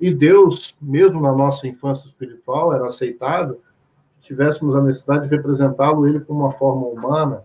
E 0.00 0.12
Deus, 0.12 0.74
mesmo 0.82 1.20
na 1.20 1.30
nossa 1.30 1.68
infância 1.68 2.08
espiritual, 2.08 2.74
era 2.74 2.86
aceitável 2.86 3.60
que 4.16 4.26
tivéssemos 4.26 4.74
a 4.74 4.82
necessidade 4.82 5.28
de 5.28 5.36
representá-lo 5.36 6.08
ele 6.08 6.18
como 6.18 6.40
uma 6.40 6.50
forma 6.50 6.88
humana. 6.88 7.44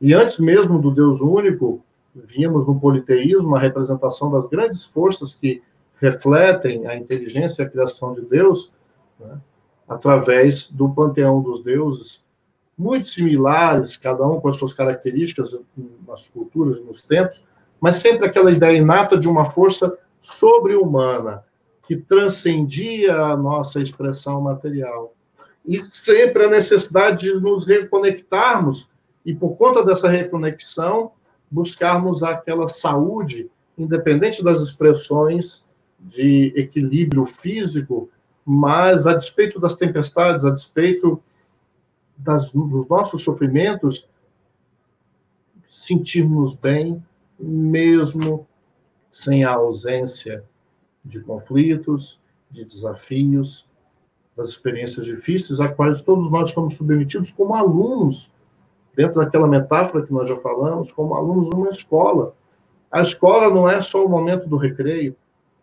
E 0.00 0.14
antes 0.14 0.38
mesmo 0.38 0.80
do 0.80 0.92
Deus 0.92 1.20
único, 1.20 1.82
víamos 2.14 2.64
no 2.64 2.78
politeísmo 2.78 3.56
a 3.56 3.58
representação 3.58 4.30
das 4.30 4.46
grandes 4.46 4.84
forças 4.84 5.34
que 5.34 5.60
refletem 6.00 6.86
a 6.86 6.96
inteligência 6.96 7.62
e 7.62 7.66
a 7.66 7.68
criação 7.68 8.14
de 8.14 8.20
Deus, 8.20 8.72
né, 9.18 9.38
através 9.88 10.68
do 10.68 10.88
panteão 10.88 11.40
dos 11.40 11.62
deuses, 11.62 12.22
muito 12.76 13.08
similares, 13.08 13.96
cada 13.96 14.24
um 14.26 14.40
com 14.40 14.48
as 14.48 14.56
suas 14.56 14.72
características 14.72 15.56
nas 16.06 16.28
culturas 16.28 16.80
nos 16.84 17.02
tempos, 17.02 17.42
mas 17.80 17.96
sempre 17.96 18.26
aquela 18.26 18.52
ideia 18.52 18.76
inata 18.76 19.18
de 19.18 19.28
uma 19.28 19.50
força 19.50 19.98
sobre-humana 20.20 21.44
que 21.82 21.96
transcendia 21.96 23.16
a 23.16 23.36
nossa 23.36 23.80
expressão 23.80 24.40
material. 24.40 25.14
E 25.66 25.82
sempre 25.90 26.44
a 26.44 26.50
necessidade 26.50 27.26
de 27.26 27.40
nos 27.40 27.66
reconectarmos 27.66 28.88
e, 29.24 29.34
por 29.34 29.56
conta 29.56 29.84
dessa 29.84 30.08
reconexão, 30.08 31.12
buscarmos 31.50 32.22
aquela 32.22 32.68
saúde, 32.68 33.50
independente 33.76 34.44
das 34.44 34.60
expressões 34.60 35.64
de 35.98 36.52
equilíbrio 36.56 37.26
físico, 37.26 38.08
mas 38.50 39.06
a 39.06 39.12
despeito 39.12 39.60
das 39.60 39.74
tempestades, 39.74 40.42
a 40.42 40.50
despeito 40.50 41.22
das, 42.16 42.50
dos 42.50 42.88
nossos 42.88 43.22
sofrimentos, 43.22 44.08
sentirmos 45.68 46.54
bem, 46.54 47.04
mesmo 47.38 48.48
sem 49.12 49.44
a 49.44 49.50
ausência 49.50 50.42
de 51.04 51.20
conflitos, 51.20 52.18
de 52.50 52.64
desafios, 52.64 53.68
das 54.34 54.48
experiências 54.48 55.04
difíceis 55.04 55.60
a 55.60 55.68
quais 55.68 56.00
todos 56.00 56.30
nós 56.30 56.48
estamos 56.48 56.74
submetidos 56.74 57.30
como 57.30 57.54
alunos, 57.54 58.32
dentro 58.96 59.20
daquela 59.20 59.46
metáfora 59.46 60.06
que 60.06 60.12
nós 60.12 60.26
já 60.26 60.36
falamos, 60.38 60.90
como 60.90 61.14
alunos 61.14 61.50
numa 61.50 61.68
escola. 61.68 62.34
A 62.90 63.02
escola 63.02 63.52
não 63.52 63.68
é 63.68 63.82
só 63.82 64.06
o 64.06 64.08
momento 64.08 64.48
do 64.48 64.56
recreio, 64.56 65.14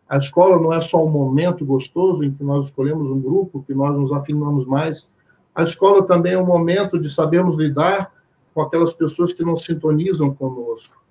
a 0.07 0.17
escola 0.17 0.59
não 0.61 0.71
é 0.71 0.81
só 0.81 1.03
o 1.03 1.09
momento 1.09 1.65
gostoso 1.65 2.23
em 2.23 2.31
que 2.31 2.43
nós 2.43 2.65
escolhemos 2.65 3.09
um 3.09 3.19
grupo, 3.19 3.63
que 3.65 3.73
nós 3.73 3.97
nos 3.97 4.11
afinamos 4.11 4.65
mais 4.65 5.07
a 5.55 5.63
escola 5.63 6.05
também 6.05 6.33
é 6.33 6.37
um 6.37 6.45
momento 6.45 6.99
de 6.99 7.09
sabermos 7.09 7.55
lidar 7.55 8.11
com 8.53 8.61
aquelas 8.61 8.93
pessoas 8.93 9.31
que 9.31 9.41
não 9.41 9.55
sintonizam 9.55 10.35
conosco. 10.35 11.01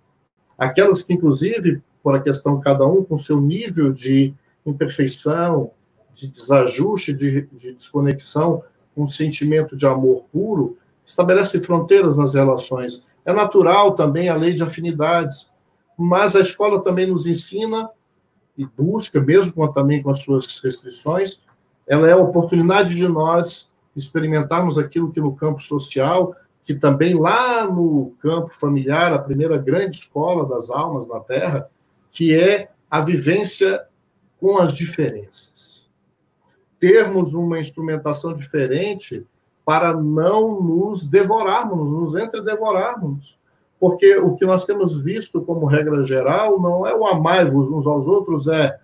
Aquelas 0.58 1.02
que, 1.02 1.14
inclusive, 1.14 1.82
por 2.02 2.14
a 2.14 2.20
questão 2.20 2.60
cada 2.60 2.86
um 2.86 3.02
com 3.02 3.16
seu 3.16 3.40
nível 3.40 3.90
de 3.90 4.34
imperfeição, 4.66 5.70
de 6.12 6.28
desajuste, 6.28 7.14
de, 7.14 7.48
de 7.52 7.72
desconexão, 7.72 8.62
um 8.94 9.08
sentimento 9.08 9.74
de 9.74 9.86
amor 9.86 10.24
puro, 10.30 10.76
estabelece 11.06 11.58
fronteiras 11.60 12.14
nas 12.14 12.34
relações. 12.34 13.02
É 13.24 13.32
natural 13.32 13.92
também 13.92 14.28
a 14.28 14.36
lei 14.36 14.52
de 14.52 14.62
afinidades, 14.62 15.50
mas 15.98 16.36
a 16.36 16.40
escola 16.40 16.82
também 16.82 17.06
nos 17.06 17.26
ensina 17.26 17.88
e 18.56 18.64
busca, 18.64 19.20
mesmo 19.20 19.52
com, 19.52 19.66
também 19.72 20.02
com 20.02 20.10
as 20.10 20.20
suas 20.20 20.60
restrições, 20.60 21.40
ela 21.86 22.08
é 22.08 22.12
a 22.12 22.18
oportunidade 22.18 22.94
de 22.94 23.06
nós 23.06 23.70
experimentarmos 23.94 24.78
aquilo 24.78 25.12
que 25.12 25.20
no 25.20 25.34
campo 25.34 25.62
social, 25.62 26.34
que 26.64 26.74
também 26.74 27.14
lá 27.14 27.66
no 27.66 28.14
campo 28.20 28.52
familiar, 28.58 29.12
a 29.12 29.18
primeira 29.18 29.58
grande 29.58 29.96
escola 29.96 30.48
das 30.48 30.70
almas 30.70 31.06
na 31.06 31.20
Terra, 31.20 31.68
que 32.10 32.34
é 32.34 32.70
a 32.90 33.00
vivência 33.00 33.84
com 34.40 34.58
as 34.58 34.72
diferenças. 34.72 35.88
Termos 36.78 37.34
uma 37.34 37.58
instrumentação 37.58 38.34
diferente 38.34 39.26
para 39.64 39.94
não 39.94 40.60
nos 40.60 41.04
devorarmos, 41.04 41.90
nos 41.90 42.14
entredevorarmos. 42.14 43.38
Porque 43.84 44.16
o 44.16 44.34
que 44.34 44.46
nós 44.46 44.64
temos 44.64 44.96
visto 44.96 45.42
como 45.42 45.66
regra 45.66 46.02
geral 46.04 46.58
não 46.58 46.86
é 46.86 46.94
o 46.94 47.06
amai-vos 47.06 47.70
uns 47.70 47.86
aos 47.86 48.06
outros, 48.06 48.48
é 48.48 48.80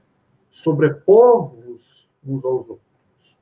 sobrepor-vos 0.51 2.07
uns 2.23 2.45
aos 2.45 2.69
outros. 2.69 3.39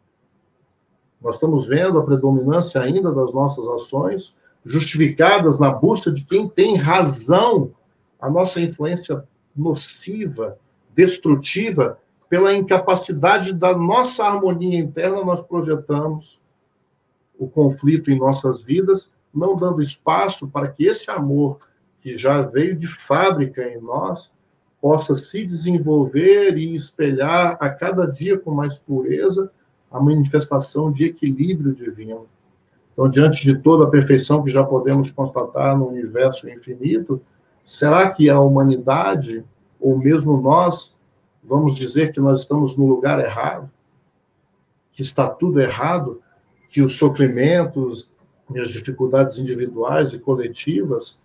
Nós 1.20 1.34
estamos 1.34 1.66
vendo 1.66 1.98
a 1.98 2.04
predominância 2.04 2.80
ainda 2.80 3.10
das 3.10 3.32
nossas 3.32 3.66
ações, 3.70 4.32
justificadas 4.64 5.58
na 5.58 5.68
busca 5.72 6.12
de 6.12 6.24
quem 6.24 6.48
tem 6.48 6.76
razão, 6.76 7.72
a 8.20 8.30
nossa 8.30 8.60
influência 8.60 9.26
nociva, 9.56 10.56
destrutiva, 10.94 11.98
pela 12.28 12.54
incapacidade 12.54 13.52
da 13.52 13.76
nossa 13.76 14.22
harmonia 14.22 14.78
interna, 14.78 15.24
nós 15.24 15.42
projetamos 15.42 16.40
o 17.36 17.48
conflito 17.48 18.12
em 18.12 18.16
nossas 18.16 18.62
vidas, 18.62 19.10
não 19.34 19.56
dando 19.56 19.80
espaço 19.80 20.48
para 20.48 20.68
que 20.68 20.86
esse 20.86 21.10
amor 21.10 21.58
que 22.00 22.16
já 22.16 22.42
veio 22.42 22.76
de 22.76 22.86
fábrica 22.86 23.62
em 23.62 23.80
nós 23.80 24.30
possa 24.80 25.16
se 25.16 25.44
desenvolver 25.44 26.56
e 26.56 26.74
espelhar 26.74 27.56
a 27.60 27.68
cada 27.68 28.06
dia 28.06 28.38
com 28.38 28.52
mais 28.52 28.78
pureza 28.78 29.50
a 29.90 30.00
manifestação 30.00 30.92
de 30.92 31.06
equilíbrio 31.06 31.74
divino. 31.74 32.26
Então, 32.92 33.08
diante 33.08 33.44
de 33.44 33.58
toda 33.58 33.84
a 33.84 33.90
perfeição 33.90 34.42
que 34.42 34.50
já 34.50 34.62
podemos 34.64 35.10
constatar 35.10 35.76
no 35.76 35.88
universo 35.88 36.48
infinito, 36.48 37.20
será 37.64 38.10
que 38.10 38.28
a 38.28 38.40
humanidade, 38.40 39.44
ou 39.80 39.96
mesmo 39.96 40.40
nós, 40.40 40.96
vamos 41.42 41.74
dizer 41.74 42.12
que 42.12 42.20
nós 42.20 42.40
estamos 42.40 42.76
no 42.76 42.86
lugar 42.86 43.20
errado? 43.20 43.70
Que 44.92 45.02
está 45.02 45.28
tudo 45.28 45.60
errado? 45.60 46.20
Que 46.70 46.82
os 46.82 46.96
sofrimentos 46.96 48.08
e 48.54 48.60
as 48.60 48.68
dificuldades 48.68 49.38
individuais 49.38 50.12
e 50.12 50.18
coletivas 50.18 51.18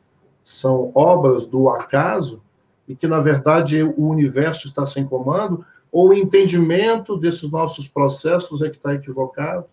são 0.43 0.91
obras 0.93 1.45
do 1.45 1.69
acaso? 1.69 2.41
E 2.87 2.95
que, 2.95 3.07
na 3.07 3.19
verdade, 3.19 3.81
o 3.81 4.07
universo 4.07 4.67
está 4.67 4.85
sem 4.85 5.05
comando? 5.05 5.65
Ou 5.91 6.09
o 6.09 6.13
entendimento 6.13 7.17
desses 7.17 7.49
nossos 7.49 7.87
processos 7.87 8.61
é 8.61 8.69
que 8.69 8.77
está 8.77 8.93
equivocado? 8.93 9.65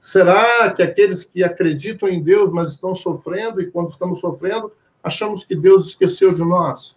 Será 0.00 0.70
que 0.72 0.82
aqueles 0.82 1.24
que 1.24 1.44
acreditam 1.44 2.08
em 2.08 2.22
Deus, 2.22 2.50
mas 2.50 2.72
estão 2.72 2.94
sofrendo, 2.94 3.60
e 3.60 3.70
quando 3.70 3.90
estamos 3.90 4.18
sofrendo, 4.20 4.72
achamos 5.02 5.44
que 5.44 5.54
Deus 5.54 5.88
esqueceu 5.88 6.32
de 6.32 6.40
nós? 6.40 6.96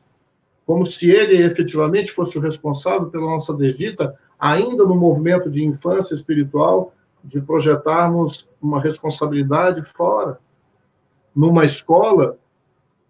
Como 0.66 0.86
se 0.86 1.12
ele 1.12 1.44
efetivamente 1.44 2.12
fosse 2.12 2.38
o 2.38 2.42
responsável 2.42 3.10
pela 3.10 3.26
nossa 3.26 3.54
desdita, 3.54 4.18
ainda 4.40 4.86
no 4.86 4.96
movimento 4.96 5.50
de 5.50 5.64
infância 5.64 6.14
espiritual, 6.14 6.94
de 7.24 7.42
projetarmos 7.42 8.50
uma 8.62 8.82
responsabilidade 8.82 9.84
fora. 9.96 10.40
Numa 11.36 11.64
escola 11.64 12.38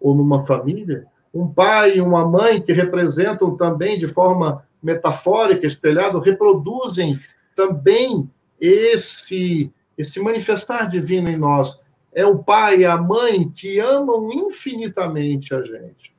ou 0.00 0.14
numa 0.14 0.46
família, 0.46 1.06
um 1.32 1.48
pai 1.48 1.96
e 1.96 2.00
uma 2.00 2.26
mãe 2.26 2.62
que 2.62 2.72
representam 2.72 3.56
também 3.56 3.98
de 3.98 4.06
forma 4.06 4.64
metafórica, 4.82 5.66
espelhado, 5.66 6.20
reproduzem 6.20 7.18
também 7.56 8.30
esse, 8.60 9.72
esse 9.98 10.20
manifestar 10.20 10.88
divino 10.88 11.28
em 11.28 11.36
nós. 11.36 11.80
É 12.12 12.24
o 12.24 12.38
pai 12.38 12.80
e 12.80 12.84
a 12.84 12.96
mãe 12.96 13.48
que 13.48 13.80
amam 13.80 14.30
infinitamente 14.32 15.52
a 15.54 15.62
gente, 15.62 16.14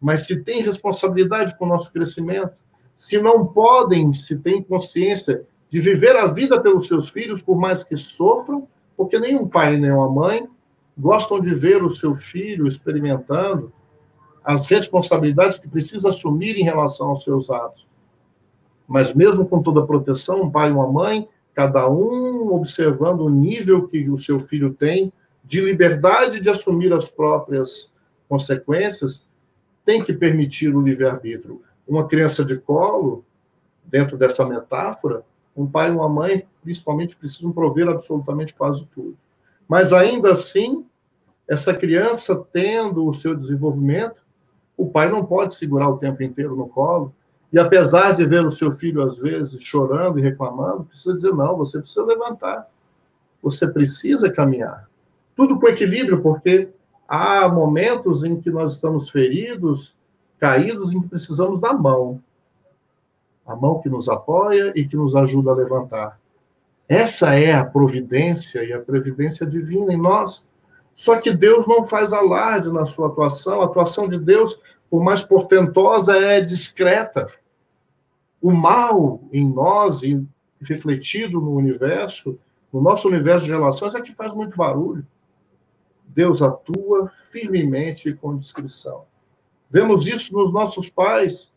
mas 0.00 0.26
se 0.26 0.42
tem 0.42 0.62
responsabilidade 0.62 1.56
com 1.58 1.66
o 1.66 1.68
nosso 1.68 1.92
crescimento, 1.92 2.52
se 2.96 3.20
não 3.20 3.44
podem, 3.46 4.12
se 4.14 4.38
têm 4.38 4.62
consciência 4.62 5.44
de 5.70 5.80
viver 5.80 6.16
a 6.16 6.26
vida 6.26 6.60
pelos 6.60 6.86
seus 6.86 7.08
filhos, 7.08 7.42
por 7.42 7.56
mais 7.56 7.82
que 7.82 7.96
sofram, 7.96 8.68
porque 8.96 9.18
nenhum 9.18 9.46
pai 9.46 9.76
nem 9.76 9.90
uma 9.90 10.10
mãe 10.10 10.48
gostam 10.96 11.40
de 11.40 11.52
ver 11.54 11.82
o 11.82 11.90
seu 11.90 12.14
filho 12.14 12.68
experimentando 12.68 13.72
as 14.44 14.66
responsabilidades 14.66 15.58
que 15.58 15.68
precisa 15.68 16.10
assumir 16.10 16.56
em 16.56 16.62
relação 16.62 17.08
aos 17.08 17.24
seus 17.24 17.50
atos. 17.50 17.86
Mas 18.86 19.14
mesmo 19.14 19.46
com 19.46 19.62
toda 19.62 19.80
a 19.80 19.86
proteção, 19.86 20.42
um 20.42 20.50
pai 20.50 20.68
e 20.68 20.72
uma 20.72 20.86
mãe, 20.86 21.28
cada 21.54 21.88
um 21.88 22.52
observando 22.54 23.22
o 23.22 23.30
nível 23.30 23.88
que 23.88 24.08
o 24.10 24.18
seu 24.18 24.40
filho 24.40 24.74
tem 24.74 25.12
de 25.42 25.60
liberdade 25.60 26.40
de 26.40 26.48
assumir 26.48 26.92
as 26.92 27.08
próprias 27.08 27.90
consequências, 28.28 29.26
tem 29.84 30.02
que 30.02 30.12
permitir 30.12 30.74
o 30.74 30.80
livre-arbítrio. 30.80 31.62
Uma 31.86 32.06
criança 32.06 32.44
de 32.44 32.56
colo, 32.56 33.24
dentro 33.84 34.16
dessa 34.16 34.44
metáfora, 34.46 35.24
um 35.56 35.66
pai 35.66 35.88
e 35.88 35.92
uma 35.92 36.08
mãe, 36.08 36.46
principalmente, 36.62 37.16
precisam 37.16 37.52
prover 37.52 37.88
absolutamente 37.88 38.54
quase 38.54 38.84
tudo. 38.94 39.16
Mas 39.68 39.92
ainda 39.92 40.32
assim, 40.32 40.84
essa 41.48 41.72
criança 41.72 42.34
tendo 42.52 43.06
o 43.06 43.14
seu 43.14 43.34
desenvolvimento, 43.34 44.22
o 44.76 44.88
pai 44.90 45.08
não 45.08 45.24
pode 45.24 45.54
segurar 45.54 45.88
o 45.88 45.98
tempo 45.98 46.22
inteiro 46.22 46.56
no 46.56 46.68
colo, 46.68 47.14
e 47.54 47.58
apesar 47.58 48.16
de 48.16 48.26
ver 48.26 48.44
o 48.44 48.50
seu 48.50 48.72
filho, 48.76 49.00
às 49.00 49.16
vezes, 49.16 49.62
chorando 49.62 50.18
e 50.18 50.22
reclamando, 50.22 50.84
precisa 50.86 51.14
dizer: 51.14 51.32
não, 51.32 51.56
você 51.56 51.78
precisa 51.78 52.04
levantar. 52.04 52.68
Você 53.40 53.68
precisa 53.68 54.28
caminhar. 54.28 54.90
Tudo 55.36 55.60
com 55.60 55.68
equilíbrio, 55.68 56.20
porque 56.20 56.68
há 57.06 57.48
momentos 57.48 58.24
em 58.24 58.40
que 58.40 58.50
nós 58.50 58.72
estamos 58.72 59.08
feridos, 59.08 59.94
caídos, 60.36 60.92
em 60.92 61.00
que 61.00 61.08
precisamos 61.08 61.60
da 61.60 61.72
mão. 61.72 62.20
A 63.46 63.54
mão 63.54 63.80
que 63.80 63.88
nos 63.88 64.08
apoia 64.08 64.72
e 64.74 64.86
que 64.86 64.96
nos 64.96 65.14
ajuda 65.14 65.50
a 65.50 65.54
levantar. 65.54 66.18
Essa 66.88 67.34
é 67.34 67.54
a 67.54 67.64
providência 67.64 68.64
e 68.64 68.72
a 68.72 68.80
previdência 68.80 69.46
divina 69.46 69.92
em 69.92 70.00
nós. 70.00 70.44
Só 70.94 71.20
que 71.20 71.32
Deus 71.32 71.66
não 71.66 71.86
faz 71.86 72.12
alarde 72.12 72.70
na 72.70 72.86
sua 72.86 73.08
atuação. 73.08 73.60
A 73.60 73.64
atuação 73.64 74.08
de 74.08 74.18
Deus, 74.18 74.60
por 74.88 75.02
mais 75.02 75.22
portentosa, 75.22 76.16
é 76.16 76.40
discreta 76.40 77.26
o 78.44 78.52
mal 78.52 79.22
em 79.32 79.48
nós 79.50 80.02
e 80.02 80.22
refletido 80.60 81.40
no 81.40 81.54
universo, 81.54 82.38
no 82.70 82.80
nosso 82.80 83.08
universo 83.08 83.46
de 83.46 83.52
relações, 83.52 83.94
é 83.94 84.02
que 84.02 84.12
faz 84.12 84.34
muito 84.34 84.56
barulho. 84.56 85.06
Deus 86.06 86.42
atua 86.42 87.10
firmemente 87.32 88.10
e 88.10 88.14
com 88.14 88.36
discrição. 88.36 89.04
Vemos 89.70 90.06
isso 90.06 90.34
nos 90.34 90.52
nossos 90.52 90.90
pais, 90.90 91.50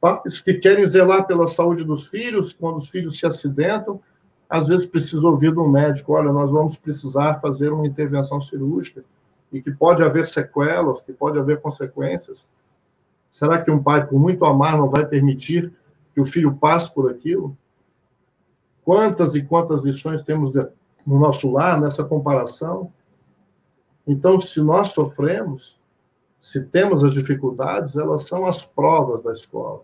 pais 0.00 0.40
que 0.40 0.54
querem 0.54 0.84
zelar 0.84 1.26
pela 1.26 1.46
saúde 1.46 1.84
dos 1.84 2.06
filhos, 2.06 2.52
quando 2.52 2.76
os 2.76 2.88
filhos 2.88 3.18
se 3.18 3.26
acidentam, 3.26 4.00
às 4.48 4.66
vezes 4.66 4.86
precisa 4.86 5.26
ouvir 5.26 5.52
do 5.52 5.66
médico, 5.66 6.12
olha, 6.12 6.32
nós 6.32 6.50
vamos 6.50 6.76
precisar 6.76 7.40
fazer 7.40 7.72
uma 7.72 7.86
intervenção 7.86 8.40
cirúrgica 8.40 9.04
e 9.52 9.60
que 9.60 9.72
pode 9.72 10.02
haver 10.02 10.26
sequelas, 10.26 11.00
que 11.00 11.12
pode 11.12 11.38
haver 11.38 11.60
consequências. 11.60 12.46
Será 13.30 13.60
que 13.60 13.70
um 13.70 13.82
pai, 13.82 14.06
por 14.06 14.18
muito 14.18 14.44
amar, 14.44 14.78
não 14.78 14.88
vai 14.88 15.04
permitir 15.04 15.72
que 16.14 16.20
o 16.20 16.26
filho 16.26 16.54
passe 16.54 16.92
por 16.92 17.10
aquilo. 17.10 17.56
Quantas 18.84 19.34
e 19.34 19.42
quantas 19.42 19.82
lições 19.82 20.22
temos 20.22 20.50
no 21.06 21.18
nosso 21.18 21.50
lar 21.50 21.78
nessa 21.80 22.02
comparação? 22.04 22.90
Então, 24.06 24.40
se 24.40 24.60
nós 24.60 24.88
sofremos, 24.88 25.78
se 26.46 26.60
temos 26.60 27.02
as 27.02 27.12
dificuldades, 27.12 27.96
elas 27.96 28.22
são 28.22 28.46
as 28.46 28.64
provas 28.64 29.20
da 29.20 29.32
escola 29.32 29.82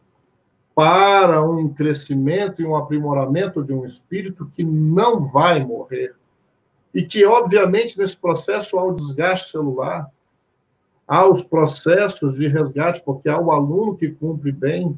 para 0.77 1.43
um 1.43 1.69
crescimento 1.69 2.63
e 2.63 2.65
um 2.65 2.77
aprimoramento 2.77 3.65
de 3.65 3.73
um 3.73 3.85
espírito 3.85 4.49
que 4.55 4.63
não 4.63 5.27
vai 5.29 5.65
morrer. 5.65 6.15
E 6.95 7.03
que, 7.03 7.27
obviamente, 7.27 7.99
nesse 7.99 8.17
processo 8.17 8.79
há 8.79 8.85
o 8.85 8.95
desgaste 8.95 9.51
celular, 9.51 10.09
há 11.05 11.29
os 11.29 11.43
processos 11.43 12.37
de 12.37 12.47
resgate, 12.47 13.03
porque 13.05 13.29
há 13.29 13.41
o 13.41 13.51
aluno 13.51 13.97
que 13.97 14.13
cumpre 14.13 14.53
bem 14.53 14.97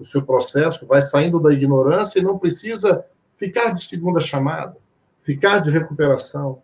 o 0.00 0.04
seu 0.04 0.24
processo, 0.24 0.88
vai 0.88 1.02
saindo 1.02 1.38
da 1.38 1.52
ignorância 1.52 2.18
e 2.18 2.24
não 2.24 2.36
precisa 2.36 3.06
ficar 3.36 3.70
de 3.70 3.84
segunda 3.84 4.18
chamada, 4.18 4.76
ficar 5.22 5.60
de 5.60 5.70
recuperação. 5.70 6.60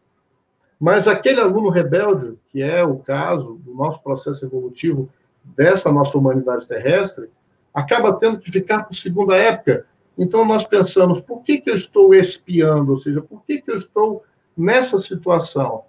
Mas 0.82 1.06
aquele 1.06 1.40
aluno 1.40 1.68
rebelde, 1.68 2.36
que 2.48 2.60
é 2.60 2.82
o 2.82 2.96
caso 2.96 3.54
do 3.64 3.72
nosso 3.72 4.02
processo 4.02 4.44
evolutivo, 4.44 5.08
dessa 5.44 5.92
nossa 5.92 6.18
humanidade 6.18 6.66
terrestre, 6.66 7.30
acaba 7.72 8.12
tendo 8.14 8.40
que 8.40 8.50
ficar 8.50 8.82
por 8.82 8.92
segunda 8.92 9.36
época. 9.36 9.86
Então 10.18 10.44
nós 10.44 10.66
pensamos, 10.66 11.20
por 11.20 11.44
que, 11.44 11.58
que 11.58 11.70
eu 11.70 11.76
estou 11.76 12.12
espiando? 12.12 12.90
Ou 12.90 12.98
seja, 12.98 13.22
por 13.22 13.44
que, 13.44 13.62
que 13.62 13.70
eu 13.70 13.76
estou 13.76 14.24
nessa 14.56 14.98
situação? 14.98 15.84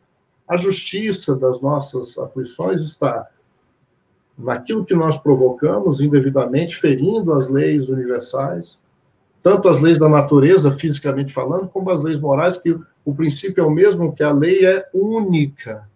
A 0.48 0.58
justiça 0.58 1.36
das 1.36 1.60
nossas 1.60 2.16
aflições 2.16 2.84
está 2.84 3.28
naquilo 4.38 4.86
que 4.86 4.94
nós 4.94 5.18
provocamos 5.18 6.02
indevidamente, 6.02 6.76
ferindo 6.76 7.34
as 7.34 7.48
leis 7.48 7.90
universais, 7.90 8.78
tanto 9.44 9.68
as 9.68 9.82
leis 9.82 10.00
da 10.00 10.08
natureza, 10.08 10.72
fisicamente 10.72 11.34
falando, 11.34 11.68
como 11.68 11.92
as 11.92 12.02
leis 12.02 12.18
morais, 12.18 12.58
que 12.58 12.80
o 13.04 13.14
princípio 13.14 13.62
é 13.62 13.68
o 13.68 13.70
mesmo, 13.70 14.14
que 14.14 14.24
a 14.24 14.32
lei 14.32 14.66
é 14.66 14.90
única. 14.94 15.88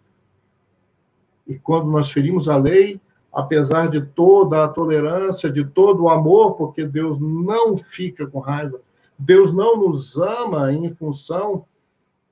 E 1.47 1.57
quando 1.57 1.89
nós 1.89 2.11
ferimos 2.11 2.49
a 2.49 2.57
lei, 2.57 2.99
apesar 3.31 3.87
de 3.87 4.01
toda 4.01 4.65
a 4.65 4.67
tolerância, 4.67 5.49
de 5.49 5.63
todo 5.63 6.03
o 6.03 6.09
amor, 6.09 6.55
porque 6.55 6.85
Deus 6.85 7.17
não 7.19 7.77
fica 7.77 8.27
com 8.27 8.39
raiva, 8.39 8.81
Deus 9.17 9.53
não 9.53 9.77
nos 9.77 10.17
ama 10.17 10.73
em 10.73 10.93
função 10.93 11.65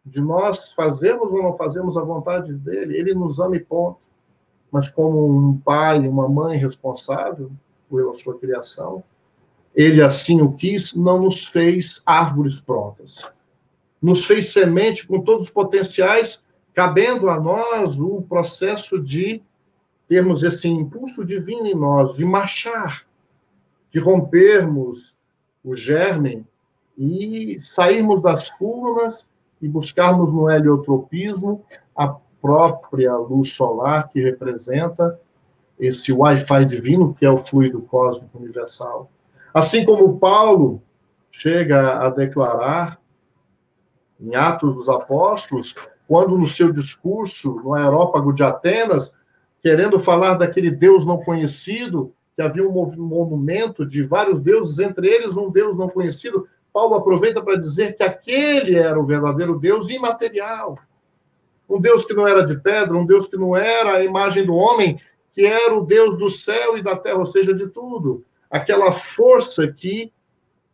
de 0.06 0.20
nós 0.20 0.74
fazermos 0.74 1.32
ou 1.32 1.42
não 1.42 1.56
fazermos 1.56 1.96
a 1.96 2.02
vontade 2.02 2.54
dele, 2.54 2.98
ele 2.98 3.16
nos 3.16 3.40
ama 3.40 3.56
e 3.56 3.60
ponto. 3.60 3.98
Mas 4.70 4.90
como 4.92 5.26
um 5.26 5.58
pai, 5.58 6.06
uma 6.08 6.28
mãe 6.28 6.58
responsável 6.58 7.50
pela 7.90 8.14
sua 8.14 8.38
criação, 8.38 9.02
ele 9.76 10.02
assim 10.02 10.42
o 10.42 10.54
quis, 10.54 10.94
não 10.94 11.22
nos 11.22 11.46
fez 11.46 12.02
árvores 12.06 12.62
prontas. 12.62 13.20
Nos 14.02 14.26
fez 14.26 14.54
semente 14.54 15.06
com 15.06 15.22
todos 15.22 15.46
os 15.46 15.50
potenciais, 15.50 16.42
cabendo 16.74 17.30
a 17.30 17.40
nós 17.40 18.00
o 18.00 18.22
processo 18.22 19.02
de 19.02 19.42
termos 20.08 20.44
esse 20.44 20.68
impulso 20.68 21.26
divino 21.26 21.66
em 21.68 21.76
nós, 21.76 22.16
de 22.16 22.24
marchar, 22.24 23.06
de 23.92 24.00
rompermos 24.00 25.16
o 25.64 25.76
germe 25.76 26.46
e 26.98 27.58
sairmos 27.60 28.22
das 28.22 28.50
furnas 28.50 29.28
e 29.62 29.68
buscarmos 29.68 30.32
no 30.32 30.50
heliotropismo 30.50 31.64
a 31.96 32.16
própria 32.42 33.16
luz 33.16 33.50
solar 33.50 34.10
que 34.10 34.22
representa 34.22 35.20
esse 35.80 36.14
Wi-Fi 36.14 36.66
divino, 36.66 37.14
que 37.14 37.26
é 37.26 37.30
o 37.30 37.44
fluido 37.44 37.82
cósmico 37.82 38.38
universal. 38.38 39.10
Assim 39.56 39.86
como 39.86 40.20
Paulo 40.20 40.84
chega 41.32 42.06
a 42.06 42.10
declarar 42.10 43.00
em 44.20 44.36
Atos 44.36 44.76
dos 44.76 44.90
Apóstolos, 44.90 45.74
quando 46.06 46.38
no 46.38 46.46
seu 46.46 46.74
discurso 46.74 47.62
no 47.64 47.74
aerópago 47.74 48.34
de 48.34 48.44
Atenas, 48.44 49.16
querendo 49.64 49.98
falar 49.98 50.34
daquele 50.34 50.70
Deus 50.70 51.06
não 51.06 51.24
conhecido, 51.24 52.14
que 52.36 52.42
havia 52.42 52.68
um 52.68 52.92
monumento 52.98 53.86
de 53.86 54.04
vários 54.04 54.42
deuses, 54.42 54.78
entre 54.78 55.08
eles 55.08 55.38
um 55.38 55.50
Deus 55.50 55.78
não 55.78 55.88
conhecido, 55.88 56.46
Paulo 56.74 56.96
aproveita 56.96 57.42
para 57.42 57.56
dizer 57.56 57.96
que 57.96 58.04
aquele 58.04 58.76
era 58.76 59.00
o 59.00 59.06
verdadeiro 59.06 59.58
Deus 59.58 59.90
imaterial. 59.90 60.78
Um 61.70 61.80
Deus 61.80 62.04
que 62.04 62.14
não 62.14 62.28
era 62.28 62.46
de 62.46 62.60
pedra, 62.60 62.94
um 62.94 63.06
Deus 63.06 63.26
que 63.26 63.38
não 63.38 63.56
era 63.56 63.94
a 63.94 64.04
imagem 64.04 64.46
do 64.46 64.54
homem, 64.54 65.00
que 65.32 65.46
era 65.46 65.74
o 65.74 65.86
Deus 65.86 66.18
do 66.18 66.30
céu 66.30 66.78
e 66.78 66.84
da 66.84 66.98
terra, 66.98 67.20
ou 67.20 67.26
seja, 67.26 67.54
de 67.54 67.70
tudo 67.70 68.26
aquela 68.50 68.92
força 68.92 69.72
que 69.72 70.12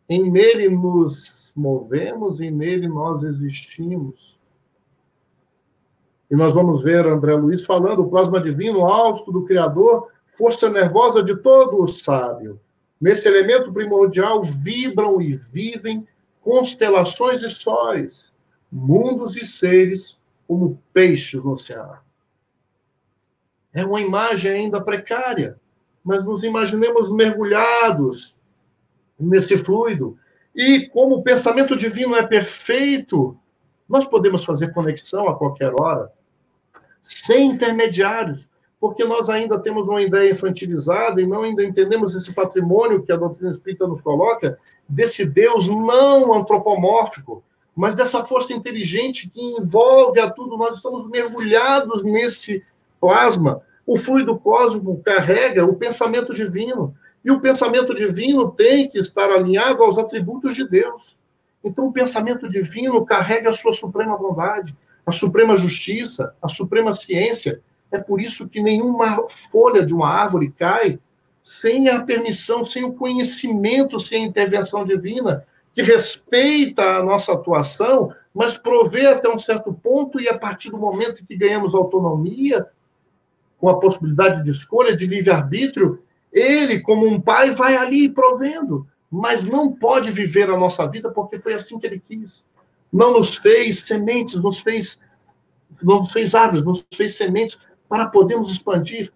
em 0.08 0.30
nele 0.30 0.68
nos 0.68 1.52
movemos 1.54 2.40
e 2.40 2.50
nele 2.50 2.88
nós 2.88 3.22
existimos. 3.22 4.38
E 6.30 6.34
nós 6.34 6.52
vamos 6.52 6.82
ver 6.82 7.06
André 7.06 7.34
Luiz 7.34 7.64
falando, 7.64 8.00
o 8.00 8.08
plasma 8.08 8.40
divino, 8.40 8.86
alto 8.86 9.30
do 9.30 9.44
Criador, 9.44 10.08
força 10.36 10.70
nervosa 10.70 11.22
de 11.22 11.36
todo 11.36 11.82
o 11.82 11.86
sábio. 11.86 12.58
Nesse 13.00 13.28
elemento 13.28 13.72
primordial 13.72 14.42
vibram 14.42 15.20
e 15.20 15.34
vivem 15.34 16.06
constelações 16.40 17.42
e 17.42 17.50
sóis, 17.50 18.32
mundos 18.70 19.36
e 19.36 19.44
seres 19.44 20.18
como 20.46 20.80
peixes 20.92 21.42
no 21.42 21.52
oceano. 21.52 21.98
É 23.72 23.84
uma 23.84 24.00
imagem 24.00 24.52
ainda 24.52 24.80
precária, 24.80 25.58
mas 26.04 26.24
nos 26.24 26.42
imaginemos 26.42 27.10
mergulhados 27.10 28.34
nesse 29.18 29.56
fluido. 29.58 30.16
E 30.54 30.88
como 30.88 31.16
o 31.16 31.22
pensamento 31.22 31.76
divino 31.76 32.14
é 32.16 32.22
perfeito, 32.22 33.36
nós 33.88 34.06
podemos 34.06 34.44
fazer 34.44 34.72
conexão 34.72 35.28
a 35.28 35.36
qualquer 35.36 35.72
hora, 35.80 36.10
sem 37.00 37.50
intermediários, 37.50 38.48
porque 38.80 39.04
nós 39.04 39.28
ainda 39.28 39.58
temos 39.58 39.86
uma 39.86 40.02
ideia 40.02 40.32
infantilizada 40.32 41.22
e 41.22 41.26
não 41.26 41.42
ainda 41.42 41.64
entendemos 41.64 42.14
esse 42.14 42.32
patrimônio 42.32 43.02
que 43.02 43.12
a 43.12 43.16
doutrina 43.16 43.50
espírita 43.50 43.86
nos 43.86 44.00
coloca, 44.00 44.58
desse 44.88 45.24
Deus 45.24 45.68
não 45.68 46.32
antropomórfico, 46.34 47.44
mas 47.74 47.94
dessa 47.94 48.24
força 48.24 48.52
inteligente 48.52 49.30
que 49.30 49.40
envolve 49.40 50.20
a 50.20 50.30
tudo. 50.30 50.56
Nós 50.56 50.76
estamos 50.76 51.08
mergulhados 51.08 52.02
nesse 52.02 52.64
plasma 53.00 53.62
o 53.86 53.96
fluido 53.96 54.38
cósmico 54.38 55.00
carrega 55.04 55.64
o 55.64 55.76
pensamento 55.76 56.32
divino. 56.32 56.94
E 57.24 57.30
o 57.30 57.40
pensamento 57.40 57.94
divino 57.94 58.50
tem 58.50 58.88
que 58.88 58.98
estar 58.98 59.30
alinhado 59.30 59.82
aos 59.82 59.98
atributos 59.98 60.54
de 60.54 60.66
Deus. 60.66 61.16
Então, 61.62 61.86
o 61.86 61.92
pensamento 61.92 62.48
divino 62.48 63.04
carrega 63.04 63.50
a 63.50 63.52
sua 63.52 63.72
suprema 63.72 64.16
bondade, 64.16 64.76
a 65.06 65.12
suprema 65.12 65.56
justiça, 65.56 66.34
a 66.42 66.48
suprema 66.48 66.92
ciência. 66.92 67.60
É 67.90 67.98
por 67.98 68.20
isso 68.20 68.48
que 68.48 68.60
nenhuma 68.60 69.28
folha 69.50 69.84
de 69.84 69.94
uma 69.94 70.08
árvore 70.08 70.52
cai 70.56 70.98
sem 71.44 71.88
a 71.88 72.02
permissão, 72.02 72.64
sem 72.64 72.84
o 72.84 72.92
conhecimento, 72.92 73.98
sem 73.98 74.24
a 74.24 74.26
intervenção 74.26 74.84
divina, 74.84 75.44
que 75.74 75.82
respeita 75.82 76.96
a 76.96 77.02
nossa 77.02 77.32
atuação, 77.32 78.12
mas 78.34 78.56
provê 78.56 79.06
até 79.06 79.28
um 79.28 79.38
certo 79.38 79.72
ponto, 79.72 80.20
e 80.20 80.28
a 80.28 80.38
partir 80.38 80.70
do 80.70 80.78
momento 80.78 81.24
que 81.24 81.36
ganhamos 81.36 81.74
autonomia, 81.74 82.66
com 83.62 83.68
a 83.68 83.78
possibilidade 83.78 84.42
de 84.42 84.50
escolha, 84.50 84.96
de 84.96 85.06
livre-arbítrio, 85.06 86.02
ele, 86.32 86.80
como 86.80 87.06
um 87.06 87.20
pai, 87.20 87.54
vai 87.54 87.76
ali 87.76 88.08
provendo, 88.08 88.88
mas 89.08 89.44
não 89.44 89.72
pode 89.72 90.10
viver 90.10 90.50
a 90.50 90.56
nossa 90.56 90.84
vida 90.88 91.12
porque 91.12 91.38
foi 91.38 91.54
assim 91.54 91.78
que 91.78 91.86
ele 91.86 92.00
quis. 92.00 92.44
Não 92.92 93.12
nos 93.12 93.36
fez 93.36 93.82
sementes, 93.82 94.34
nos 94.34 94.58
fez, 94.58 94.98
nos 95.80 96.10
fez 96.10 96.34
árvores, 96.34 96.64
nos 96.64 96.84
fez 96.92 97.14
sementes 97.14 97.56
para 97.88 98.08
podermos 98.08 98.50
expandir. 98.50 99.12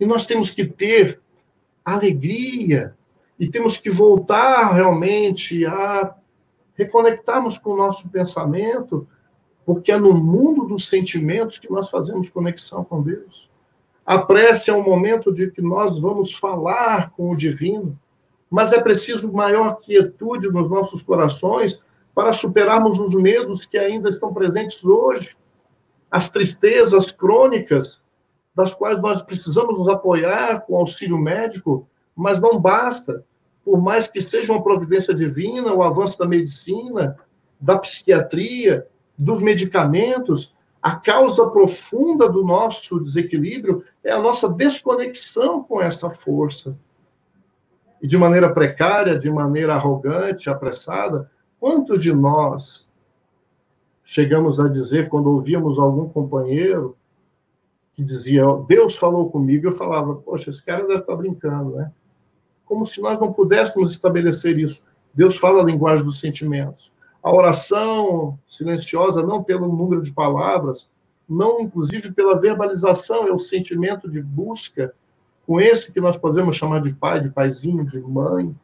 E 0.00 0.04
nós 0.04 0.26
temos 0.26 0.50
que 0.50 0.64
ter 0.64 1.20
alegria 1.84 2.92
e 3.38 3.48
temos 3.48 3.78
que 3.78 3.88
voltar 3.88 4.72
realmente 4.72 5.64
a 5.64 6.12
reconectarmos 6.74 7.56
com 7.56 7.70
o 7.70 7.76
nosso 7.76 8.08
pensamento 8.08 9.06
porque 9.64 9.92
é 9.92 9.98
no 9.98 10.12
mundo 10.12 10.64
dos 10.64 10.86
sentimentos 10.86 11.58
que 11.58 11.70
nós 11.70 11.88
fazemos 11.88 12.28
conexão 12.28 12.84
com 12.84 13.02
Deus. 13.02 13.50
A 14.04 14.18
prece 14.18 14.70
é 14.70 14.74
um 14.74 14.82
momento 14.82 15.32
de 15.32 15.50
que 15.50 15.62
nós 15.62 15.98
vamos 15.98 16.34
falar 16.34 17.10
com 17.10 17.30
o 17.30 17.36
divino, 17.36 17.98
mas 18.50 18.72
é 18.72 18.80
preciso 18.82 19.32
maior 19.32 19.76
quietude 19.76 20.50
nos 20.50 20.68
nossos 20.68 21.02
corações 21.02 21.82
para 22.14 22.32
superarmos 22.32 22.98
os 22.98 23.14
medos 23.14 23.64
que 23.64 23.78
ainda 23.78 24.10
estão 24.10 24.34
presentes 24.34 24.84
hoje, 24.84 25.36
as 26.10 26.28
tristezas 26.28 27.10
crônicas, 27.10 28.02
das 28.54 28.74
quais 28.74 29.00
nós 29.00 29.22
precisamos 29.22 29.78
nos 29.78 29.88
apoiar 29.88 30.60
com 30.66 30.76
auxílio 30.76 31.16
médico, 31.16 31.88
mas 32.14 32.38
não 32.38 32.60
basta. 32.60 33.24
Por 33.64 33.80
mais 33.80 34.08
que 34.08 34.20
seja 34.20 34.52
uma 34.52 34.62
providência 34.62 35.14
divina, 35.14 35.72
o 35.72 35.82
avanço 35.82 36.18
da 36.18 36.26
medicina, 36.26 37.16
da 37.58 37.78
psiquiatria, 37.78 38.86
dos 39.16 39.42
medicamentos, 39.42 40.54
a 40.82 40.96
causa 40.96 41.48
profunda 41.48 42.28
do 42.28 42.44
nosso 42.44 42.98
desequilíbrio 42.98 43.84
é 44.02 44.10
a 44.10 44.18
nossa 44.18 44.48
desconexão 44.48 45.62
com 45.62 45.80
essa 45.80 46.10
força. 46.10 46.76
E 48.02 48.06
de 48.08 48.18
maneira 48.18 48.52
precária, 48.52 49.16
de 49.16 49.30
maneira 49.30 49.74
arrogante, 49.74 50.50
apressada, 50.50 51.30
quantos 51.60 52.02
de 52.02 52.12
nós 52.12 52.88
chegamos 54.02 54.58
a 54.58 54.68
dizer, 54.68 55.08
quando 55.08 55.28
ouvíamos 55.30 55.78
algum 55.78 56.08
companheiro 56.08 56.96
que 57.94 58.02
dizia, 58.02 58.44
Deus 58.66 58.96
falou 58.96 59.30
comigo, 59.30 59.68
eu 59.68 59.76
falava, 59.76 60.16
poxa, 60.16 60.50
esse 60.50 60.62
cara 60.64 60.86
deve 60.86 61.00
estar 61.00 61.14
brincando, 61.14 61.76
né? 61.76 61.92
Como 62.64 62.84
se 62.84 63.00
nós 63.00 63.20
não 63.20 63.32
pudéssemos 63.32 63.90
estabelecer 63.90 64.58
isso. 64.58 64.82
Deus 65.14 65.36
fala 65.36 65.62
a 65.62 65.64
linguagem 65.64 66.04
dos 66.04 66.18
sentimentos. 66.18 66.91
A 67.22 67.32
oração 67.32 68.38
silenciosa, 68.48 69.22
não 69.22 69.42
pelo 69.42 69.68
número 69.68 70.02
de 70.02 70.12
palavras, 70.12 70.88
não 71.28 71.60
inclusive 71.60 72.12
pela 72.12 72.38
verbalização, 72.38 73.28
é 73.28 73.32
o 73.32 73.38
sentimento 73.38 74.10
de 74.10 74.20
busca 74.20 74.94
com 75.46 75.60
esse 75.60 75.92
que 75.92 76.00
nós 76.00 76.16
podemos 76.16 76.56
chamar 76.56 76.82
de 76.82 76.92
pai, 76.92 77.20
de 77.20 77.30
paizinho, 77.30 77.84
de 77.84 78.00
mãe, 78.00 78.54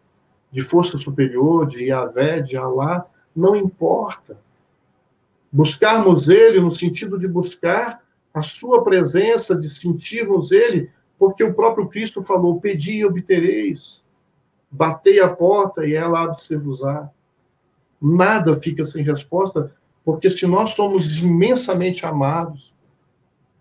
de 0.50 0.62
força 0.62 0.96
superior, 0.98 1.66
de 1.66 1.84
Yahvé, 1.84 2.40
de 2.40 2.56
Alá, 2.56 3.06
não 3.34 3.54
importa. 3.54 4.38
Buscarmos 5.50 6.28
ele 6.28 6.60
no 6.60 6.74
sentido 6.74 7.18
de 7.18 7.28
buscar 7.28 8.02
a 8.34 8.42
sua 8.42 8.82
presença, 8.84 9.56
de 9.56 9.70
sentirmos 9.70 10.50
ele 10.50 10.90
Porque 11.18 11.42
o 11.42 11.52
próprio 11.52 11.88
Cristo 11.88 12.22
falou: 12.22 12.60
Pedi 12.60 12.98
e 12.98 13.04
obtereis, 13.04 14.02
batei 14.70 15.20
a 15.20 15.28
porta 15.28 15.84
e 15.84 15.94
ela 15.94 16.22
abre-se-vos-á. 16.22 17.10
Nada 18.00 18.58
fica 18.60 18.84
sem 18.84 19.02
resposta, 19.02 19.72
porque 20.04 20.30
se 20.30 20.46
nós 20.46 20.70
somos 20.70 21.18
imensamente 21.18 22.06
amados 22.06 22.72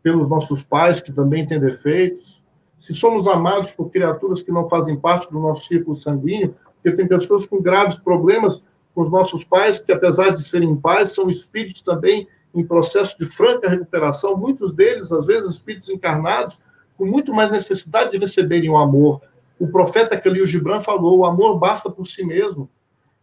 pelos 0.02 0.30
nossos 0.30 0.64
pais, 0.64 1.02
que 1.02 1.12
também 1.12 1.46
têm 1.46 1.60
defeitos, 1.60 2.42
se 2.80 2.94
somos 2.94 3.28
amados 3.28 3.72
por 3.72 3.90
criaturas 3.90 4.42
que 4.42 4.52
não 4.52 4.70
fazem 4.70 4.96
parte 4.96 5.32
do 5.32 5.40
nosso 5.40 5.68
círculo 5.68 5.96
sanguíneo, 5.96 6.56
porque 6.76 6.96
tem 6.96 7.08
pessoas 7.08 7.46
com 7.46 7.62
graves 7.62 7.98
problemas 7.98 8.62
com 8.94 9.02
os 9.02 9.12
nossos 9.12 9.44
pais, 9.44 9.80
que 9.80 9.92
apesar 9.92 10.30
de 10.30 10.44
serem 10.44 10.76
pais, 10.76 11.12
são 11.12 11.30
espíritos 11.30 11.82
também 11.82 12.28
em 12.54 12.66
processo 12.66 13.18
de 13.18 13.26
franca 13.26 13.70
recuperação, 13.70 14.36
muitos 14.36 14.74
deles, 14.74 15.12
às 15.12 15.26
vezes, 15.26 15.52
espíritos 15.52 15.90
encarnados, 15.90 16.60
com 16.98 17.06
muito 17.06 17.34
mais 17.34 17.52
necessidade 17.52 18.12
de 18.12 18.18
receberem 18.18 18.70
o 18.70 18.78
amor. 18.78 19.22
O 19.60 19.68
profeta 19.68 20.16
Khalil 20.16 20.46
Gibran 20.46 20.82
falou: 20.82 21.20
o 21.20 21.26
amor 21.26 21.60
basta 21.60 21.90
por 21.90 22.08
si 22.08 22.26
mesmo. 22.26 22.70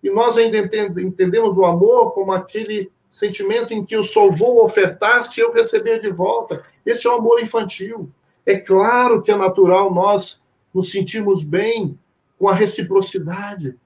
E 0.05 0.11
nós 0.11 0.37
ainda 0.37 0.59
entendemos 1.01 1.57
o 1.57 1.65
amor 1.65 2.13
como 2.13 2.31
aquele 2.31 2.93
sentimento 3.11 3.73
em 3.73 3.83
que 3.83 3.97
eu 3.97 4.03
só 4.03 4.29
vou 4.31 4.63
ofertar 4.63 5.25
se 5.25 5.41
eu 5.41 5.51
receber 5.51 5.99
de 5.99 6.11
volta. 6.11 6.63
Esse 6.85 7.07
é 7.07 7.11
o 7.11 7.15
amor 7.15 7.43
infantil. 7.43 8.11
É 8.45 8.59
claro 8.59 9.23
que 9.23 9.33
é 9.33 9.37
natural 9.37 9.95
nós 9.95 10.43
nos 10.75 10.91
sentirmos 10.91 11.43
bem 11.43 11.99
com 12.39 12.47
a 12.47 12.55
reciprocidade, 12.55 13.79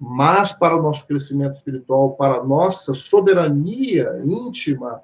mas 0.00 0.50
para 0.50 0.74
o 0.74 0.82
nosso 0.82 1.06
crescimento 1.06 1.56
espiritual, 1.56 2.12
para 2.12 2.36
a 2.36 2.44
nossa 2.44 2.94
soberania 2.94 4.22
íntima, 4.24 5.02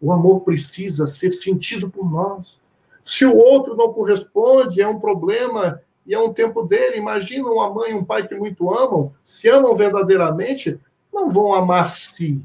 o 0.00 0.12
amor 0.12 0.40
precisa 0.40 1.06
ser 1.06 1.32
sentido 1.32 1.90
por 1.90 2.10
nós. 2.10 2.58
Se 3.04 3.26
o 3.26 3.36
outro 3.36 3.76
não 3.76 3.92
corresponde, 3.92 4.80
é 4.80 4.88
um 4.88 4.98
problema 4.98 5.82
e 6.06 6.14
é 6.14 6.18
um 6.18 6.32
tempo 6.32 6.62
dele. 6.62 6.98
Imagina 6.98 7.48
uma 7.48 7.72
mãe 7.72 7.92
e 7.92 7.94
um 7.94 8.04
pai 8.04 8.26
que 8.26 8.34
muito 8.34 8.72
amam, 8.72 9.12
se 9.24 9.48
amam 9.48 9.76
verdadeiramente, 9.76 10.80
não 11.12 11.30
vão 11.30 11.52
amar-se. 11.52 12.42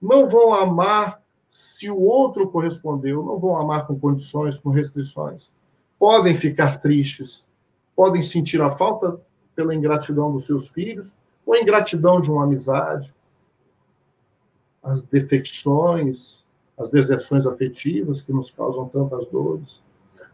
Não 0.00 0.28
vão 0.28 0.52
amar 0.52 1.22
se 1.50 1.90
o 1.90 2.00
outro 2.00 2.48
correspondeu, 2.48 3.22
não 3.22 3.38
vão 3.38 3.56
amar 3.56 3.86
com 3.86 3.98
condições, 3.98 4.58
com 4.58 4.70
restrições. 4.70 5.50
Podem 5.98 6.36
ficar 6.36 6.80
tristes, 6.80 7.44
podem 7.94 8.22
sentir 8.22 8.60
a 8.60 8.70
falta 8.70 9.20
pela 9.54 9.74
ingratidão 9.74 10.32
dos 10.32 10.46
seus 10.46 10.68
filhos, 10.68 11.16
ou 11.44 11.54
a 11.54 11.60
ingratidão 11.60 12.20
de 12.20 12.30
uma 12.30 12.44
amizade, 12.44 13.14
as 14.82 15.02
defecções, 15.02 16.42
as 16.76 16.88
deserções 16.88 17.46
afetivas 17.46 18.20
que 18.20 18.32
nos 18.32 18.50
causam 18.50 18.88
tantas 18.88 19.26
dores, 19.26 19.80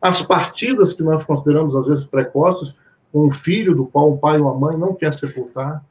as 0.01 0.23
partidas 0.23 0.95
que 0.95 1.03
nós 1.03 1.25
consideramos 1.25 1.75
às 1.75 1.87
vezes 1.87 2.07
precoces, 2.07 2.77
um 3.13 3.31
filho 3.31 3.75
do 3.75 3.87
qual 3.87 4.13
o 4.13 4.19
pai 4.19 4.39
ou 4.39 4.49
a 4.49 4.55
mãe 4.55 4.77
não 4.77 4.95
quer 4.95 5.13
sepultar. 5.15 5.85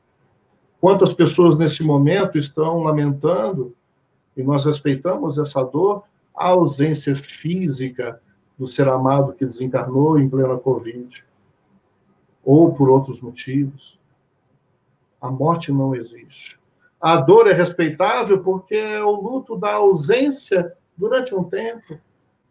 Quantas 0.80 1.14
pessoas 1.14 1.58
nesse 1.58 1.84
momento 1.84 2.38
estão 2.38 2.84
lamentando, 2.84 3.76
e 4.36 4.44
nós 4.44 4.64
respeitamos 4.66 5.38
essa 5.38 5.64
dor, 5.64 6.04
a 6.36 6.50
ausência 6.50 7.16
física 7.16 8.22
do 8.58 8.68
ser 8.68 8.88
amado 8.88 9.34
que 9.34 9.46
desencarnou 9.46 10.20
em 10.20 10.30
plena 10.30 10.58
Covid, 10.58 11.26
ou 12.46 12.74
por 12.74 12.90
outros 12.90 13.20
motivos. 13.20 14.00
A 15.20 15.30
morte 15.30 15.72
não 15.72 15.96
existe. 15.96 16.60
A 17.02 17.18
dor 17.18 17.48
é 17.48 17.54
respeitável 17.54 18.42
porque 18.42 18.76
é 18.76 19.04
o 19.04 19.12
luto 19.12 19.58
da 19.58 19.74
ausência 19.74 20.74
durante 20.96 21.34
um 21.36 21.44
tempo. 21.44 22.00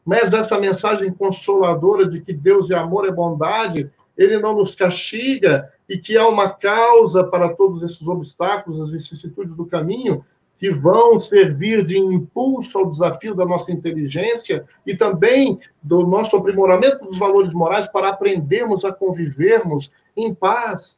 Mas 0.07 0.33
essa 0.33 0.57
mensagem 0.61 1.13
consoladora 1.13 2.09
de 2.09 2.21
que 2.21 2.33
Deus 2.33 2.71
é 2.71 2.77
amor, 2.77 3.09
é 3.09 3.11
bondade, 3.11 3.91
ele 4.17 4.39
não 4.39 4.55
nos 4.55 4.73
castiga 4.73 5.69
e 5.89 5.99
que 5.99 6.17
há 6.17 6.29
uma 6.29 6.49
causa 6.49 7.25
para 7.25 7.53
todos 7.53 7.83
esses 7.83 8.07
obstáculos, 8.07 8.81
as 8.81 8.89
vicissitudes 8.89 9.57
do 9.57 9.67
caminho, 9.67 10.25
que 10.59 10.71
vão 10.71 11.19
servir 11.19 11.83
de 11.83 11.99
impulso 11.99 12.79
ao 12.79 12.91
desafio 12.91 13.35
da 13.35 13.45
nossa 13.45 13.73
inteligência 13.73 14.65
e 14.87 14.97
também 14.97 15.59
do 15.83 16.07
nosso 16.07 16.37
aprimoramento 16.37 17.05
dos 17.05 17.19
valores 17.19 17.53
morais 17.53 17.89
para 17.89 18.09
aprendermos 18.09 18.85
a 18.85 18.93
convivermos 18.93 19.91
em 20.17 20.33
paz 20.33 20.97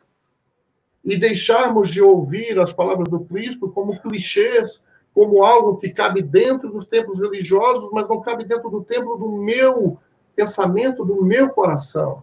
e 1.04 1.16
deixarmos 1.16 1.90
de 1.90 2.00
ouvir 2.02 2.58
as 2.60 2.72
palavras 2.72 3.08
do 3.08 3.20
Cristo 3.20 3.68
como 3.70 3.98
clichês, 3.98 4.80
como 5.18 5.42
algo 5.42 5.78
que 5.78 5.90
cabe 5.90 6.22
dentro 6.22 6.70
dos 6.70 6.84
templos 6.84 7.18
religiosos, 7.18 7.90
mas 7.92 8.08
não 8.08 8.20
cabe 8.20 8.44
dentro 8.44 8.70
do 8.70 8.84
templo 8.84 9.16
do 9.16 9.32
meu 9.32 9.98
pensamento, 10.36 11.04
do 11.04 11.24
meu 11.24 11.48
coração. 11.48 12.22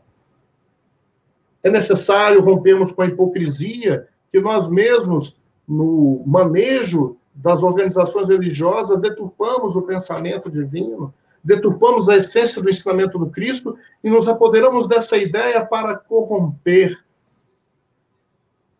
É 1.61 1.69
necessário 1.69 2.39
rompermos 2.39 2.93
com 2.93 3.01
a 3.01 3.05
hipocrisia 3.05 4.07
que 4.31 4.39
nós 4.39 4.69
mesmos, 4.69 5.37
no 5.67 6.23
manejo 6.25 7.17
das 7.33 7.61
organizações 7.61 8.29
religiosas, 8.29 9.01
deturpamos 9.01 9.75
o 9.75 9.81
pensamento 9.81 10.49
divino, 10.49 11.13
deturpamos 11.43 12.07
a 12.07 12.15
essência 12.15 12.61
do 12.61 12.69
ensinamento 12.69 13.19
do 13.19 13.29
Cristo 13.29 13.77
e 14.01 14.09
nos 14.09 14.25
apoderamos 14.25 14.87
dessa 14.87 15.17
ideia 15.17 15.65
para 15.65 15.97
corromper 15.97 16.97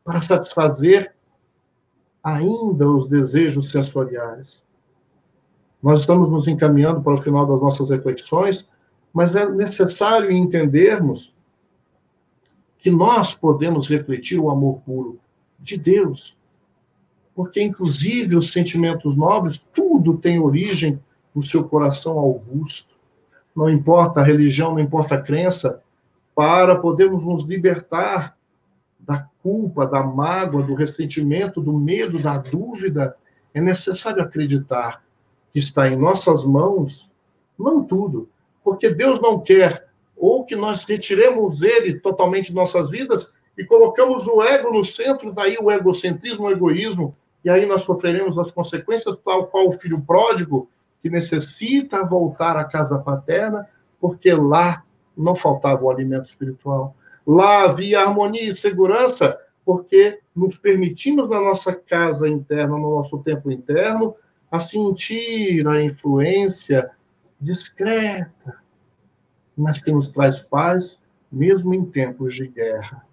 para 0.06 0.22
satisfazer 0.22 1.15
ainda 2.26 2.90
os 2.90 3.08
desejos 3.08 3.70
sensoriais. 3.70 4.60
Nós 5.82 6.00
estamos 6.00 6.28
nos 6.28 6.48
encaminhando 6.48 7.00
para 7.04 7.14
o 7.14 7.22
final 7.22 7.46
das 7.46 7.62
nossas 7.62 7.92
reflexões, 7.92 8.68
mas 9.14 9.36
é 9.36 9.48
necessário 9.48 10.32
entendermos 10.32 11.36
que 12.80 12.90
nós 12.90 13.36
podemos 13.36 13.88
refletir 13.88 14.40
o 14.40 14.50
amor 14.50 14.82
puro 14.82 15.20
de 15.60 15.78
Deus, 15.78 16.36
porque 17.36 17.62
inclusive 17.62 18.36
os 18.36 18.52
sentimentos 18.52 19.16
nobres, 19.16 19.60
tudo 19.72 20.18
tem 20.18 20.40
origem 20.40 21.00
no 21.34 21.44
seu 21.44 21.64
coração 21.64 22.18
augusto. 22.18 22.96
Não 23.56 23.70
importa 23.70 24.22
a 24.22 24.24
religião, 24.24 24.72
não 24.72 24.80
importa 24.80 25.14
a 25.14 25.22
crença, 25.22 25.80
para 26.34 26.76
podermos 26.76 27.24
nos 27.24 27.44
libertar 27.44 28.35
da 29.00 29.28
culpa, 29.42 29.86
da 29.86 30.04
mágoa, 30.04 30.64
do 30.64 30.74
ressentimento, 30.74 31.62
do 31.62 31.74
medo, 31.74 32.20
da 32.20 32.38
dúvida, 32.38 33.16
é 33.54 33.62
necessário 33.62 34.22
acreditar 34.22 35.04
que 35.52 35.60
está 35.60 35.88
em 35.88 35.96
nossas 35.96 36.44
mãos, 36.44 37.10
não 37.58 37.84
tudo, 37.84 38.28
porque 38.64 38.90
Deus 38.90 39.22
não 39.22 39.40
quer 39.40 39.88
ou 40.18 40.44
que 40.44 40.56
nós 40.56 40.86
retiremos 40.86 41.62
ele 41.62 42.00
totalmente 42.00 42.50
de 42.50 42.56
nossas 42.56 42.90
vidas 42.90 43.32
e 43.58 43.64
colocamos 43.64 44.28
o 44.28 44.42
ego 44.42 44.74
no 44.74 44.84
centro, 44.84 45.32
daí 45.32 45.58
o 45.62 45.72
egocentrismo, 45.72 46.46
o 46.46 46.52
egoísmo, 46.52 47.16
e 47.44 47.50
aí 47.50 47.66
nós 47.66 47.84
sofreremos 47.84 48.38
as 48.40 48.52
consequências, 48.52 49.16
tal 49.24 49.48
qual 49.48 49.68
o 49.68 49.74
filho 49.74 50.02
pródigo, 50.02 50.68
que 51.02 51.10
necessita 51.10 52.04
voltar 52.04 52.58
à 52.58 52.64
casa 52.64 52.98
paterna, 52.98 53.68
porque 54.00 54.34
lá 54.34 54.84
não 55.16 55.36
faltava 55.36 55.84
o 55.84 55.90
alimento 55.90 56.26
espiritual. 56.26 56.96
Lá 57.26 57.64
havia 57.64 58.02
harmonia 58.02 58.48
e 58.48 58.56
segurança, 58.56 59.40
porque 59.66 60.20
nos 60.36 60.58
permitimos 60.58 61.28
na 61.30 61.42
nossa 61.42 61.74
casa 61.74 62.28
interna, 62.28 62.78
no 62.78 62.96
nosso 62.96 63.18
tempo 63.20 63.52
interno, 63.52 64.16
a 64.52 64.60
sentir 64.60 65.68
a 65.68 65.82
influência 65.82 66.92
discreta, 67.42 68.60
mas 69.58 69.82
que 69.82 69.92
nos 69.92 70.08
traz 70.10 70.42
paz, 70.42 71.00
mesmo 71.32 71.74
em 71.74 71.84
tempos 71.84 72.36
de 72.36 72.48
guerra. 72.48 73.06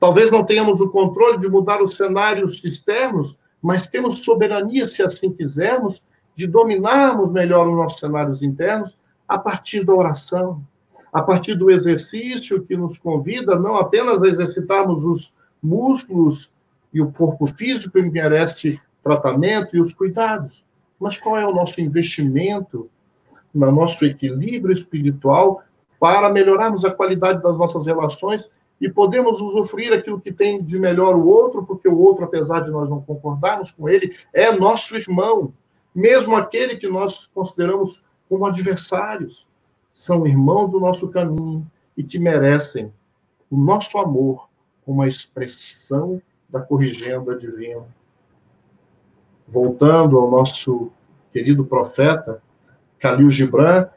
Talvez 0.00 0.30
não 0.30 0.44
tenhamos 0.44 0.80
o 0.80 0.90
controle 0.90 1.38
de 1.38 1.48
mudar 1.48 1.82
os 1.82 1.96
cenários 1.96 2.62
externos, 2.64 3.38
mas 3.60 3.86
temos 3.86 4.24
soberania, 4.24 4.86
se 4.86 5.02
assim 5.02 5.32
quisermos, 5.32 6.04
de 6.34 6.46
dominarmos 6.46 7.32
melhor 7.32 7.68
os 7.68 7.74
nossos 7.74 7.98
cenários 7.98 8.42
internos 8.42 8.96
a 9.26 9.36
partir 9.36 9.84
da 9.84 9.92
oração, 9.92 10.64
a 11.12 11.22
partir 11.22 11.54
do 11.54 11.70
exercício 11.70 12.62
que 12.62 12.76
nos 12.76 12.98
convida 12.98 13.58
não 13.58 13.76
apenas 13.76 14.22
a 14.22 14.26
exercitarmos 14.26 15.04
os 15.04 15.32
músculos 15.62 16.50
e 16.92 17.00
o 17.00 17.10
corpo 17.10 17.46
físico 17.46 17.92
que 17.92 18.10
merece 18.10 18.80
tratamento 19.02 19.76
e 19.76 19.80
os 19.80 19.92
cuidados, 19.92 20.64
mas 20.98 21.16
qual 21.16 21.36
é 21.36 21.46
o 21.46 21.54
nosso 21.54 21.80
investimento 21.80 22.88
no 23.54 23.70
nosso 23.72 24.04
equilíbrio 24.04 24.72
espiritual 24.72 25.62
para 25.98 26.30
melhorarmos 26.30 26.84
a 26.84 26.90
qualidade 26.90 27.42
das 27.42 27.56
nossas 27.58 27.86
relações 27.86 28.50
e 28.80 28.88
podemos 28.88 29.40
usufruir 29.40 29.92
aquilo 29.92 30.20
que 30.20 30.32
tem 30.32 30.62
de 30.62 30.78
melhor 30.78 31.16
o 31.16 31.26
outro, 31.26 31.64
porque 31.64 31.88
o 31.88 31.98
outro, 31.98 32.24
apesar 32.24 32.60
de 32.60 32.70
nós 32.70 32.88
não 32.88 33.00
concordarmos 33.00 33.72
com 33.72 33.88
ele, 33.88 34.14
é 34.32 34.52
nosso 34.52 34.96
irmão, 34.96 35.52
mesmo 35.92 36.36
aquele 36.36 36.76
que 36.76 36.86
nós 36.86 37.26
consideramos 37.26 38.04
como 38.28 38.46
adversários 38.46 39.47
são 39.98 40.24
irmãos 40.28 40.70
do 40.70 40.78
nosso 40.78 41.08
caminho 41.08 41.68
e 41.96 42.04
que 42.04 42.20
merecem 42.20 42.92
o 43.50 43.56
nosso 43.56 43.98
amor 43.98 44.48
como 44.86 45.02
a 45.02 45.08
expressão 45.08 46.22
da 46.48 46.60
corrigenda 46.60 47.36
divina. 47.36 47.84
Voltando 49.48 50.16
ao 50.16 50.30
nosso 50.30 50.92
querido 51.32 51.64
profeta, 51.64 52.40
Khalil 53.00 53.28
Gibran, 53.28 53.88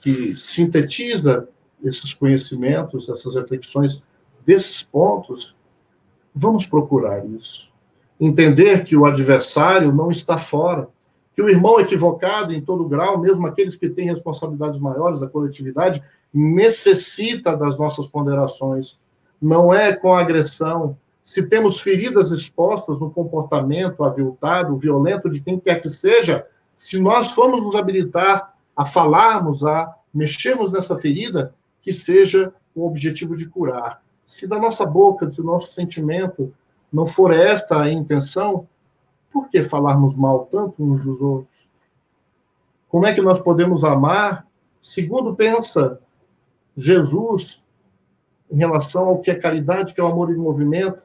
que 0.00 0.34
sintetiza 0.34 1.46
esses 1.84 2.14
conhecimentos, 2.14 3.10
essas 3.10 3.34
reflexões 3.34 4.02
desses 4.46 4.82
pontos, 4.82 5.54
vamos 6.34 6.64
procurar 6.64 7.22
isso. 7.26 7.70
Entender 8.18 8.82
que 8.82 8.96
o 8.96 9.04
adversário 9.04 9.92
não 9.92 10.10
está 10.10 10.38
fora, 10.38 10.88
que 11.34 11.42
o 11.42 11.48
irmão 11.48 11.80
equivocado 11.80 12.52
em 12.52 12.60
todo 12.60 12.88
grau, 12.88 13.18
mesmo 13.18 13.46
aqueles 13.46 13.76
que 13.76 13.88
têm 13.88 14.06
responsabilidades 14.06 14.78
maiores 14.78 15.20
da 15.20 15.26
coletividade, 15.26 16.02
necessita 16.32 17.56
das 17.56 17.76
nossas 17.76 18.06
ponderações. 18.06 18.98
Não 19.42 19.74
é 19.74 19.94
com 19.94 20.14
agressão. 20.14 20.96
Se 21.24 21.42
temos 21.46 21.80
feridas 21.80 22.30
expostas 22.30 23.00
no 23.00 23.10
comportamento 23.10 24.04
aviltado, 24.04 24.76
violento 24.76 25.28
de 25.28 25.40
quem 25.40 25.58
quer 25.58 25.80
que 25.82 25.90
seja, 25.90 26.46
se 26.76 27.00
nós 27.00 27.32
formos 27.32 27.62
nos 27.62 27.74
habilitar 27.74 28.54
a 28.76 28.86
falarmos, 28.86 29.64
a 29.64 29.94
mexermos 30.12 30.70
nessa 30.70 30.96
ferida, 30.98 31.54
que 31.82 31.92
seja 31.92 32.52
o 32.74 32.86
objetivo 32.86 33.36
de 33.36 33.48
curar. 33.48 34.02
Se 34.26 34.46
da 34.46 34.58
nossa 34.58 34.86
boca, 34.86 35.26
do 35.26 35.42
nosso 35.42 35.72
sentimento, 35.72 36.52
não 36.92 37.06
for 37.06 37.32
esta 37.32 37.80
a 37.80 37.90
intenção, 37.90 38.66
por 39.34 39.48
que 39.48 39.64
falarmos 39.64 40.14
mal 40.14 40.46
tanto 40.46 40.80
uns 40.80 41.00
dos 41.00 41.20
outros? 41.20 41.68
Como 42.88 43.04
é 43.04 43.12
que 43.12 43.20
nós 43.20 43.40
podemos 43.40 43.82
amar 43.82 44.46
segundo 44.80 45.34
pensa 45.34 45.98
Jesus 46.76 47.60
em 48.48 48.56
relação 48.56 49.06
ao 49.06 49.18
que 49.18 49.32
é 49.32 49.34
caridade, 49.34 49.92
que 49.92 50.00
é 50.00 50.04
o 50.04 50.06
amor 50.06 50.30
em 50.30 50.36
movimento? 50.36 51.02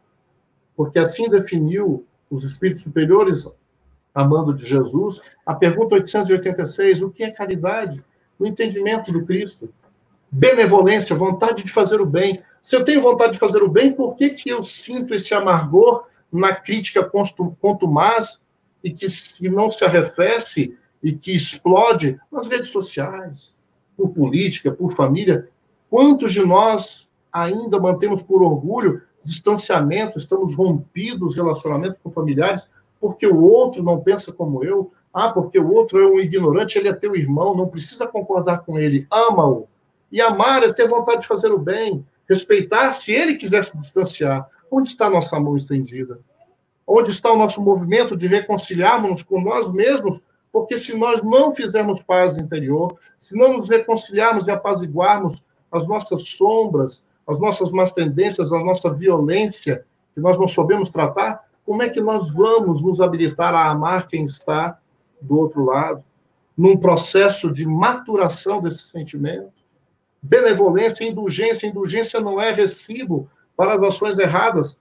Porque 0.76 1.00
assim 1.00 1.28
definiu 1.28 2.06
os 2.30 2.44
espíritos 2.44 2.84
superiores 2.84 3.48
amando 4.14 4.54
de 4.54 4.64
Jesus. 4.64 5.20
A 5.44 5.56
pergunta 5.56 5.96
886, 5.96 7.02
o 7.02 7.10
que 7.10 7.24
é 7.24 7.32
caridade? 7.32 8.04
O 8.38 8.46
entendimento 8.46 9.12
do 9.12 9.26
Cristo. 9.26 9.74
Benevolência, 10.32 11.16
vontade 11.16 11.64
de 11.64 11.72
fazer 11.72 12.00
o 12.00 12.06
bem. 12.06 12.44
Se 12.62 12.76
eu 12.76 12.86
tenho 12.86 13.02
vontade 13.02 13.34
de 13.34 13.40
fazer 13.40 13.64
o 13.64 13.70
bem, 13.70 13.92
por 13.92 14.16
que, 14.16 14.30
que 14.30 14.50
eu 14.50 14.64
sinto 14.64 15.16
esse 15.16 15.34
amargor 15.34 16.06
na 16.32 16.54
crítica 16.54 17.10
contumaz 17.60 18.42
e 18.84 18.92
que 18.92 19.10
se 19.10 19.50
não 19.50 19.70
se 19.70 19.84
arrefece 19.84 20.78
e 21.02 21.12
que 21.12 21.36
explode 21.36 22.20
nas 22.32 22.48
redes 22.48 22.70
sociais, 22.70 23.54
por 23.96 24.10
política, 24.10 24.72
por 24.72 24.94
família. 24.94 25.50
Quantos 25.90 26.34
de 26.34 26.46
nós 26.46 27.08
ainda 27.32 27.80
mantemos 27.80 28.22
por 28.22 28.42
orgulho 28.42 29.02
distanciamento, 29.24 30.18
estamos 30.18 30.56
rompidos 30.56 31.36
relacionamentos 31.36 32.00
com 32.00 32.10
familiares 32.10 32.68
porque 33.00 33.26
o 33.26 33.42
outro 33.42 33.82
não 33.82 34.02
pensa 34.02 34.32
como 34.32 34.64
eu? 34.64 34.92
Ah, 35.14 35.30
porque 35.30 35.58
o 35.58 35.72
outro 35.72 36.00
é 36.00 36.06
um 36.06 36.20
ignorante, 36.20 36.78
ele 36.78 36.90
é 36.90 36.94
teu 36.94 37.16
irmão, 37.16 37.56
não 37.56 37.68
precisa 37.68 38.06
concordar 38.06 38.60
com 38.60 38.78
ele, 38.78 39.08
ama-o. 39.10 39.68
E 40.12 40.22
amar 40.22 40.64
é 40.64 40.74
ter 40.74 40.88
vontade 40.88 41.22
de 41.22 41.28
fazer 41.28 41.52
o 41.52 41.58
bem, 41.58 42.06
respeitar 42.28 42.92
se 42.94 43.12
ele 43.12 43.36
quiser 43.36 43.64
se 43.64 43.78
distanciar. 43.78 44.48
Onde 44.72 44.90
está 44.90 45.10
nossa 45.10 45.40
mão 45.40 45.56
estendida? 45.56 46.20
Onde 46.86 47.12
está 47.12 47.32
o 47.32 47.38
nosso 47.38 47.62
movimento 47.62 48.16
de 48.16 48.28
reconciliarmos 48.28 49.24
com 49.24 49.42
nós 49.42 49.72
mesmos? 49.72 50.20
Porque 50.52 50.78
se 50.78 50.98
nós 50.98 51.22
não 51.22 51.54
fizermos 51.54 52.02
paz 52.02 52.38
interior, 52.38 52.98
se 53.20 53.36
não 53.36 53.54
nos 53.54 53.70
reconciliarmos 53.70 54.48
e 54.48 54.52
apaziguarmos 54.52 55.44
as 55.72 55.88
nossas 55.88 56.30
sombras, 56.30 57.04
as 57.28 57.40
nossas 57.40 57.72
más 57.72 57.92
tendências, 57.92 58.52
a 58.52 58.60
nossa 58.60 58.92
violência, 58.92 59.86
que 60.14 60.20
nós 60.20 60.38
não 60.38 60.48
soubemos 60.48 60.90
tratar, 60.90 61.44
como 61.64 61.84
é 61.84 61.90
que 61.90 62.02
nós 62.02 62.32
vamos 62.32 62.82
nos 62.82 63.00
habilitar 63.00 63.54
a 63.54 63.70
amar 63.70 64.08
quem 64.08 64.26
está 64.26 64.80
do 65.22 65.38
outro 65.38 65.64
lado? 65.64 66.04
Num 66.58 66.76
processo 66.76 67.54
de 67.54 67.68
maturação 67.68 68.60
desse 68.60 68.90
sentimento? 68.90 69.52
Benevolência, 70.22 71.06
indulgência. 71.06 71.68
Indulgência 71.68 72.20
não 72.20 72.42
é 72.42 72.52
recibo 72.52 73.30
para 73.60 73.76
as 73.76 73.84
ações 73.84 74.18
erradas, 74.18 74.78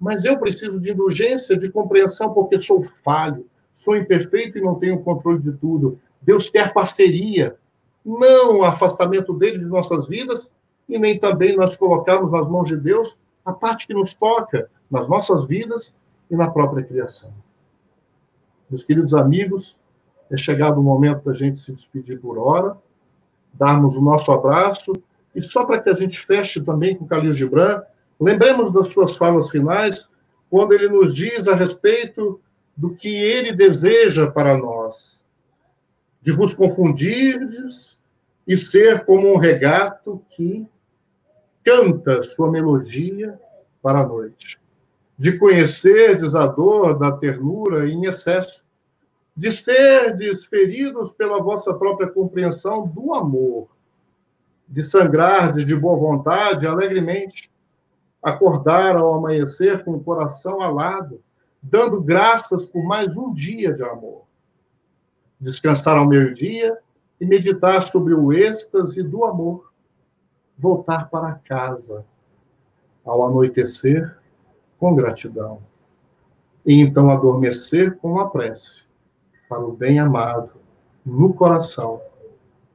mas 0.00 0.24
eu 0.24 0.38
preciso 0.38 0.80
de 0.80 0.90
indulgência, 0.90 1.54
de 1.54 1.70
compreensão, 1.70 2.32
porque 2.32 2.58
sou 2.58 2.82
falho, 2.82 3.44
sou 3.74 3.94
imperfeito 3.94 4.56
e 4.56 4.62
não 4.62 4.76
tenho 4.76 5.02
controle 5.02 5.38
de 5.38 5.52
tudo. 5.52 6.00
Deus 6.22 6.48
quer 6.48 6.72
parceria, 6.72 7.58
não 8.02 8.60
o 8.60 8.64
afastamento 8.64 9.34
dele 9.34 9.58
de 9.58 9.66
nossas 9.66 10.06
vidas 10.06 10.50
e 10.88 10.98
nem 10.98 11.18
também 11.18 11.54
nós 11.54 11.76
colocarmos 11.76 12.30
nas 12.30 12.48
mãos 12.48 12.70
de 12.70 12.76
Deus 12.78 13.18
a 13.44 13.52
parte 13.52 13.86
que 13.86 13.92
nos 13.92 14.14
toca 14.14 14.70
nas 14.90 15.06
nossas 15.06 15.44
vidas 15.44 15.94
e 16.30 16.34
na 16.34 16.50
própria 16.50 16.82
criação. 16.82 17.30
Meus 18.70 18.82
queridos 18.82 19.12
amigos, 19.12 19.76
é 20.30 20.38
chegado 20.38 20.80
o 20.80 20.82
momento 20.82 21.22
da 21.26 21.34
gente 21.34 21.58
se 21.58 21.70
despedir 21.70 22.18
por 22.18 22.38
hora, 22.38 22.78
darmos 23.52 23.94
o 23.94 24.00
nosso 24.00 24.32
abraço 24.32 24.90
e 25.34 25.42
só 25.42 25.66
para 25.66 25.82
que 25.82 25.90
a 25.90 25.94
gente 25.94 26.18
feche 26.18 26.62
também 26.62 26.96
com 26.96 27.06
Calil 27.06 27.30
Gibran, 27.32 27.82
Lembremos 28.22 28.72
das 28.72 28.88
suas 28.92 29.16
falas 29.16 29.50
finais, 29.50 30.08
quando 30.48 30.72
ele 30.72 30.88
nos 30.88 31.12
diz 31.12 31.48
a 31.48 31.56
respeito 31.56 32.40
do 32.76 32.94
que 32.94 33.08
ele 33.08 33.52
deseja 33.52 34.30
para 34.30 34.56
nós, 34.56 35.20
de 36.20 36.30
vos 36.30 36.54
confundirdes 36.54 37.98
e 38.46 38.56
ser 38.56 39.04
como 39.04 39.34
um 39.34 39.38
regato 39.38 40.24
que 40.30 40.64
canta 41.64 42.22
sua 42.22 42.48
melodia 42.48 43.40
para 43.82 44.02
a 44.02 44.06
noite, 44.06 44.60
de 45.18 45.36
conhecerdes 45.36 46.36
a 46.36 46.46
dor 46.46 46.96
da 46.96 47.10
ternura 47.10 47.88
em 47.88 48.04
excesso, 48.04 48.62
de 49.36 49.50
serdes 49.50 50.44
feridos 50.44 51.10
pela 51.10 51.42
vossa 51.42 51.74
própria 51.74 52.08
compreensão 52.08 52.86
do 52.86 53.14
amor, 53.14 53.68
de 54.68 54.84
sangrardes 54.84 55.66
de 55.66 55.74
boa 55.74 55.96
vontade 55.96 56.68
alegremente, 56.68 57.51
acordar 58.22 58.96
ao 58.96 59.14
amanhecer 59.14 59.84
com 59.84 59.92
o 59.94 60.04
coração 60.04 60.60
alado, 60.60 61.20
dando 61.60 62.00
graças 62.00 62.66
por 62.66 62.84
mais 62.84 63.16
um 63.16 63.34
dia 63.34 63.72
de 63.72 63.82
amor. 63.82 64.22
Descansar 65.40 65.98
ao 65.98 66.06
meio-dia 66.06 66.78
e 67.20 67.26
meditar 67.26 67.82
sobre 67.82 68.14
o 68.14 68.32
êxtase 68.32 69.02
do 69.02 69.24
amor. 69.24 69.72
Voltar 70.56 71.10
para 71.10 71.34
casa 71.34 72.04
ao 73.04 73.26
anoitecer 73.26 74.16
com 74.78 74.94
gratidão. 74.94 75.60
E 76.64 76.80
então 76.80 77.10
adormecer 77.10 77.96
com 77.96 78.20
a 78.20 78.30
prece 78.30 78.82
para 79.48 79.60
o 79.60 79.72
bem-amado 79.72 80.52
no 81.04 81.34
coração, 81.34 82.00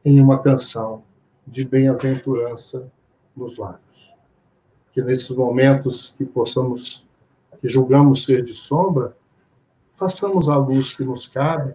em 0.03 0.19
uma 0.19 0.39
canção 0.39 1.03
de 1.45 1.63
bem-aventurança 1.63 2.91
nos 3.33 3.57
lábios 3.57 3.86
que 4.97 5.03
nesses 5.03 5.29
momentos 5.29 6.15
que 6.17 6.25
possamos, 6.25 7.07
que 7.61 7.69
julgamos 7.69 8.23
ser 8.23 8.43
de 8.43 8.55
sombra, 8.55 9.15
façamos 9.93 10.49
a 10.49 10.57
luz 10.57 10.95
que 10.95 11.03
nos 11.03 11.27
cabe, 11.27 11.71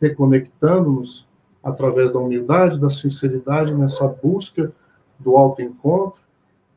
reconectando-nos 0.00 1.28
através 1.62 2.12
da 2.12 2.18
humildade, 2.18 2.80
da 2.80 2.88
sinceridade, 2.88 3.74
nessa 3.74 4.08
busca 4.08 4.72
do 5.18 5.36
autoencontro, 5.36 6.22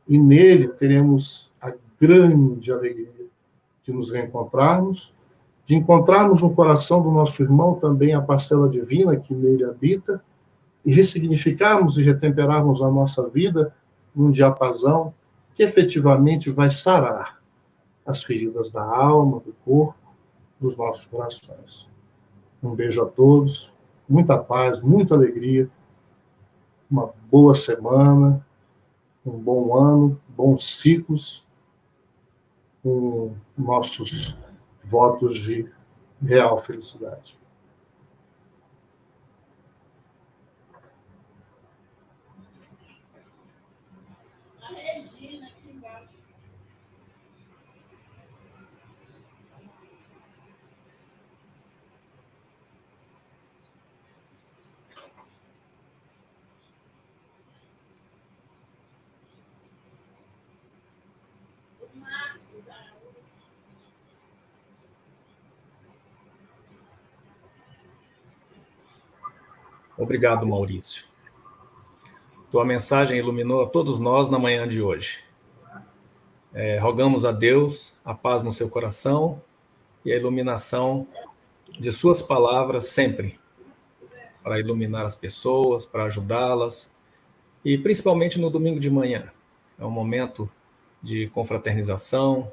e 0.06 0.20
nele 0.20 0.68
teremos 0.68 1.50
a 1.62 1.72
grande 1.98 2.74
alegria 2.74 3.28
de 3.82 3.94
nos 3.94 4.12
reencontrarmos, 4.12 5.16
de 5.66 5.78
encontrarmos 5.78 6.42
no 6.42 6.54
coração 6.54 7.02
do 7.02 7.10
nosso 7.10 7.42
irmão 7.42 7.76
também 7.76 8.14
a 8.14 8.22
parcela 8.22 8.68
divina 8.68 9.16
que 9.16 9.34
nele 9.34 9.64
habita, 9.64 10.22
e 10.86 10.94
ressignificarmos 10.94 11.96
e 11.96 12.04
retemperarmos 12.04 12.82
a 12.82 12.92
nossa 12.92 13.26
vida 13.30 13.74
num 14.14 14.30
diapasão 14.30 15.14
que 15.60 15.64
efetivamente 15.64 16.50
vai 16.50 16.70
sarar 16.70 17.44
as 18.06 18.24
feridas 18.24 18.72
da 18.72 18.82
alma, 18.82 19.42
do 19.42 19.52
corpo, 19.66 20.16
dos 20.58 20.78
nossos 20.78 21.06
corações. 21.06 21.86
Um 22.64 22.74
beijo 22.74 23.04
a 23.04 23.06
todos, 23.06 23.74
muita 24.08 24.38
paz, 24.38 24.80
muita 24.80 25.16
alegria, 25.16 25.70
uma 26.90 27.14
boa 27.30 27.54
semana, 27.54 28.42
um 29.26 29.38
bom 29.38 29.78
ano, 29.78 30.22
bons 30.30 30.80
ciclos, 30.80 31.46
com 32.82 33.36
nossos 33.58 34.38
votos 34.82 35.38
de 35.40 35.70
real 36.24 36.64
felicidade. 36.64 37.38
Obrigado, 70.00 70.48
Maurício. 70.48 71.04
Tua 72.50 72.64
mensagem 72.64 73.20
iluminou 73.20 73.62
a 73.62 73.68
todos 73.68 74.00
nós 74.00 74.30
na 74.30 74.40
manhã 74.40 74.66
de 74.66 74.82
hoje. 74.82 75.26
É, 76.54 76.80
rogamos 76.80 77.26
a 77.26 77.34
Deus 77.34 77.94
a 78.04 78.14
paz 78.14 78.42
no 78.42 78.50
seu 78.50 78.70
coração 78.70 79.42
e 80.06 80.14
a 80.14 80.16
iluminação 80.16 81.06
de 81.78 81.92
Suas 81.92 82.22
palavras 82.22 82.86
sempre, 82.86 83.38
para 84.42 84.58
iluminar 84.58 85.06
as 85.06 85.18
pessoas, 85.18 85.86
para 85.86 86.06
ajudá-las, 86.06 86.96
e 87.64 87.78
principalmente 87.78 88.40
no 88.40 88.50
domingo 88.50 88.80
de 88.80 88.90
manhã. 88.90 89.30
É 89.78 89.86
um 89.86 89.92
momento 89.92 90.50
de 91.04 91.28
confraternização 91.28 92.50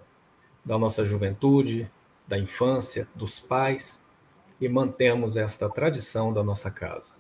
da 0.65 0.77
nossa 0.77 1.07
juventude, 1.07 1.89
da 2.27 2.37
infância, 2.37 3.09
dos 3.15 3.39
pais, 3.39 4.03
e 4.61 4.69
mantemos 4.69 5.37
esta 5.37 5.69
tradição 5.69 6.33
da 6.33 6.43
nossa 6.43 6.73
casa. 6.73 7.15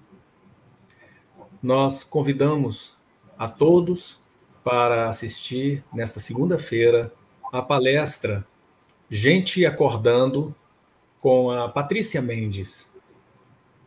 Nós 1.62 2.04
convidamos 2.04 2.96
a 3.38 3.48
todos 3.48 4.18
para 4.62 5.08
assistir 5.08 5.82
nesta 5.92 6.20
segunda-feira 6.20 7.12
a 7.50 7.62
palestra 7.62 8.46
Gente 9.10 9.64
Acordando 9.64 10.54
com 11.18 11.50
a 11.50 11.68
Patrícia 11.68 12.20
Mendes. 12.20 12.92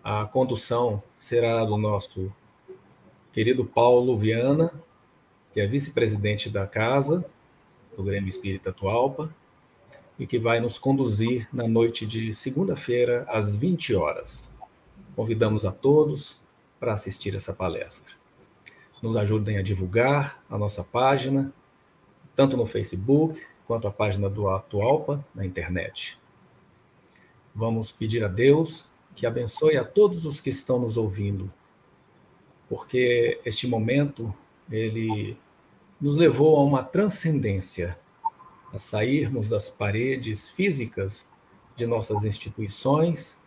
A 0.04 0.26
condução 0.26 1.04
será 1.16 1.64
do 1.64 1.78
nosso 1.78 2.34
querido 3.32 3.64
Paulo 3.64 4.18
Viana, 4.18 4.72
que 5.54 5.60
é 5.60 5.68
vice-presidente 5.68 6.50
da 6.50 6.66
casa 6.66 7.24
do 7.96 8.02
Grêmio 8.02 8.30
Espírita 8.30 8.72
Atualpa, 8.72 9.34
e 10.18 10.26
que 10.26 10.40
vai 10.40 10.60
nos 10.60 10.80
conduzir 10.80 11.48
na 11.54 11.68
noite 11.68 12.06
de 12.06 12.34
segunda-feira, 12.34 13.26
às 13.30 13.56
20 13.56 13.96
horas. 13.96 14.54
Convidamos 15.16 15.66
a 15.66 15.72
todos 15.72 16.40
para 16.80 16.94
assistir 16.94 17.36
essa 17.36 17.54
palestra. 17.54 18.14
Nos 19.02 19.16
ajudem 19.16 19.58
a 19.58 19.62
divulgar 19.62 20.44
a 20.50 20.58
nossa 20.58 20.84
página, 20.84 21.54
tanto 22.36 22.56
no 22.56 22.66
Facebook 22.66 23.42
quanto 23.66 23.88
a 23.88 23.92
página 23.92 24.30
do 24.30 24.50
Atualpa 24.50 25.24
na 25.34 25.46
internet. 25.46 26.18
Vamos 27.54 27.92
pedir 27.92 28.24
a 28.24 28.28
Deus 28.28 28.88
que 29.16 29.26
abençoe 29.26 29.78
a 29.78 29.84
todos 29.84 30.26
os 30.26 30.40
que 30.40 30.50
estão 30.50 30.80
nos 30.80 30.98
ouvindo, 30.98 31.52
porque 32.70 33.40
este 33.44 33.68
momento 33.68 34.34
ele 34.72 35.38
nos 36.00 36.16
levou 36.16 36.58
a 36.58 36.64
uma 36.64 36.84
transcendência 36.84 38.00
a 38.74 38.80
sairmos 38.80 39.48
das 39.48 39.70
paredes 39.70 40.48
físicas 40.48 41.28
de 41.76 41.86
nossas 41.86 42.24
instituições 42.24 43.38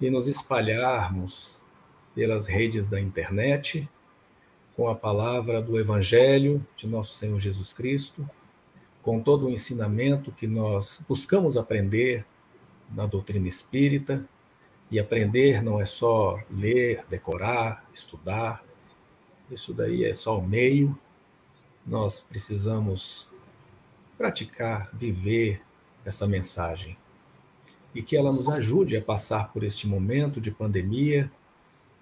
e 0.00 0.08
nos 0.08 0.26
espalharmos 0.26 1.60
pelas 2.14 2.46
redes 2.46 2.88
da 2.88 3.00
internet 3.00 3.88
com 4.76 4.88
a 4.88 4.94
palavra 4.94 5.62
do 5.62 5.78
Evangelho 5.78 6.66
de 6.76 6.86
nosso 6.88 7.14
Senhor 7.14 7.38
Jesus 7.38 7.72
Cristo, 7.72 8.28
com 9.02 9.20
todo 9.20 9.46
o 9.46 9.50
ensinamento 9.50 10.32
que 10.32 10.46
nós 10.46 11.04
buscamos 11.08 11.56
aprender 11.56 12.24
na 12.90 13.06
doutrina 13.06 13.48
espírita. 13.48 14.24
E 14.90 14.98
aprender 14.98 15.62
não 15.62 15.80
é 15.80 15.84
só 15.84 16.38
ler, 16.50 17.04
decorar, 17.08 17.84
estudar, 17.92 18.64
isso 19.50 19.72
daí 19.72 20.04
é 20.04 20.12
só 20.12 20.38
o 20.38 20.46
meio. 20.46 20.96
Nós 21.86 22.20
precisamos 22.20 23.28
praticar, 24.16 24.88
viver 24.92 25.60
essa 26.04 26.26
mensagem 26.26 26.96
e 27.94 28.02
que 28.02 28.16
ela 28.16 28.32
nos 28.32 28.48
ajude 28.48 28.96
a 28.96 29.02
passar 29.02 29.52
por 29.52 29.62
este 29.62 29.86
momento 29.86 30.40
de 30.40 30.50
pandemia 30.50 31.30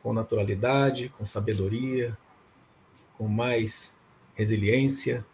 com 0.03 0.13
naturalidade, 0.13 1.09
com 1.11 1.25
sabedoria, 1.25 2.17
com 3.17 3.29
mais 3.29 3.97
resiliência 4.35 5.25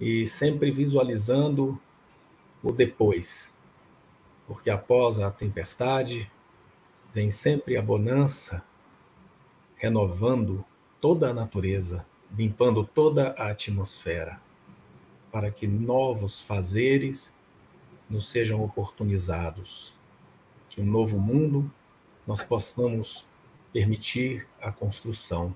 e 0.00 0.26
sempre 0.26 0.70
visualizando 0.70 1.80
o 2.62 2.72
depois, 2.72 3.56
porque 4.46 4.70
após 4.70 5.20
a 5.20 5.30
tempestade 5.30 6.30
vem 7.12 7.30
sempre 7.30 7.76
a 7.76 7.82
bonança, 7.82 8.64
renovando 9.76 10.64
toda 11.00 11.30
a 11.30 11.34
natureza, 11.34 12.04
limpando 12.36 12.84
toda 12.84 13.30
a 13.38 13.50
atmosfera 13.50 14.40
para 15.30 15.50
que 15.50 15.66
novos 15.66 16.40
fazeres 16.40 17.36
nos 18.08 18.28
sejam 18.28 18.62
oportunizados, 18.62 19.96
que 20.70 20.80
um 20.80 20.86
novo 20.86 21.18
mundo 21.18 21.70
nós 22.26 22.42
possamos 22.42 23.26
permitir 23.74 24.46
a 24.62 24.70
construção, 24.70 25.52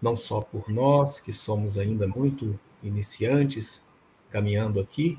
não 0.00 0.16
só 0.16 0.40
por 0.40 0.70
nós, 0.70 1.20
que 1.20 1.30
somos 1.30 1.76
ainda 1.76 2.08
muito 2.08 2.58
iniciantes 2.82 3.84
caminhando 4.30 4.80
aqui, 4.80 5.18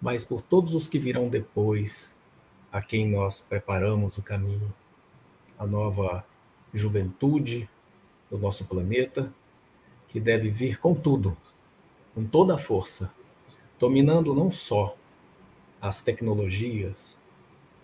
mas 0.00 0.24
por 0.24 0.40
todos 0.40 0.72
os 0.72 0.86
que 0.86 1.00
virão 1.00 1.28
depois, 1.28 2.16
a 2.70 2.80
quem 2.80 3.10
nós 3.10 3.40
preparamos 3.40 4.16
o 4.18 4.22
caminho, 4.22 4.72
a 5.58 5.66
nova 5.66 6.24
juventude 6.72 7.68
do 8.30 8.38
nosso 8.38 8.66
planeta, 8.66 9.34
que 10.06 10.20
deve 10.20 10.50
vir 10.50 10.78
com 10.78 10.94
tudo, 10.94 11.36
com 12.14 12.24
toda 12.24 12.54
a 12.54 12.58
força, 12.58 13.12
dominando 13.80 14.32
não 14.32 14.48
só 14.48 14.96
as 15.80 16.02
tecnologias, 16.02 17.18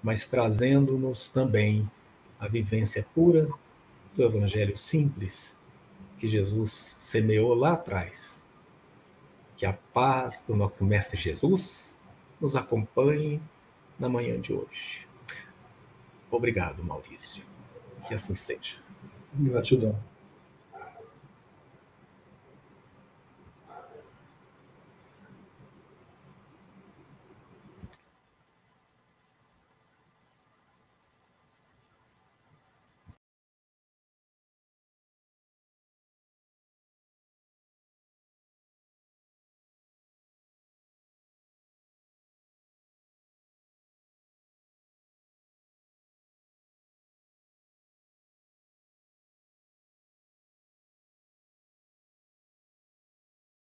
mas 0.01 0.29
trazendo-nos 0.29 1.29
também 1.29 1.91
a 2.39 2.47
vivência 2.47 3.05
pura 3.13 3.51
do 4.15 4.25
Evangelho 4.25 4.77
simples 4.77 5.59
que 6.19 6.29
Jesus 6.29 6.97
semeou 7.01 7.55
lá 7.55 7.73
atrás. 7.73 8.43
Que 9.57 9.67
a 9.67 9.73
paz 9.73 10.43
do 10.47 10.57
nosso 10.57 10.85
Mestre 10.85 11.21
Jesus 11.21 11.97
nos 12.41 12.57
acompanhe 12.57 13.41
na 13.99 14.09
manhã 14.09 14.41
de 14.41 14.53
hoje. 14.53 15.07
Obrigado, 16.31 16.83
Maurício. 16.83 17.45
Que 18.07 18.15
assim 18.15 18.35
seja. 18.35 18.77
Gratidão. 19.35 19.99